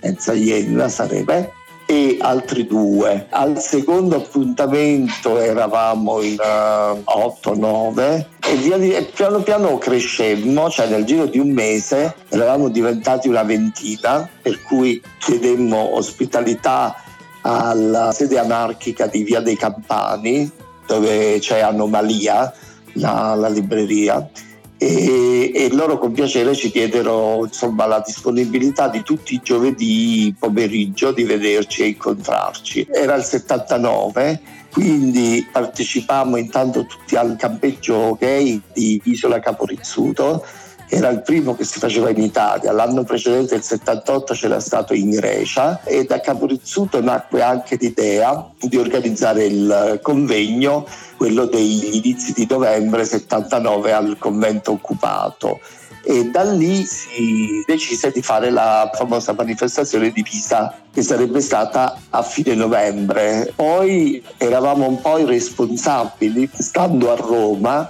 Enza 0.00 0.32
Ienna 0.32 0.88
sarebbe, 0.88 1.52
e 1.90 2.18
altri 2.20 2.66
due. 2.66 3.26
Al 3.30 3.58
secondo 3.58 4.14
appuntamento 4.14 5.40
eravamo 5.40 6.22
in 6.22 6.36
uh, 6.38 7.02
8-9 7.04 8.24
e 8.46 8.54
via 8.54 8.78
di, 8.78 8.92
e 8.92 9.02
piano 9.02 9.40
piano 9.40 9.76
crescemmo, 9.76 10.70
cioè 10.70 10.86
nel 10.86 11.04
giro 11.04 11.26
di 11.26 11.40
un 11.40 11.50
mese 11.50 12.14
eravamo 12.28 12.68
diventati 12.68 13.26
una 13.26 13.42
ventina, 13.42 14.28
per 14.40 14.62
cui 14.62 15.02
chiedemmo 15.18 15.96
ospitalità 15.96 16.94
alla 17.40 18.12
sede 18.12 18.38
anarchica 18.38 19.06
di 19.06 19.24
Via 19.24 19.40
dei 19.40 19.56
Campani, 19.56 20.48
dove 20.94 21.38
c'è 21.38 21.60
Anomalia, 21.60 22.52
la, 22.94 23.34
la 23.36 23.48
libreria 23.48 24.28
e, 24.76 25.52
e, 25.54 25.68
loro 25.72 25.98
con 25.98 26.12
piacere 26.12 26.54
ci 26.54 26.70
diedero 26.70 27.44
insomma, 27.44 27.86
la 27.86 28.02
disponibilità 28.04 28.88
di 28.88 29.02
tutti 29.02 29.34
i 29.34 29.40
giovedì 29.42 30.34
pomeriggio 30.36 31.12
di 31.12 31.22
vederci 31.22 31.82
e 31.82 31.88
incontrarci. 31.88 32.88
Era 32.90 33.14
il 33.14 33.22
79, 33.22 34.40
quindi 34.72 35.46
partecipammo 35.52 36.36
intanto 36.38 36.86
tutti 36.86 37.14
al 37.14 37.36
campeggio 37.36 38.16
gay 38.18 38.58
di 38.72 39.00
Isola 39.04 39.38
Caporizzuto 39.38 40.44
era 40.92 41.08
il 41.08 41.22
primo 41.22 41.54
che 41.54 41.64
si 41.64 41.78
faceva 41.78 42.10
in 42.10 42.20
Italia, 42.20 42.72
l'anno 42.72 43.04
precedente, 43.04 43.54
il 43.54 43.62
78, 43.62 44.34
c'era 44.34 44.58
stato 44.58 44.92
in 44.92 45.10
Grecia 45.10 45.82
e 45.84 46.04
da 46.04 46.20
Caporizzuto 46.20 47.00
nacque 47.00 47.42
anche 47.42 47.76
l'idea 47.80 48.50
di 48.60 48.76
organizzare 48.76 49.44
il 49.44 50.00
convegno, 50.02 50.84
quello 51.16 51.46
degli 51.46 51.94
inizi 51.94 52.32
di 52.32 52.46
novembre 52.50 53.04
79 53.04 53.92
al 53.92 54.16
convento 54.18 54.72
occupato 54.72 55.60
e 56.02 56.30
da 56.30 56.44
lì 56.44 56.84
si 56.84 57.62
decise 57.66 58.10
di 58.10 58.22
fare 58.22 58.50
la 58.50 58.90
famosa 58.92 59.32
manifestazione 59.32 60.10
di 60.10 60.22
Pisa 60.22 60.74
che 60.92 61.02
sarebbe 61.02 61.40
stata 61.40 61.96
a 62.10 62.22
fine 62.22 62.54
novembre. 62.54 63.52
Poi 63.54 64.22
eravamo 64.38 64.88
un 64.88 65.00
po' 65.00 65.18
irresponsabili, 65.18 66.48
stando 66.52 67.12
a 67.12 67.16
Roma 67.16 67.88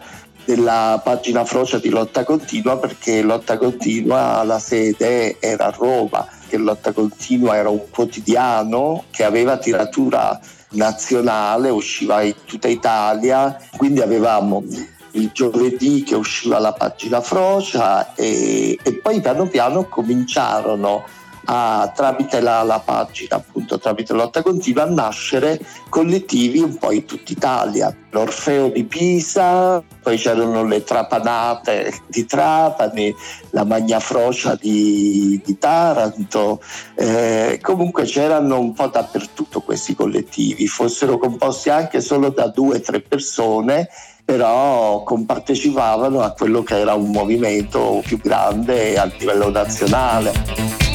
della 0.50 1.00
pagina 1.02 1.44
Frocia 1.44 1.78
di 1.78 1.90
Lotta 1.90 2.24
Continua 2.24 2.76
perché 2.76 3.22
Lotta 3.22 3.56
Continua 3.56 4.42
la 4.42 4.58
sede 4.58 5.36
era 5.38 5.66
a 5.66 5.70
Roma, 5.70 6.26
che 6.48 6.56
Lotta 6.56 6.90
Continua 6.90 7.54
era 7.54 7.68
un 7.68 7.88
quotidiano 7.88 9.04
che 9.10 9.22
aveva 9.22 9.58
tiratura 9.58 10.40
nazionale, 10.70 11.70
usciva 11.70 12.22
in 12.22 12.34
tutta 12.44 12.66
Italia, 12.66 13.56
quindi 13.76 14.00
avevamo 14.00 14.64
il 15.12 15.30
giovedì 15.32 16.02
che 16.02 16.16
usciva 16.16 16.58
la 16.58 16.72
pagina 16.72 17.20
Frocia 17.20 18.14
e, 18.14 18.76
e 18.82 18.94
poi 18.94 19.20
piano 19.20 19.46
piano 19.46 19.84
cominciarono 19.84 21.04
a, 21.52 21.92
tramite 21.94 22.40
la, 22.40 22.62
la, 22.62 22.78
pagina, 22.78 23.36
appunto 23.36 23.78
tramite 23.78 24.12
lotta 24.12 24.40
continua, 24.40 24.84
a 24.84 24.86
nascere 24.86 25.60
collettivi 25.88 26.60
un 26.60 26.78
po' 26.78 26.92
in 26.92 27.04
tutta 27.04 27.32
Italia. 27.32 27.94
L'Orfeo 28.10 28.68
di 28.68 28.84
Pisa, 28.84 29.82
poi 30.02 30.16
c'erano 30.16 30.64
le 30.64 30.84
Trapanate 30.84 31.92
di 32.06 32.24
Trapani, 32.24 33.12
la 33.50 33.64
Magna 33.64 33.98
Frocia 33.98 34.54
di, 34.54 35.40
di 35.44 35.58
Taranto, 35.58 36.62
eh, 36.94 37.58
comunque 37.60 38.04
c'erano 38.04 38.60
un 38.60 38.72
po' 38.72 38.86
dappertutto 38.86 39.60
questi 39.60 39.96
collettivi, 39.96 40.68
fossero 40.68 41.18
composti 41.18 41.68
anche 41.70 42.00
solo 42.00 42.30
da 42.30 42.46
due 42.46 42.76
o 42.76 42.80
tre 42.80 43.00
persone 43.00 43.88
però 44.22 45.02
compartecipavano 45.02 46.20
a 46.20 46.30
quello 46.30 46.62
che 46.62 46.78
era 46.78 46.94
un 46.94 47.10
movimento 47.10 48.00
più 48.06 48.16
grande 48.18 48.96
a 48.96 49.10
livello 49.18 49.50
nazionale. 49.50 50.89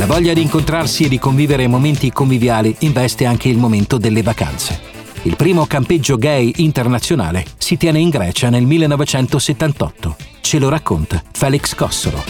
La 0.00 0.06
voglia 0.06 0.32
di 0.32 0.40
incontrarsi 0.40 1.04
e 1.04 1.08
di 1.10 1.18
convivere 1.18 1.66
momenti 1.66 2.10
conviviali 2.10 2.74
investe 2.78 3.26
anche 3.26 3.50
il 3.50 3.58
momento 3.58 3.98
delle 3.98 4.22
vacanze. 4.22 4.80
Il 5.24 5.36
primo 5.36 5.66
campeggio 5.66 6.16
gay 6.16 6.50
internazionale 6.56 7.44
si 7.58 7.76
tiene 7.76 7.98
in 7.98 8.08
Grecia 8.08 8.48
nel 8.48 8.64
1978. 8.64 10.16
Ce 10.40 10.58
lo 10.58 10.70
racconta 10.70 11.22
Felix 11.30 11.74
Cossolo. 11.74 12.24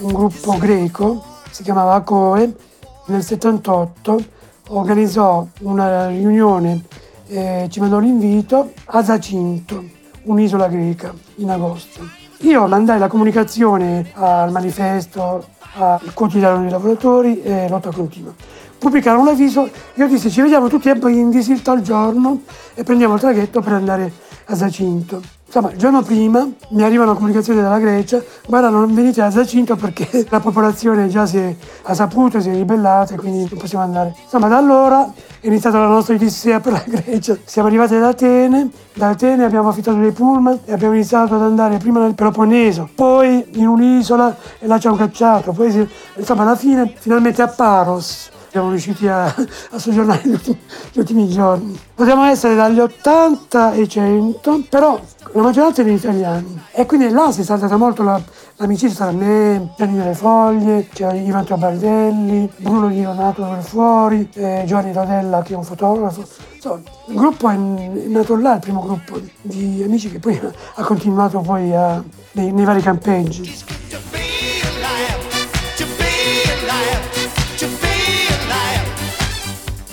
Un 0.00 0.12
gruppo 0.12 0.56
greco 0.56 1.24
si 1.50 1.62
chiamava 1.62 1.94
Akoe 1.94 2.65
nel 3.06 3.22
78 3.22 4.24
organizzò 4.68 5.46
una 5.60 6.08
riunione, 6.08 6.84
eh, 7.28 7.68
ci 7.70 7.80
mandò 7.80 7.98
l'invito 7.98 8.72
a 8.86 9.04
Zacinto, 9.04 9.84
un'isola 10.24 10.68
greca, 10.68 11.14
in 11.36 11.50
agosto. 11.50 12.00
Io 12.40 12.66
mandai 12.66 12.98
la 12.98 13.08
comunicazione 13.08 14.10
al 14.14 14.50
manifesto, 14.50 15.46
al 15.74 16.12
quotidiano 16.14 16.60
dei 16.60 16.70
lavoratori 16.70 17.42
e 17.42 17.68
lotta 17.68 17.90
continua. 17.90 18.34
Pubblicarono 18.78 19.24
l'avviso, 19.24 19.68
io 19.94 20.06
dissi 20.06 20.30
ci 20.30 20.42
vediamo 20.42 20.68
tutti 20.68 20.88
a 20.90 20.94
Brindisi 20.94 21.62
tal 21.62 21.80
giorno 21.80 22.42
e 22.74 22.82
prendiamo 22.82 23.14
il 23.14 23.20
traghetto 23.20 23.60
per 23.60 23.72
andare 23.72 24.12
a 24.46 24.54
Zacinto. 24.54 25.22
Insomma, 25.46 25.70
il 25.70 25.78
giorno 25.78 26.02
prima 26.02 26.46
mi 26.70 26.82
arriva 26.82 27.04
una 27.04 27.14
comunicazione 27.14 27.62
dalla 27.62 27.78
Grecia, 27.78 28.20
guarda 28.46 28.68
non 28.68 28.92
venite 28.92 29.22
a 29.22 29.30
Zacinto 29.30 29.76
perché 29.76 30.26
la 30.28 30.40
popolazione 30.40 31.08
già 31.08 31.24
si 31.24 31.38
è, 31.38 31.54
ha 31.82 31.94
saputo, 31.94 32.40
si 32.40 32.50
è 32.50 32.52
ribellata 32.52 33.14
e 33.14 33.16
quindi 33.16 33.46
non 33.48 33.58
possiamo 33.58 33.84
andare. 33.84 34.14
Insomma, 34.22 34.48
da 34.48 34.56
allora 34.56 35.12
è 35.40 35.46
iniziata 35.46 35.78
la 35.78 35.86
nostra 35.86 36.14
odissea 36.14 36.58
per 36.60 36.72
la 36.72 36.82
Grecia. 36.86 37.38
Siamo 37.44 37.68
arrivati 37.68 37.94
ad 37.94 38.02
Atene, 38.02 38.70
da 38.94 39.10
Atene 39.10 39.44
abbiamo 39.44 39.68
affittato 39.68 39.98
dei 39.98 40.10
pullman 40.10 40.60
e 40.64 40.72
abbiamo 40.72 40.94
iniziato 40.94 41.36
ad 41.36 41.42
andare 41.42 41.78
prima 41.78 42.00
nel 42.00 42.14
Peloponneso, 42.14 42.88
poi 42.94 43.44
in 43.54 43.68
un'isola 43.68 44.36
e 44.58 44.66
là 44.66 44.78
ci 44.78 44.88
hanno 44.88 44.96
cacciato, 44.96 45.52
poi 45.52 45.88
insomma 46.16 46.42
alla 46.42 46.56
fine 46.56 46.92
finalmente 46.98 47.40
a 47.42 47.48
Paros 47.48 48.30
siamo 48.56 48.70
riusciti 48.70 49.06
a, 49.06 49.24
a 49.26 49.78
soggiornare 49.78 50.22
gli 50.24 50.98
ultimi, 50.98 51.28
giorni. 51.28 51.78
Potevamo 51.94 52.24
essere 52.24 52.54
dagli 52.54 52.78
80 52.78 53.66
ai 53.66 53.86
100, 53.86 54.62
però 54.70 54.98
la 55.32 55.42
maggioranza 55.42 55.82
erano 55.82 55.96
italiani. 55.96 56.62
E 56.72 56.86
quindi 56.86 57.10
là 57.10 57.30
si 57.32 57.42
è 57.42 57.44
saltata 57.44 57.76
molto 57.76 58.02
la, 58.02 58.18
l'amicizia 58.56 59.04
tra 59.04 59.10
me, 59.10 59.74
Gianni 59.76 59.98
delle 59.98 60.14
Foglie, 60.14 60.88
c'era 60.90 61.12
Ivan 61.12 61.44
Bardelli, 61.46 62.50
Bruno 62.56 62.88
Di 62.88 63.02
Donato 63.02 63.44
fuori, 63.60 64.26
eh, 64.32 64.62
Giovanni 64.64 64.94
Rodella 64.94 65.42
che 65.42 65.52
è 65.52 65.56
un 65.56 65.64
fotografo. 65.64 66.24
Insomma, 66.54 66.80
il 67.08 67.14
gruppo 67.14 67.50
è 67.50 67.56
nato 67.56 68.36
là, 68.36 68.54
il 68.54 68.60
primo 68.60 68.80
gruppo 68.80 69.20
di 69.42 69.82
amici 69.84 70.10
che 70.10 70.18
poi 70.18 70.40
ha 70.76 70.82
continuato 70.82 71.40
poi 71.40 71.74
a, 71.74 72.02
nei, 72.32 72.52
nei 72.52 72.64
vari 72.64 72.80
campeggi. 72.80 74.24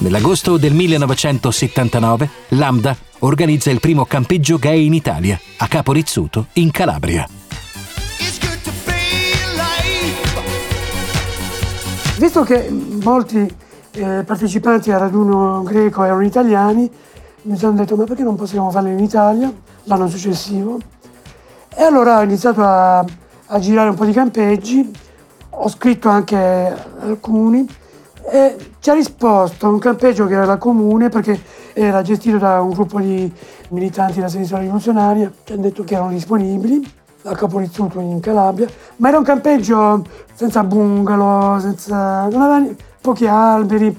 Nell'agosto 0.03 0.57
del 0.57 0.73
1979 0.73 2.29
Lambda 2.49 2.93
organizza 3.19 3.71
il 3.71 3.79
primo 3.79 4.03
campeggio 4.03 4.57
gay 4.57 4.85
in 4.85 4.93
Italia, 4.93 5.39
a 5.59 5.67
Capo 5.69 5.93
Rizzuto, 5.93 6.47
in 6.55 6.71
Calabria. 6.71 7.25
Visto 12.17 12.43
che 12.43 12.69
molti 12.69 13.49
eh, 13.93 14.23
partecipanti 14.25 14.91
al 14.91 14.99
raduno 14.99 15.63
greco 15.63 16.03
erano 16.03 16.25
italiani, 16.25 16.91
mi 17.43 17.55
sono 17.55 17.71
detto 17.71 17.95
ma 17.95 18.03
perché 18.03 18.23
non 18.23 18.35
possiamo 18.35 18.69
farlo 18.71 18.89
in 18.89 18.99
Italia 18.99 19.49
l'anno 19.83 20.09
successivo? 20.09 20.79
E 21.73 21.81
allora 21.81 22.17
ho 22.17 22.23
iniziato 22.23 22.61
a, 22.61 22.99
a 22.99 23.59
girare 23.59 23.87
un 23.87 23.95
po' 23.95 24.03
di 24.03 24.11
campeggi, 24.11 24.91
ho 25.49 25.69
scritto 25.69 26.09
anche 26.09 26.35
alcuni 26.99 27.65
e 28.25 28.55
ci 28.79 28.89
ha 28.89 28.93
risposto 28.93 29.67
un 29.67 29.79
campeggio 29.79 30.25
che 30.25 30.33
era 30.33 30.45
la 30.45 30.57
comune 30.57 31.09
perché 31.09 31.39
era 31.73 32.01
gestito 32.01 32.37
da 32.37 32.61
un 32.61 32.69
gruppo 32.69 32.99
di 32.99 33.31
militanti 33.69 34.15
della 34.15 34.29
sinistra 34.29 34.59
rivoluzionaria, 34.59 35.31
ci 35.43 35.53
hanno 35.53 35.61
detto 35.63 35.83
che 35.83 35.95
erano 35.95 36.11
disponibili 36.11 37.01
a 37.23 37.35
Caporizzuto 37.35 37.99
in 37.99 38.19
Calabria, 38.19 38.67
ma 38.97 39.07
era 39.07 39.17
un 39.17 39.23
campeggio 39.23 40.05
senza 40.33 40.63
bungalow, 40.63 41.59
senza, 41.59 42.27
non 42.27 42.41
aveva 42.41 42.73
pochi 43.01 43.27
alberi, 43.27 43.97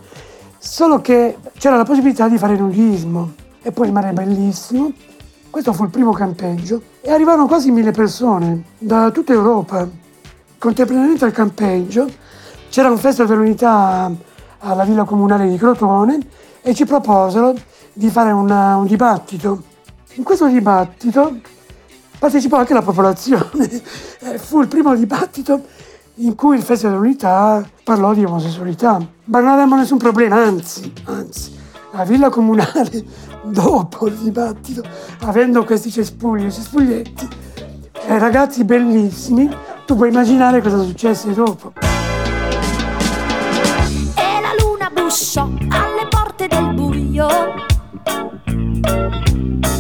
solo 0.59 1.01
che 1.01 1.37
c'era 1.59 1.77
la 1.77 1.85
possibilità 1.85 2.29
di 2.29 2.39
fare 2.39 2.57
nudismo 2.57 3.33
e 3.63 3.73
poi 3.73 3.87
il 3.87 3.93
mare 3.93 4.11
è 4.11 4.13
bellissimo. 4.13 4.93
Questo 5.51 5.73
fu 5.73 5.85
il 5.85 5.91
primo 5.91 6.13
campeggio 6.13 6.83
e 7.01 7.11
arrivarono 7.11 7.47
quasi 7.47 7.71
mille 7.71 7.93
persone 7.93 8.65
da 8.79 9.11
tutta 9.11 9.33
Europa. 9.33 9.89
Contemporaneamente 10.59 11.25
al 11.25 11.33
campeggio 11.33 12.09
c'era 12.75 12.91
un 12.91 12.99
festival 12.99 13.29
dell'unità 13.29 14.11
alla 14.59 14.83
Villa 14.83 15.05
Comunale 15.05 15.49
di 15.49 15.57
Crotone 15.57 16.19
e 16.61 16.75
ci 16.75 16.85
proposero 16.85 17.55
di 17.93 18.09
fare 18.11 18.33
una, 18.33 18.75
un 18.75 18.87
dibattito. 18.87 19.63
In 20.15 20.25
questo 20.25 20.49
dibattito 20.49 21.37
partecipò 22.19 22.57
anche 22.57 22.75
la 22.75 22.83
popolazione. 22.83 23.69
Fu 24.43 24.61
il 24.61 24.67
primo 24.67 24.93
dibattito 24.97 25.67
in 26.15 26.35
cui 26.35 26.57
il 26.57 26.65
Festival 26.65 26.97
dell'Unità 26.97 27.65
parlò 27.85 28.13
di 28.13 28.25
omosessualità. 28.25 28.99
Ma 29.27 29.39
non 29.39 29.51
avevamo 29.51 29.77
nessun 29.77 29.99
problema, 29.99 30.43
anzi, 30.43 30.93
anzi, 31.05 31.57
la 31.93 32.03
Villa 32.03 32.29
Comunale, 32.29 33.05
dopo 33.55 34.09
il 34.09 34.17
dibattito, 34.17 34.83
avendo 35.21 35.63
questi 35.63 35.93
cespugli 35.93 36.47
e 36.47 36.51
cespuglietti, 36.51 37.29
eh, 38.09 38.19
ragazzi 38.19 38.65
bellissimi, 38.65 39.49
tu 39.87 39.95
puoi 39.95 40.09
immaginare 40.09 40.61
cosa 40.61 40.83
successe 40.83 41.33
dopo. 41.33 41.94
Bussò 45.15 45.49
alle 45.69 46.09
porte 46.09 46.49
del 46.49 46.75
buio. 46.75 47.29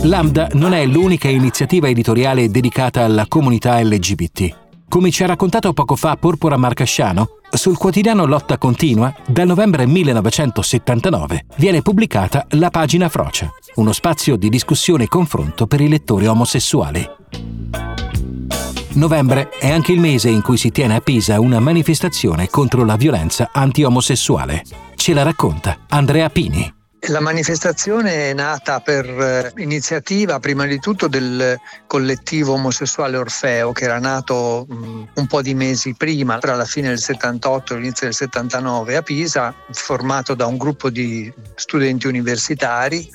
Lambda 0.03 0.47
non 0.53 0.72
è 0.72 0.87
l'unica 0.87 1.28
iniziativa 1.28 1.89
editoriale 1.89 2.49
dedicata 2.49 3.03
alla 3.03 3.26
comunità 3.26 3.82
LGBT. 3.82 4.57
Come 4.89 5.11
ci 5.11 5.24
ha 5.24 5.26
raccontato 5.26 5.72
poco 5.72 5.97
fa 5.97 6.14
Porpora 6.14 6.57
Marcasciano, 6.57 7.30
sul 7.51 7.76
quotidiano 7.76 8.26
Lotta 8.26 8.59
Continua, 8.59 9.12
dal 9.26 9.49
novembre 9.49 9.87
1979, 9.87 11.47
viene 11.57 11.82
pubblicata 11.82 12.47
la 12.51 12.70
pagina 12.70 13.09
Frocia, 13.09 13.53
uno 13.74 13.91
spazio 13.91 14.37
di 14.37 14.49
discussione 14.49 15.05
e 15.05 15.09
confronto 15.09 15.66
per 15.66 15.80
i 15.80 15.89
lettori 15.89 16.28
omosessuali. 16.28 17.11
Novembre 18.97 19.49
è 19.51 19.70
anche 19.70 19.92
il 19.92 20.01
mese 20.01 20.28
in 20.28 20.42
cui 20.42 20.57
si 20.57 20.70
tiene 20.70 20.97
a 20.97 21.01
Pisa 21.01 21.40
una 21.40 21.61
manifestazione 21.61 22.49
contro 22.49 22.84
la 22.84 22.97
violenza 22.97 23.51
anti-omosessuale. 23.53 24.62
Ce 24.95 25.12
la 25.12 25.22
racconta 25.22 25.78
Andrea 25.88 26.28
Pini. 26.30 26.84
La 27.09 27.20
manifestazione 27.20 28.30
è 28.30 28.32
nata 28.32 28.80
per 28.80 29.05
eh, 29.07 29.52
iniziativa 29.57 30.40
prima 30.40 30.64
di 30.64 30.78
tutto 30.78 31.07
del 31.07 31.61
collettivo 31.86 32.55
omosessuale 32.55 33.18
Orfeo 33.18 33.72
che 33.72 33.84
era 33.84 33.98
nato 33.98 34.66
un 34.68 35.26
po' 35.26 35.42
di 35.42 35.52
mesi 35.52 35.94
prima, 35.94 36.38
tra 36.38 36.55
la 36.55 36.64
fine 36.64 36.88
del 36.88 36.98
78 36.98 37.74
e 37.74 37.76
l'inizio 37.76 38.07
del 38.07 38.14
79 38.14 38.96
a 38.96 39.02
Pisa, 39.02 39.55
formato 39.72 40.34
da 40.34 40.46
un 40.46 40.57
gruppo 40.57 40.88
di 40.88 41.30
studenti 41.57 42.07
universitari. 42.07 43.07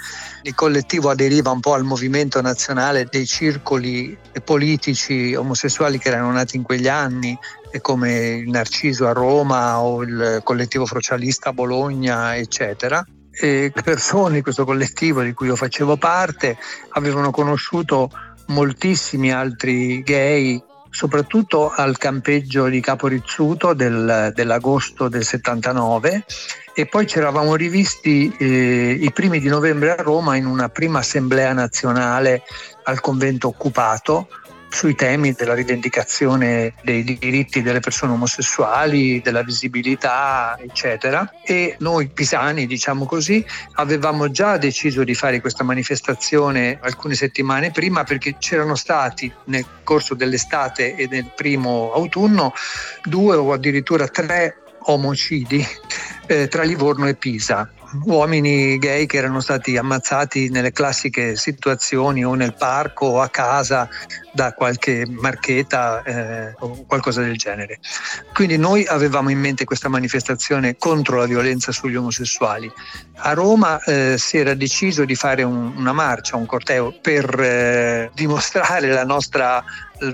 Il 0.44 0.54
collettivo 0.54 1.10
aderiva 1.10 1.50
un 1.50 1.60
po' 1.60 1.74
al 1.74 1.84
movimento 1.84 2.40
nazionale 2.42 3.08
dei 3.10 3.26
circoli 3.26 4.16
politici 4.44 5.34
omosessuali 5.34 5.98
che 5.98 6.10
erano 6.10 6.32
nati 6.32 6.58
in 6.58 6.64
quegli 6.64 6.88
anni 6.88 7.36
come 7.82 8.28
il 8.44 8.50
Narciso 8.50 9.08
a 9.08 9.14
Roma 9.14 9.80
o 9.80 10.04
il 10.04 10.42
collettivo 10.44 10.86
socialista 10.86 11.50
a 11.50 11.54
Bologna, 11.54 12.36
eccetera 12.36 13.04
e 13.40 13.72
persone 13.84 14.36
di 14.36 14.42
questo 14.42 14.66
collettivo 14.66 15.22
di 15.22 15.34
cui 15.34 15.48
io 15.48 15.56
facevo 15.56 15.96
parte 15.98 16.58
avevano 16.90 17.32
conosciuto 17.32 18.10
moltissimi 18.48 19.32
altri 19.32 20.02
gay 20.04 20.62
soprattutto 20.90 21.70
al 21.70 21.98
campeggio 21.98 22.68
di 22.68 22.82
Caporizzuto 22.82 23.74
del, 23.74 24.32
dell'agosto 24.34 25.08
del 25.08 25.24
79 25.24 26.26
e 26.74 26.86
poi 26.88 27.08
ci 27.08 27.20
eravamo 27.20 27.56
rivisti 27.56 28.34
eh, 28.38 28.98
i 29.00 29.12
primi 29.12 29.40
di 29.40 29.48
novembre 29.48 29.92
a 29.92 30.02
Roma 30.02 30.36
in 30.36 30.46
una 30.46 30.70
prima 30.70 31.00
assemblea 31.00 31.54
nazionale 31.54 32.44
al 32.84 33.00
convento 33.02 33.48
occupato 33.48 34.28
sui 34.70 34.96
temi 34.96 35.34
della 35.34 35.54
rivendicazione 35.54 36.74
dei 36.84 37.04
diritti 37.04 37.62
delle 37.62 37.80
persone 37.80 38.14
omosessuali, 38.14 39.22
della 39.22 39.44
visibilità, 39.44 40.58
eccetera. 40.60 41.32
E 41.44 41.76
noi 41.80 42.08
pisani, 42.08 42.66
diciamo 42.66 43.06
così, 43.06 43.44
avevamo 43.74 44.30
già 44.30 44.58
deciso 44.58 45.04
di 45.04 45.14
fare 45.14 45.42
questa 45.42 45.64
manifestazione 45.64 46.80
alcune 46.82 47.16
settimane 47.16 47.72
prima 47.72 48.04
perché 48.04 48.36
c'erano 48.38 48.76
stati 48.76 49.32
nel 49.46 49.66
corso 49.84 50.14
dell'estate 50.14 50.96
e 50.96 51.08
nel 51.10 51.32
primo 51.36 51.92
autunno 51.94 52.54
due 53.04 53.36
o 53.36 53.52
addirittura 53.52 54.08
tre 54.08 54.58
omicidi 54.82 55.66
eh, 56.28 56.48
tra 56.48 56.64
Livorno 56.64 57.08
e 57.08 57.16
Pisa 57.16 57.70
uomini 58.04 58.78
gay 58.78 59.06
che 59.06 59.18
erano 59.18 59.40
stati 59.40 59.78
ammazzati 59.78 60.50
nelle 60.50 60.72
classiche 60.72 61.36
situazioni 61.36 62.24
o 62.24 62.34
nel 62.34 62.54
parco 62.54 63.06
o 63.06 63.22
a 63.22 63.30
casa 63.30 63.90
da 64.32 64.54
qualche 64.54 65.06
marchetta 65.08 66.04
eh, 66.04 66.54
o 66.60 66.86
qualcosa 66.86 67.22
del 67.22 67.38
genere. 67.38 67.80
Quindi 68.34 68.58
noi 68.58 68.86
avevamo 68.86 69.30
in 69.30 69.40
mente 69.40 69.66
questa 69.66 69.90
manifestazione 69.90 70.78
contro 70.78 71.18
la 71.18 71.26
violenza 71.26 71.72
sugli 71.72 71.96
omosessuali. 71.96 72.72
A 73.18 73.34
Roma 73.34 73.82
eh, 73.84 74.18
si 74.18 74.38
era 74.38 74.54
deciso 74.54 75.04
di 75.06 75.16
fare 75.16 75.44
un, 75.44 75.74
una 75.76 75.94
marcia, 75.94 76.36
un 76.36 76.46
corteo 76.46 76.94
per 77.02 77.40
eh, 77.40 78.12
dimostrare 78.14 78.90
la 78.90 79.04
nostra 79.04 79.64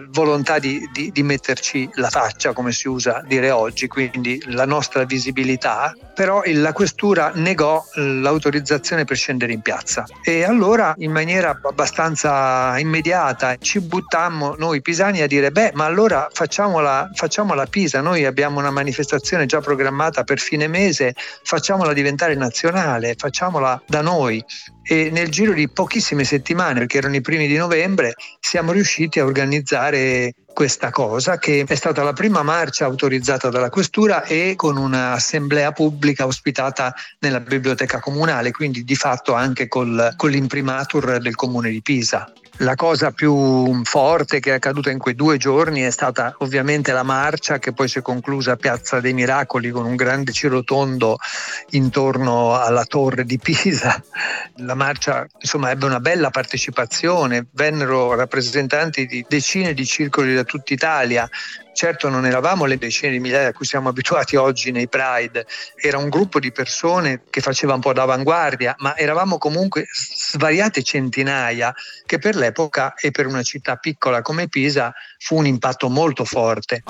volontà 0.09 0.59
di, 0.59 0.89
di, 0.91 1.11
di, 1.11 1.23
metterci 1.23 1.89
la 1.95 2.09
faccia, 2.09 2.53
come 2.53 2.71
si 2.71 2.87
usa 2.87 3.23
dire 3.25 3.51
oggi, 3.51 3.87
quindi 3.87 4.41
la 4.47 4.65
nostra 4.65 5.03
visibilità, 5.03 5.93
però 6.13 6.41
la 6.45 6.73
questura 6.73 7.31
negò 7.35 7.83
l'autorizzazione 7.95 9.05
per 9.05 9.17
scendere 9.17 9.53
in 9.53 9.61
piazza. 9.61 10.05
E 10.23 10.43
allora 10.43 10.93
in 10.97 11.11
maniera 11.11 11.59
abbastanza 11.63 12.77
immediata 12.79 13.57
ci 13.57 13.79
buttammo 13.79 14.55
noi 14.57 14.81
pisani 14.81 15.21
a 15.21 15.27
dire 15.27 15.51
beh 15.51 15.71
ma 15.73 15.85
allora 15.85 16.27
facciamola, 16.31 17.09
facciamola 17.13 17.65
Pisa, 17.65 18.01
noi 18.01 18.25
abbiamo 18.25 18.59
una 18.59 18.71
manifestazione 18.71 19.45
già 19.45 19.59
programmata 19.59 20.23
per 20.23 20.39
fine 20.39 20.67
mese, 20.67 21.13
facciamola 21.43 21.93
diventare 21.93 22.35
nazionale, 22.35 23.15
facciamola 23.17 23.81
da 23.85 24.01
noi 24.01 24.43
e 24.87 25.09
nel 25.11 25.29
giro 25.29 25.53
di 25.53 25.67
pochissime 25.67 26.23
settimane, 26.23 26.79
perché 26.79 26.97
erano 26.97 27.15
i 27.15 27.21
primi 27.21 27.47
di 27.47 27.55
novembre, 27.55 28.13
siamo 28.39 28.71
riusciti 28.71 29.19
a 29.19 29.25
organizzare 29.25 30.33
questa 30.53 30.89
cosa 30.89 31.37
che 31.37 31.65
è 31.67 31.75
stata 31.75 32.01
la 32.03 32.13
prima 32.13 32.41
marcia 32.43 32.85
autorizzata 32.85 33.49
dalla 33.49 33.69
questura 33.69 34.23
e 34.23 34.53
con 34.55 34.77
un'assemblea 34.77 35.71
pubblica 35.71 36.25
ospitata 36.25 36.93
nella 37.19 37.39
biblioteca 37.41 37.99
comunale, 37.99 38.51
quindi 38.51 38.83
di 38.83 38.95
fatto 38.95 39.33
anche 39.33 39.67
col, 39.67 40.13
con 40.15 40.29
l'imprimatur 40.29 41.17
del 41.17 41.35
comune 41.35 41.71
di 41.71 41.81
Pisa. 41.81 42.31
La 42.59 42.75
cosa 42.75 43.11
più 43.11 43.83
forte 43.83 44.39
che 44.39 44.51
è 44.51 44.53
accaduta 44.53 44.89
in 44.89 44.97
quei 44.97 45.13
due 45.13 45.35
giorni 45.35 45.81
è 45.81 45.89
stata 45.89 46.35
ovviamente 46.37 46.93
la 46.93 47.03
marcia 47.03 47.59
che 47.59 47.73
poi 47.73 47.89
si 47.89 47.99
è 47.99 48.01
conclusa 48.01 48.53
a 48.53 48.55
Piazza 48.55 49.01
dei 49.01 49.13
Miracoli 49.13 49.71
con 49.71 49.85
un 49.85 49.97
grande 49.97 50.31
cirotondo 50.31 51.17
intorno 51.71 52.57
alla 52.57 52.85
torre 52.85 53.25
di 53.25 53.37
Pisa. 53.39 54.01
La 54.57 54.73
marcia 54.73 55.27
insomma 55.37 55.69
ebbe 55.69 55.85
una 55.85 55.99
bella 55.99 56.29
partecipazione, 56.29 57.47
vennero 57.51 58.15
rappresentanti 58.15 59.05
di 59.05 59.25
decine 59.27 59.73
di 59.73 59.85
circoli 59.85 60.33
da 60.33 60.45
tutta 60.45 60.73
Italia, 60.73 61.29
Certo 61.75 62.07
non 62.07 62.25
eravamo 62.25 62.63
le 62.63 62.77
decine 62.77 63.11
di 63.11 63.19
migliaia 63.19 63.49
a 63.49 63.53
cui 63.53 63.65
siamo 63.65 63.89
abituati 63.95 64.37
oggi 64.37 64.71
nei 64.71 64.87
Pride, 64.87 65.45
era 65.75 65.97
un 65.97 66.07
gruppo 66.07 66.39
di 66.39 66.53
persone 66.53 67.23
che 67.29 67.41
faceva 67.41 67.73
un 67.73 67.81
po' 67.81 67.91
d'avanguardia, 67.91 68.75
ma 68.79 68.95
eravamo 68.95 69.37
comunque 69.37 69.85
svariate 69.91 70.83
centinaia 70.83 71.75
che 72.05 72.17
per 72.17 72.37
l'epoca 72.37 72.93
e 72.93 73.11
per 73.11 73.27
una 73.27 73.43
città 73.43 73.75
piccola 73.75 74.21
come 74.21 74.47
Pisa 74.47 74.93
fu 75.19 75.35
un 75.35 75.47
impatto 75.47 75.89
molto 75.89 76.23
forte. 76.23 76.83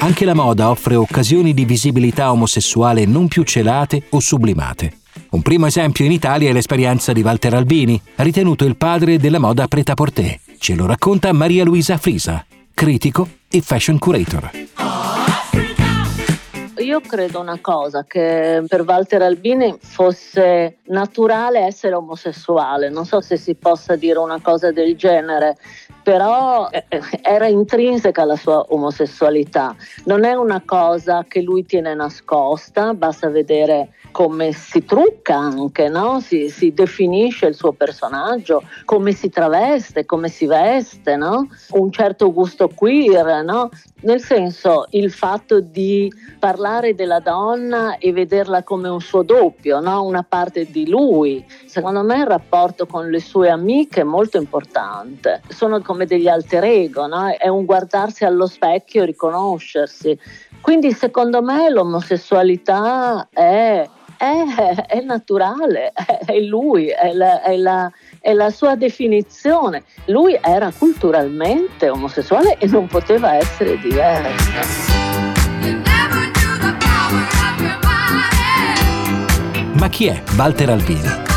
Anche 0.00 0.24
la 0.24 0.34
moda 0.34 0.68
offre 0.68 0.96
occasioni 0.96 1.54
di 1.54 1.64
visibilità 1.64 2.32
omosessuale 2.32 3.06
non 3.06 3.28
più 3.28 3.44
celate 3.44 4.02
o 4.10 4.18
sublimate. 4.18 5.01
Un 5.32 5.40
primo 5.40 5.64
esempio 5.64 6.04
in 6.04 6.12
Italia 6.12 6.50
è 6.50 6.52
l'esperienza 6.52 7.14
di 7.14 7.22
Walter 7.22 7.54
Albini, 7.54 7.98
ritenuto 8.16 8.66
il 8.66 8.76
padre 8.76 9.16
della 9.16 9.38
moda 9.38 9.66
prêt-à-porter. 9.66 10.38
Ce 10.58 10.74
lo 10.74 10.84
racconta 10.84 11.32
Maria 11.32 11.64
Luisa 11.64 11.96
Frisa, 11.96 12.44
critico 12.74 13.26
e 13.48 13.62
fashion 13.62 13.98
curator. 13.98 14.50
Io 16.82 17.00
credo 17.00 17.38
una 17.38 17.58
cosa, 17.60 18.04
che 18.04 18.64
per 18.66 18.82
Walter 18.82 19.22
Albini 19.22 19.76
fosse 19.80 20.78
naturale 20.86 21.60
essere 21.60 21.94
omosessuale, 21.94 22.90
non 22.90 23.06
so 23.06 23.20
se 23.20 23.36
si 23.36 23.54
possa 23.54 23.94
dire 23.94 24.18
una 24.18 24.40
cosa 24.40 24.72
del 24.72 24.96
genere, 24.96 25.56
però 26.02 26.68
eh, 26.70 26.84
era 27.22 27.46
intrinseca 27.46 28.24
la 28.24 28.34
sua 28.34 28.64
omosessualità, 28.68 29.76
non 30.06 30.24
è 30.24 30.32
una 30.34 30.60
cosa 30.64 31.24
che 31.28 31.40
lui 31.40 31.64
tiene 31.64 31.94
nascosta, 31.94 32.94
basta 32.94 33.28
vedere 33.28 33.90
come 34.10 34.52
si 34.52 34.84
trucca 34.84 35.36
anche, 35.36 35.88
no? 35.88 36.20
si, 36.20 36.48
si, 36.50 36.72
definisce 36.72 37.46
il 37.46 37.54
suo 37.54 37.72
personaggio, 37.72 38.62
come 38.84 39.12
si 39.12 39.30
traveste, 39.30 40.04
come 40.04 40.28
si 40.28 40.46
veste, 40.46 41.16
no? 41.16 41.48
un 41.70 41.90
certo 41.90 42.32
gusto 42.32 42.68
queer, 42.68 43.42
no? 43.44 43.70
Nel 44.02 44.20
senso 44.20 44.86
il 44.90 45.10
fatto 45.10 45.60
di 45.60 46.12
parlare 46.38 46.94
della 46.94 47.20
donna 47.20 47.98
e 47.98 48.12
vederla 48.12 48.62
come 48.62 48.88
un 48.88 49.00
suo 49.00 49.22
doppio, 49.22 49.78
una 49.78 50.24
parte 50.28 50.70
di 50.70 50.88
lui. 50.88 51.44
Secondo 51.66 52.02
me 52.02 52.18
il 52.18 52.26
rapporto 52.26 52.86
con 52.86 53.10
le 53.10 53.20
sue 53.20 53.48
amiche 53.50 54.00
è 54.00 54.04
molto 54.04 54.38
importante, 54.38 55.42
sono 55.48 55.80
come 55.82 56.06
degli 56.06 56.28
alter 56.28 56.64
ego, 56.64 57.06
è 57.36 57.48
un 57.48 57.64
guardarsi 57.64 58.24
allo 58.24 58.46
specchio 58.46 59.04
riconoscersi. 59.04 60.18
Quindi 60.60 60.92
secondo 60.92 61.42
me 61.42 61.68
l'omosessualità 61.70 63.28
è 63.32 63.88
è, 64.22 64.86
è 64.86 65.00
naturale, 65.00 65.92
è 66.24 66.38
lui, 66.38 66.86
è 66.86 67.12
la, 67.12 67.42
è, 67.42 67.56
la, 67.56 67.90
è 68.22 68.32
la 68.32 68.50
sua 68.50 68.76
definizione. 68.76 69.82
Lui 70.06 70.38
era 70.40 70.72
culturalmente 70.76 71.90
omosessuale 71.90 72.56
e 72.58 72.66
non 72.68 72.86
poteva 72.86 73.34
essere 73.34 73.76
diverso. 73.78 74.50
Ma 79.72 79.88
chi 79.88 80.06
è 80.06 80.22
Walter 80.36 80.70
Albini? 80.70 81.30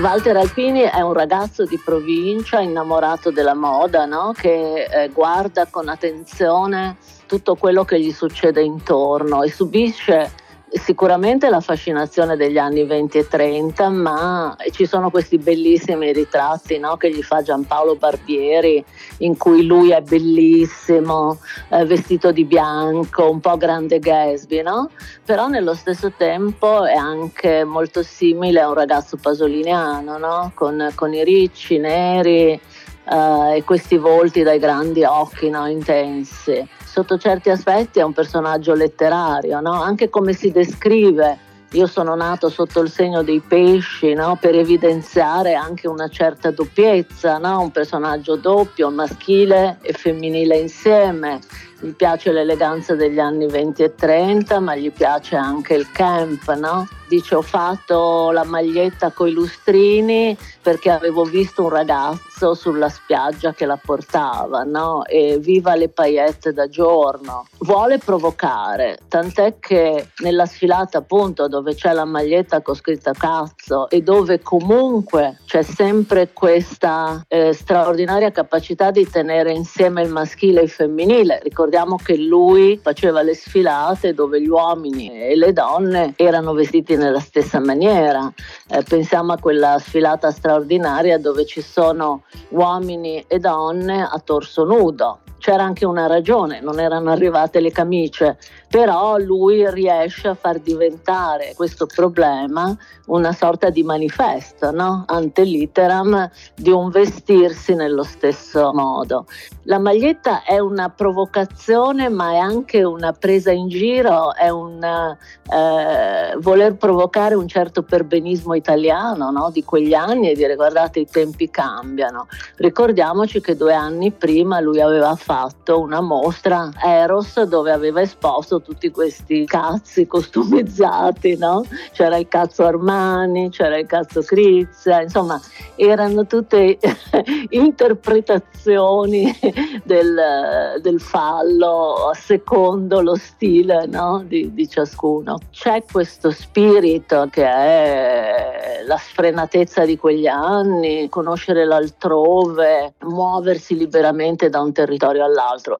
Walter 0.00 0.36
Alpini 0.36 0.80
è 0.80 1.00
un 1.00 1.14
ragazzo 1.14 1.64
di 1.64 1.80
provincia 1.82 2.60
innamorato 2.60 3.30
della 3.30 3.54
moda, 3.54 4.04
no? 4.04 4.32
che 4.36 4.84
eh, 4.84 5.08
guarda 5.08 5.66
con 5.70 5.88
attenzione 5.88 6.98
tutto 7.26 7.54
quello 7.54 7.84
che 7.84 7.98
gli 7.98 8.12
succede 8.12 8.60
intorno 8.60 9.42
e 9.42 9.50
subisce 9.50 10.30
sicuramente 10.74 11.48
la 11.48 11.60
fascinazione 11.60 12.36
degli 12.36 12.58
anni 12.58 12.84
20 12.84 13.18
e 13.18 13.28
30, 13.28 13.88
ma 13.90 14.56
ci 14.72 14.86
sono 14.86 15.10
questi 15.10 15.38
bellissimi 15.38 16.12
ritratti 16.12 16.78
no, 16.78 16.96
che 16.96 17.10
gli 17.12 17.22
fa 17.22 17.42
Giampaolo 17.42 17.94
Barbieri, 17.96 18.84
in 19.18 19.36
cui 19.36 19.64
lui 19.64 19.90
è 19.90 20.00
bellissimo, 20.00 21.38
eh, 21.70 21.84
vestito 21.84 22.32
di 22.32 22.44
bianco, 22.44 23.30
un 23.30 23.40
po' 23.40 23.56
grande 23.56 23.98
Gatsby, 24.00 24.62
no? 24.62 24.90
però 25.24 25.46
nello 25.46 25.74
stesso 25.74 26.12
tempo 26.16 26.84
è 26.84 26.96
anche 26.96 27.64
molto 27.64 28.02
simile 28.02 28.60
a 28.60 28.68
un 28.68 28.74
ragazzo 28.74 29.16
pasoliniano, 29.16 30.18
no? 30.18 30.52
con, 30.54 30.90
con, 30.94 31.14
i 31.14 31.22
ricci 31.22 31.78
neri 31.78 32.50
eh, 32.50 33.56
e 33.56 33.62
questi 33.64 33.96
volti 33.96 34.42
dai 34.42 34.58
grandi 34.58 35.04
occhi 35.04 35.46
intensi 35.46 36.66
sotto 36.94 37.18
certi 37.18 37.50
aspetti 37.50 37.98
è 37.98 38.02
un 38.02 38.12
personaggio 38.12 38.72
letterario, 38.72 39.58
no? 39.58 39.82
anche 39.82 40.08
come 40.08 40.32
si 40.32 40.52
descrive. 40.52 41.38
Io 41.72 41.88
sono 41.88 42.14
nato 42.14 42.48
sotto 42.48 42.78
il 42.82 42.88
segno 42.88 43.24
dei 43.24 43.40
pesci 43.40 44.12
no? 44.12 44.38
per 44.40 44.54
evidenziare 44.54 45.54
anche 45.54 45.88
una 45.88 46.06
certa 46.06 46.52
doppiezza, 46.52 47.38
no? 47.38 47.62
un 47.62 47.72
personaggio 47.72 48.36
doppio, 48.36 48.92
maschile 48.92 49.78
e 49.82 49.92
femminile 49.92 50.56
insieme. 50.56 51.40
Gli 51.80 51.90
piace 51.94 52.30
l'eleganza 52.30 52.94
degli 52.94 53.18
anni 53.18 53.48
20 53.48 53.82
e 53.82 53.94
30, 53.96 54.60
ma 54.60 54.76
gli 54.76 54.92
piace 54.92 55.34
anche 55.34 55.74
il 55.74 55.90
camp, 55.90 56.48
no? 56.54 56.86
Dice 57.08 57.34
ho 57.34 57.42
fatto 57.42 58.30
la 58.30 58.44
maglietta 58.44 59.10
coi 59.10 59.32
lustrini 59.32 60.36
perché 60.64 60.90
avevo 60.90 61.24
visto 61.24 61.64
un 61.64 61.68
ragazzo 61.68 62.54
sulla 62.54 62.88
spiaggia 62.88 63.52
che 63.52 63.66
la 63.66 63.78
portava, 63.80 64.62
no? 64.62 65.04
E 65.04 65.38
viva 65.38 65.74
le 65.74 65.90
paillette 65.90 66.52
da 66.52 66.68
giorno. 66.68 67.46
Vuole 67.58 67.98
provocare, 67.98 68.98
tant'è 69.08 69.58
che 69.58 70.08
nella 70.22 70.46
sfilata 70.46 70.98
appunto 70.98 71.48
dove 71.48 71.74
c'è 71.74 71.92
la 71.92 72.06
maglietta 72.06 72.62
con 72.62 72.74
scritta 72.74 73.12
cazzo 73.12 73.90
e 73.90 74.00
dove 74.00 74.40
comunque 74.40 75.38
c'è 75.44 75.62
sempre 75.62 76.32
questa 76.32 77.22
eh, 77.28 77.52
straordinaria 77.52 78.30
capacità 78.30 78.90
di 78.90 79.08
tenere 79.08 79.52
insieme 79.52 80.02
il 80.02 80.08
maschile 80.10 80.60
e 80.60 80.64
il 80.64 80.70
femminile. 80.70 81.40
Ricordiamo 81.42 81.96
che 81.96 82.16
lui 82.16 82.78
faceva 82.82 83.20
le 83.20 83.34
sfilate 83.34 84.14
dove 84.14 84.40
gli 84.40 84.48
uomini 84.48 85.10
e 85.10 85.36
le 85.36 85.52
donne 85.52 86.14
erano 86.16 86.54
vestiti 86.54 86.93
nella 86.96 87.20
stessa 87.20 87.60
maniera. 87.60 88.32
Eh, 88.68 88.82
pensiamo 88.82 89.32
a 89.32 89.38
quella 89.38 89.78
sfilata 89.78 90.30
straordinaria 90.30 91.18
dove 91.18 91.44
ci 91.44 91.60
sono 91.60 92.22
uomini 92.50 93.24
e 93.26 93.38
donne 93.38 94.02
a 94.02 94.18
torso 94.24 94.64
nudo 94.64 95.20
c'era 95.44 95.62
anche 95.62 95.84
una 95.84 96.06
ragione, 96.06 96.60
non 96.62 96.80
erano 96.80 97.10
arrivate 97.10 97.60
le 97.60 97.70
camicie, 97.70 98.38
però 98.66 99.18
lui 99.18 99.70
riesce 99.70 100.28
a 100.28 100.34
far 100.34 100.58
diventare 100.58 101.52
questo 101.54 101.84
problema 101.84 102.74
una 103.08 103.30
sorta 103.34 103.68
di 103.68 103.82
manifesto, 103.82 104.70
no? 104.70 105.04
ante 105.06 105.42
litteram, 105.42 106.30
di 106.54 106.70
un 106.70 106.88
vestirsi 106.88 107.74
nello 107.74 108.04
stesso 108.04 108.72
modo. 108.72 109.26
La 109.64 109.78
maglietta 109.78 110.44
è 110.44 110.58
una 110.58 110.88
provocazione, 110.88 112.08
ma 112.08 112.32
è 112.32 112.38
anche 112.38 112.82
una 112.82 113.12
presa 113.12 113.52
in 113.52 113.68
giro, 113.68 114.34
è 114.34 114.48
un 114.48 114.82
eh, 114.82 116.36
voler 116.38 116.76
provocare 116.76 117.34
un 117.34 117.48
certo 117.48 117.82
perbenismo 117.82 118.54
italiano 118.54 119.30
no? 119.30 119.50
di 119.50 119.62
quegli 119.62 119.92
anni 119.92 120.30
e 120.30 120.34
dire 120.34 120.54
guardate 120.54 121.00
i 121.00 121.06
tempi 121.06 121.50
cambiano. 121.50 122.28
Ricordiamoci 122.56 123.42
che 123.42 123.56
due 123.56 123.74
anni 123.74 124.10
prima 124.10 124.58
lui 124.60 124.80
aveva 124.80 125.14
fatto 125.14 125.32
fatto 125.34 125.80
una 125.80 126.00
mostra 126.00 126.70
Eros 126.80 127.42
dove 127.42 127.72
aveva 127.72 128.00
esposto 128.00 128.62
tutti 128.62 128.92
questi 128.92 129.44
cazzi 129.46 130.06
costumizzati, 130.06 131.36
no? 131.36 131.64
C'era 131.90 132.18
il 132.18 132.28
cazzo 132.28 132.64
Armani, 132.64 133.50
c'era 133.50 133.76
il 133.76 133.86
cazzo 133.86 134.20
Crizia, 134.22 135.02
insomma 135.02 135.40
erano 135.74 136.24
tutte 136.26 136.78
interpretazioni 137.50 139.36
del, 139.82 140.78
del, 140.80 141.00
fallo 141.00 142.12
secondo 142.14 143.00
lo 143.00 143.16
stile 143.16 143.86
no? 143.86 144.22
di, 144.24 144.54
di 144.54 144.68
ciascuno. 144.68 145.38
C'è 145.50 145.82
questo 145.90 146.30
spirito 146.30 147.26
che 147.28 147.44
è 147.44 148.82
la 148.86 148.96
sfrenatezza 148.96 149.84
di 149.84 149.96
quegli 149.96 150.28
anni, 150.28 151.08
conoscere 151.08 151.64
l'altrove, 151.64 152.94
muoversi 153.00 153.76
liberamente 153.76 154.48
da 154.48 154.60
un 154.60 154.72
territorio 154.72 155.23
all'altro. 155.24 155.78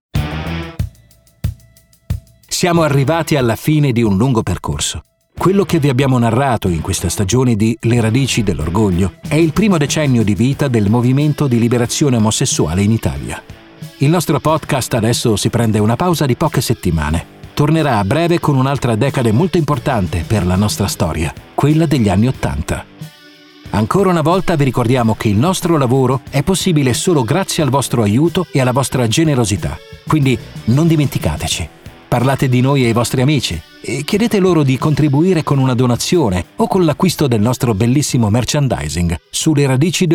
Siamo 2.47 2.83
arrivati 2.83 3.37
alla 3.37 3.57
fine 3.57 3.93
di 3.93 4.03
un 4.03 4.17
lungo 4.17 4.43
percorso. 4.43 5.03
Quello 5.37 5.65
che 5.65 5.81
vi 5.81 5.89
abbiamo 5.89 6.17
narrato 6.19 6.69
in 6.69 6.81
questa 6.81 7.09
stagione 7.09 7.57
di 7.57 7.77
Le 7.83 8.01
radici 8.01 8.43
dell'orgoglio 8.43 9.15
è 9.27 9.35
il 9.35 9.53
primo 9.53 9.77
decennio 9.77 10.23
di 10.23 10.35
vita 10.35 10.69
del 10.69 10.89
movimento 10.89 11.49
di 11.49 11.59
liberazione 11.59 12.17
omosessuale 12.17 12.83
in 12.83 12.93
Italia. 12.93 13.43
Il 13.99 14.09
nostro 14.09 14.39
podcast 14.39 14.95
adesso 14.95 15.37
si 15.37 15.51
prende 15.51 15.81
una 15.81 15.97
pausa 15.97 16.25
di 16.25 16.37
poche 16.37 16.61
settimane. 16.61 17.33
Tornerà 17.53 17.99
a 17.99 18.05
breve 18.05 18.39
con 18.39 18.57
un'altra 18.57 18.95
decade 18.95 19.33
molto 19.33 19.59
importante 19.59 20.25
per 20.27 20.47
la 20.47 20.57
nostra 20.57 20.87
storia, 20.87 21.33
quella 21.55 21.87
degli 21.87 22.09
anni 22.09 22.29
Ottanta. 22.29 22.85
Ancora 23.71 24.11
una 24.11 24.23
volta 24.23 24.55
vi 24.57 24.65
ricordiamo 24.65 25.15
che 25.15 25.29
il 25.29 25.37
nostro 25.37 25.77
lavoro 25.77 26.21
è 26.31 26.43
possibile 26.43 26.95
solo 26.95 27.23
grazie 27.23 27.63
al 27.63 27.71
vostro 27.71 28.03
aiuto 28.03 28.47
e 28.53 28.61
alla 28.61 28.73
vostra 28.73 29.07
generosità. 29.09 29.77
Quindi 30.07 30.39
non 30.67 30.87
dimenticateci. 30.87 31.69
Parlate 32.09 32.49
di 32.49 32.61
noi 32.61 32.85
ai 32.85 32.93
vostri 32.93 33.23
amici 33.23 33.61
e 33.81 34.05
chiedete 34.05 34.39
loro 34.39 34.63
di 34.63 34.79
contribuire 34.79 35.43
con 35.43 35.59
una 35.59 35.75
donazione 35.75 36.45
o 36.57 36.69
con 36.69 36.85
l'acquisto 36.85 37.27
del 37.27 37.41
nostro 37.41 37.75
bellissimo 37.75 38.31
merchandising 38.31 39.19
sulle 39.31 39.67
radici 39.67 40.07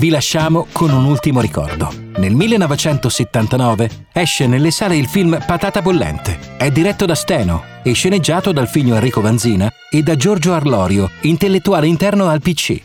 Vi 0.00 0.08
lasciamo 0.08 0.66
con 0.72 0.90
un 0.92 1.04
ultimo 1.04 1.42
ricordo. 1.42 1.92
Nel 2.16 2.34
1979 2.34 4.06
esce 4.14 4.46
nelle 4.46 4.70
sale 4.70 4.96
il 4.96 5.06
film 5.06 5.38
Patata 5.46 5.82
Bollente. 5.82 6.56
È 6.56 6.70
diretto 6.70 7.04
da 7.04 7.14
Steno 7.14 7.64
e 7.82 7.92
sceneggiato 7.92 8.50
dal 8.50 8.66
figlio 8.66 8.94
Enrico 8.94 9.20
Vanzina 9.20 9.70
e 9.90 10.02
da 10.02 10.16
Giorgio 10.16 10.54
Arlorio, 10.54 11.10
intellettuale 11.20 11.86
interno 11.86 12.28
al 12.28 12.40
PC. 12.40 12.80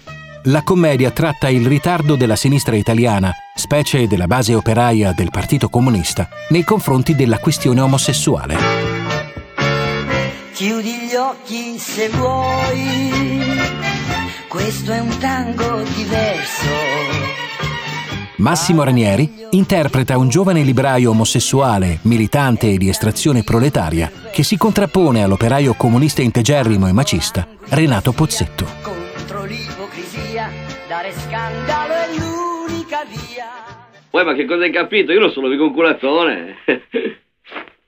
La 0.47 0.63
commedia 0.63 1.09
tratta 1.11 1.47
il 1.47 1.65
ritardo 1.65 2.17
della 2.17 2.35
sinistra 2.35 2.75
italiana, 2.75 3.31
specie 3.55 4.07
della 4.07 4.27
base 4.27 4.53
operaia 4.53 5.13
del 5.13 5.31
Partito 5.31 5.69
Comunista, 5.69 6.27
nei 6.49 6.65
confronti 6.65 7.15
della 7.15 7.39
questione 7.39 7.79
omosessuale. 7.79 8.57
Chiudi 10.51 11.07
gli 11.09 11.15
occhi 11.15 11.77
se 11.79 12.09
vuoi, 12.09 13.94
questo 14.47 14.91
è 14.91 14.99
un 14.99 15.17
tango 15.19 15.81
diverso 15.95 17.35
Massimo 18.37 18.83
Ranieri 18.83 19.47
interpreta 19.51 20.17
un 20.17 20.27
giovane 20.27 20.61
libraio 20.61 21.11
omosessuale, 21.11 21.99
militante 22.03 22.69
e 22.69 22.77
di 22.77 22.89
estrazione 22.89 23.43
proletaria, 23.43 24.11
che 24.29 24.43
si 24.43 24.57
contrappone 24.57 25.23
all'operaio 25.23 25.73
comunista 25.75 26.21
integerrimo 26.21 26.87
e 26.87 26.91
macista 26.91 27.47
Renato 27.69 28.11
Pozzetto. 28.11 28.65
Contro 28.81 29.45
l'ipocrisia, 29.45 30.51
dare 30.85 31.13
scandalo 31.13 31.93
è 31.93 32.07
l'unica 32.17 33.05
via. 33.05 33.47
Poi 34.09 34.25
ma 34.25 34.33
che 34.33 34.45
cosa 34.45 34.63
hai 34.63 34.71
capito? 34.71 35.13
Io 35.13 35.21
non 35.21 35.31
sono 35.31 35.47
mica 35.47 35.63
un 35.63 35.73
culatone. 35.73 36.55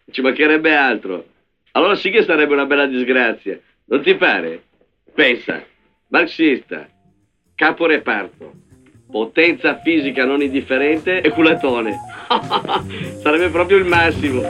Ci 0.09 0.21
mancherebbe 0.21 0.73
altro. 0.73 1.25
Allora 1.71 1.95
sì 1.95 2.09
che 2.09 2.23
sarebbe 2.23 2.53
una 2.53 2.65
bella 2.65 2.85
disgrazia. 2.85 3.59
Non 3.85 4.01
ti 4.01 4.15
pare? 4.15 4.63
Pensa, 5.13 5.61
marxista, 6.07 6.87
capo 7.55 7.85
reparto 7.85 8.65
potenza 9.09 9.79
fisica 9.79 10.25
non 10.25 10.41
indifferente 10.41 11.21
e 11.21 11.29
culatone. 11.29 11.97
Sarebbe 13.21 13.49
proprio 13.49 13.77
il 13.77 13.85
massimo. 13.85 14.41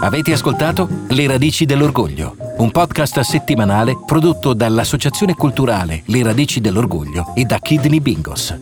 Avete 0.00 0.32
ascoltato 0.32 0.88
Le 1.08 1.26
radici 1.26 1.64
dell'orgoglio, 1.64 2.36
un 2.58 2.70
podcast 2.70 3.20
settimanale 3.20 3.96
prodotto 4.06 4.54
dall'Associazione 4.54 5.34
Culturale 5.34 6.02
Le 6.06 6.22
radici 6.22 6.60
dell'orgoglio 6.60 7.32
e 7.34 7.44
da 7.44 7.58
Kidney 7.58 8.00
Bingos. 8.00 8.56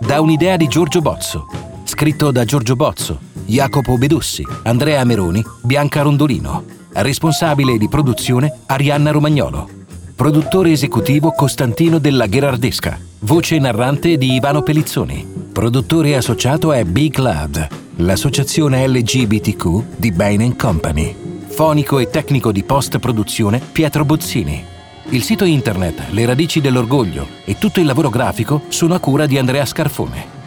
Da 0.00 0.20
un'idea 0.20 0.56
di 0.56 0.68
Giorgio 0.68 1.00
Bozzo, 1.00 1.46
scritto 1.84 2.30
da 2.30 2.44
Giorgio 2.44 2.76
Bozzo, 2.76 3.18
Jacopo 3.46 3.96
Bedussi, 3.96 4.44
Andrea 4.64 5.04
Meroni, 5.04 5.42
Bianca 5.62 6.02
Rondolino. 6.02 6.77
Responsabile 6.92 7.76
di 7.76 7.88
produzione 7.88 8.52
Arianna 8.66 9.10
Romagnolo. 9.10 9.68
Produttore 10.16 10.72
esecutivo 10.72 11.30
Costantino 11.30 11.98
della 11.98 12.26
Gherardesca. 12.26 12.98
Voce 13.20 13.58
narrante 13.58 14.16
di 14.16 14.34
Ivano 14.34 14.62
Pelizzoni. 14.62 15.26
Produttore 15.52 16.16
associato 16.16 16.72
è 16.72 16.84
Big 16.84 17.16
Lad, 17.18 17.68
l'associazione 17.96 18.86
LGBTQ 18.88 19.82
di 19.96 20.10
Bain 20.10 20.56
Company. 20.56 21.14
Fonico 21.46 21.98
e 21.98 22.08
tecnico 22.08 22.52
di 22.52 22.64
post-produzione 22.64 23.60
Pietro 23.60 24.04
Bozzini. 24.04 24.64
Il 25.10 25.22
sito 25.22 25.44
internet 25.44 26.10
Le 26.10 26.26
radici 26.26 26.60
dell'orgoglio 26.60 27.26
e 27.44 27.58
tutto 27.58 27.80
il 27.80 27.86
lavoro 27.86 28.08
grafico 28.08 28.62
sono 28.68 28.94
a 28.94 28.98
cura 28.98 29.26
di 29.26 29.38
Andrea 29.38 29.64
Scarfone. 29.64 30.37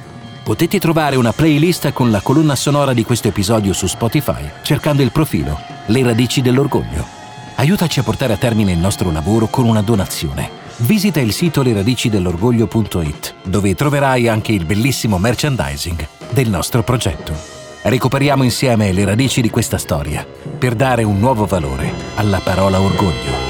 Potete 0.43 0.79
trovare 0.79 1.17
una 1.17 1.33
playlist 1.33 1.93
con 1.93 2.09
la 2.09 2.19
colonna 2.19 2.55
sonora 2.55 2.93
di 2.93 3.03
questo 3.03 3.27
episodio 3.27 3.73
su 3.73 3.85
Spotify 3.85 4.49
cercando 4.63 5.03
il 5.03 5.11
profilo 5.11 5.59
Le 5.85 6.03
radici 6.03 6.41
dell'orgoglio. 6.41 7.05
Aiutaci 7.55 7.99
a 7.99 8.03
portare 8.03 8.33
a 8.33 8.37
termine 8.37 8.71
il 8.71 8.79
nostro 8.79 9.11
lavoro 9.11 9.47
con 9.47 9.65
una 9.65 9.83
donazione. 9.83 10.49
Visita 10.77 11.19
il 11.19 11.31
sito 11.31 11.61
leradicidell'orgoglio.it 11.61 13.35
dove 13.43 13.75
troverai 13.75 14.27
anche 14.27 14.51
il 14.51 14.65
bellissimo 14.65 15.19
merchandising 15.19 16.07
del 16.31 16.49
nostro 16.49 16.81
progetto. 16.81 17.33
Recuperiamo 17.83 18.41
insieme 18.41 18.91
le 18.91 19.05
radici 19.05 19.41
di 19.41 19.49
questa 19.51 19.77
storia 19.77 20.25
per 20.57 20.73
dare 20.73 21.03
un 21.03 21.19
nuovo 21.19 21.45
valore 21.45 21.93
alla 22.15 22.39
parola 22.39 22.81
orgoglio. 22.81 23.40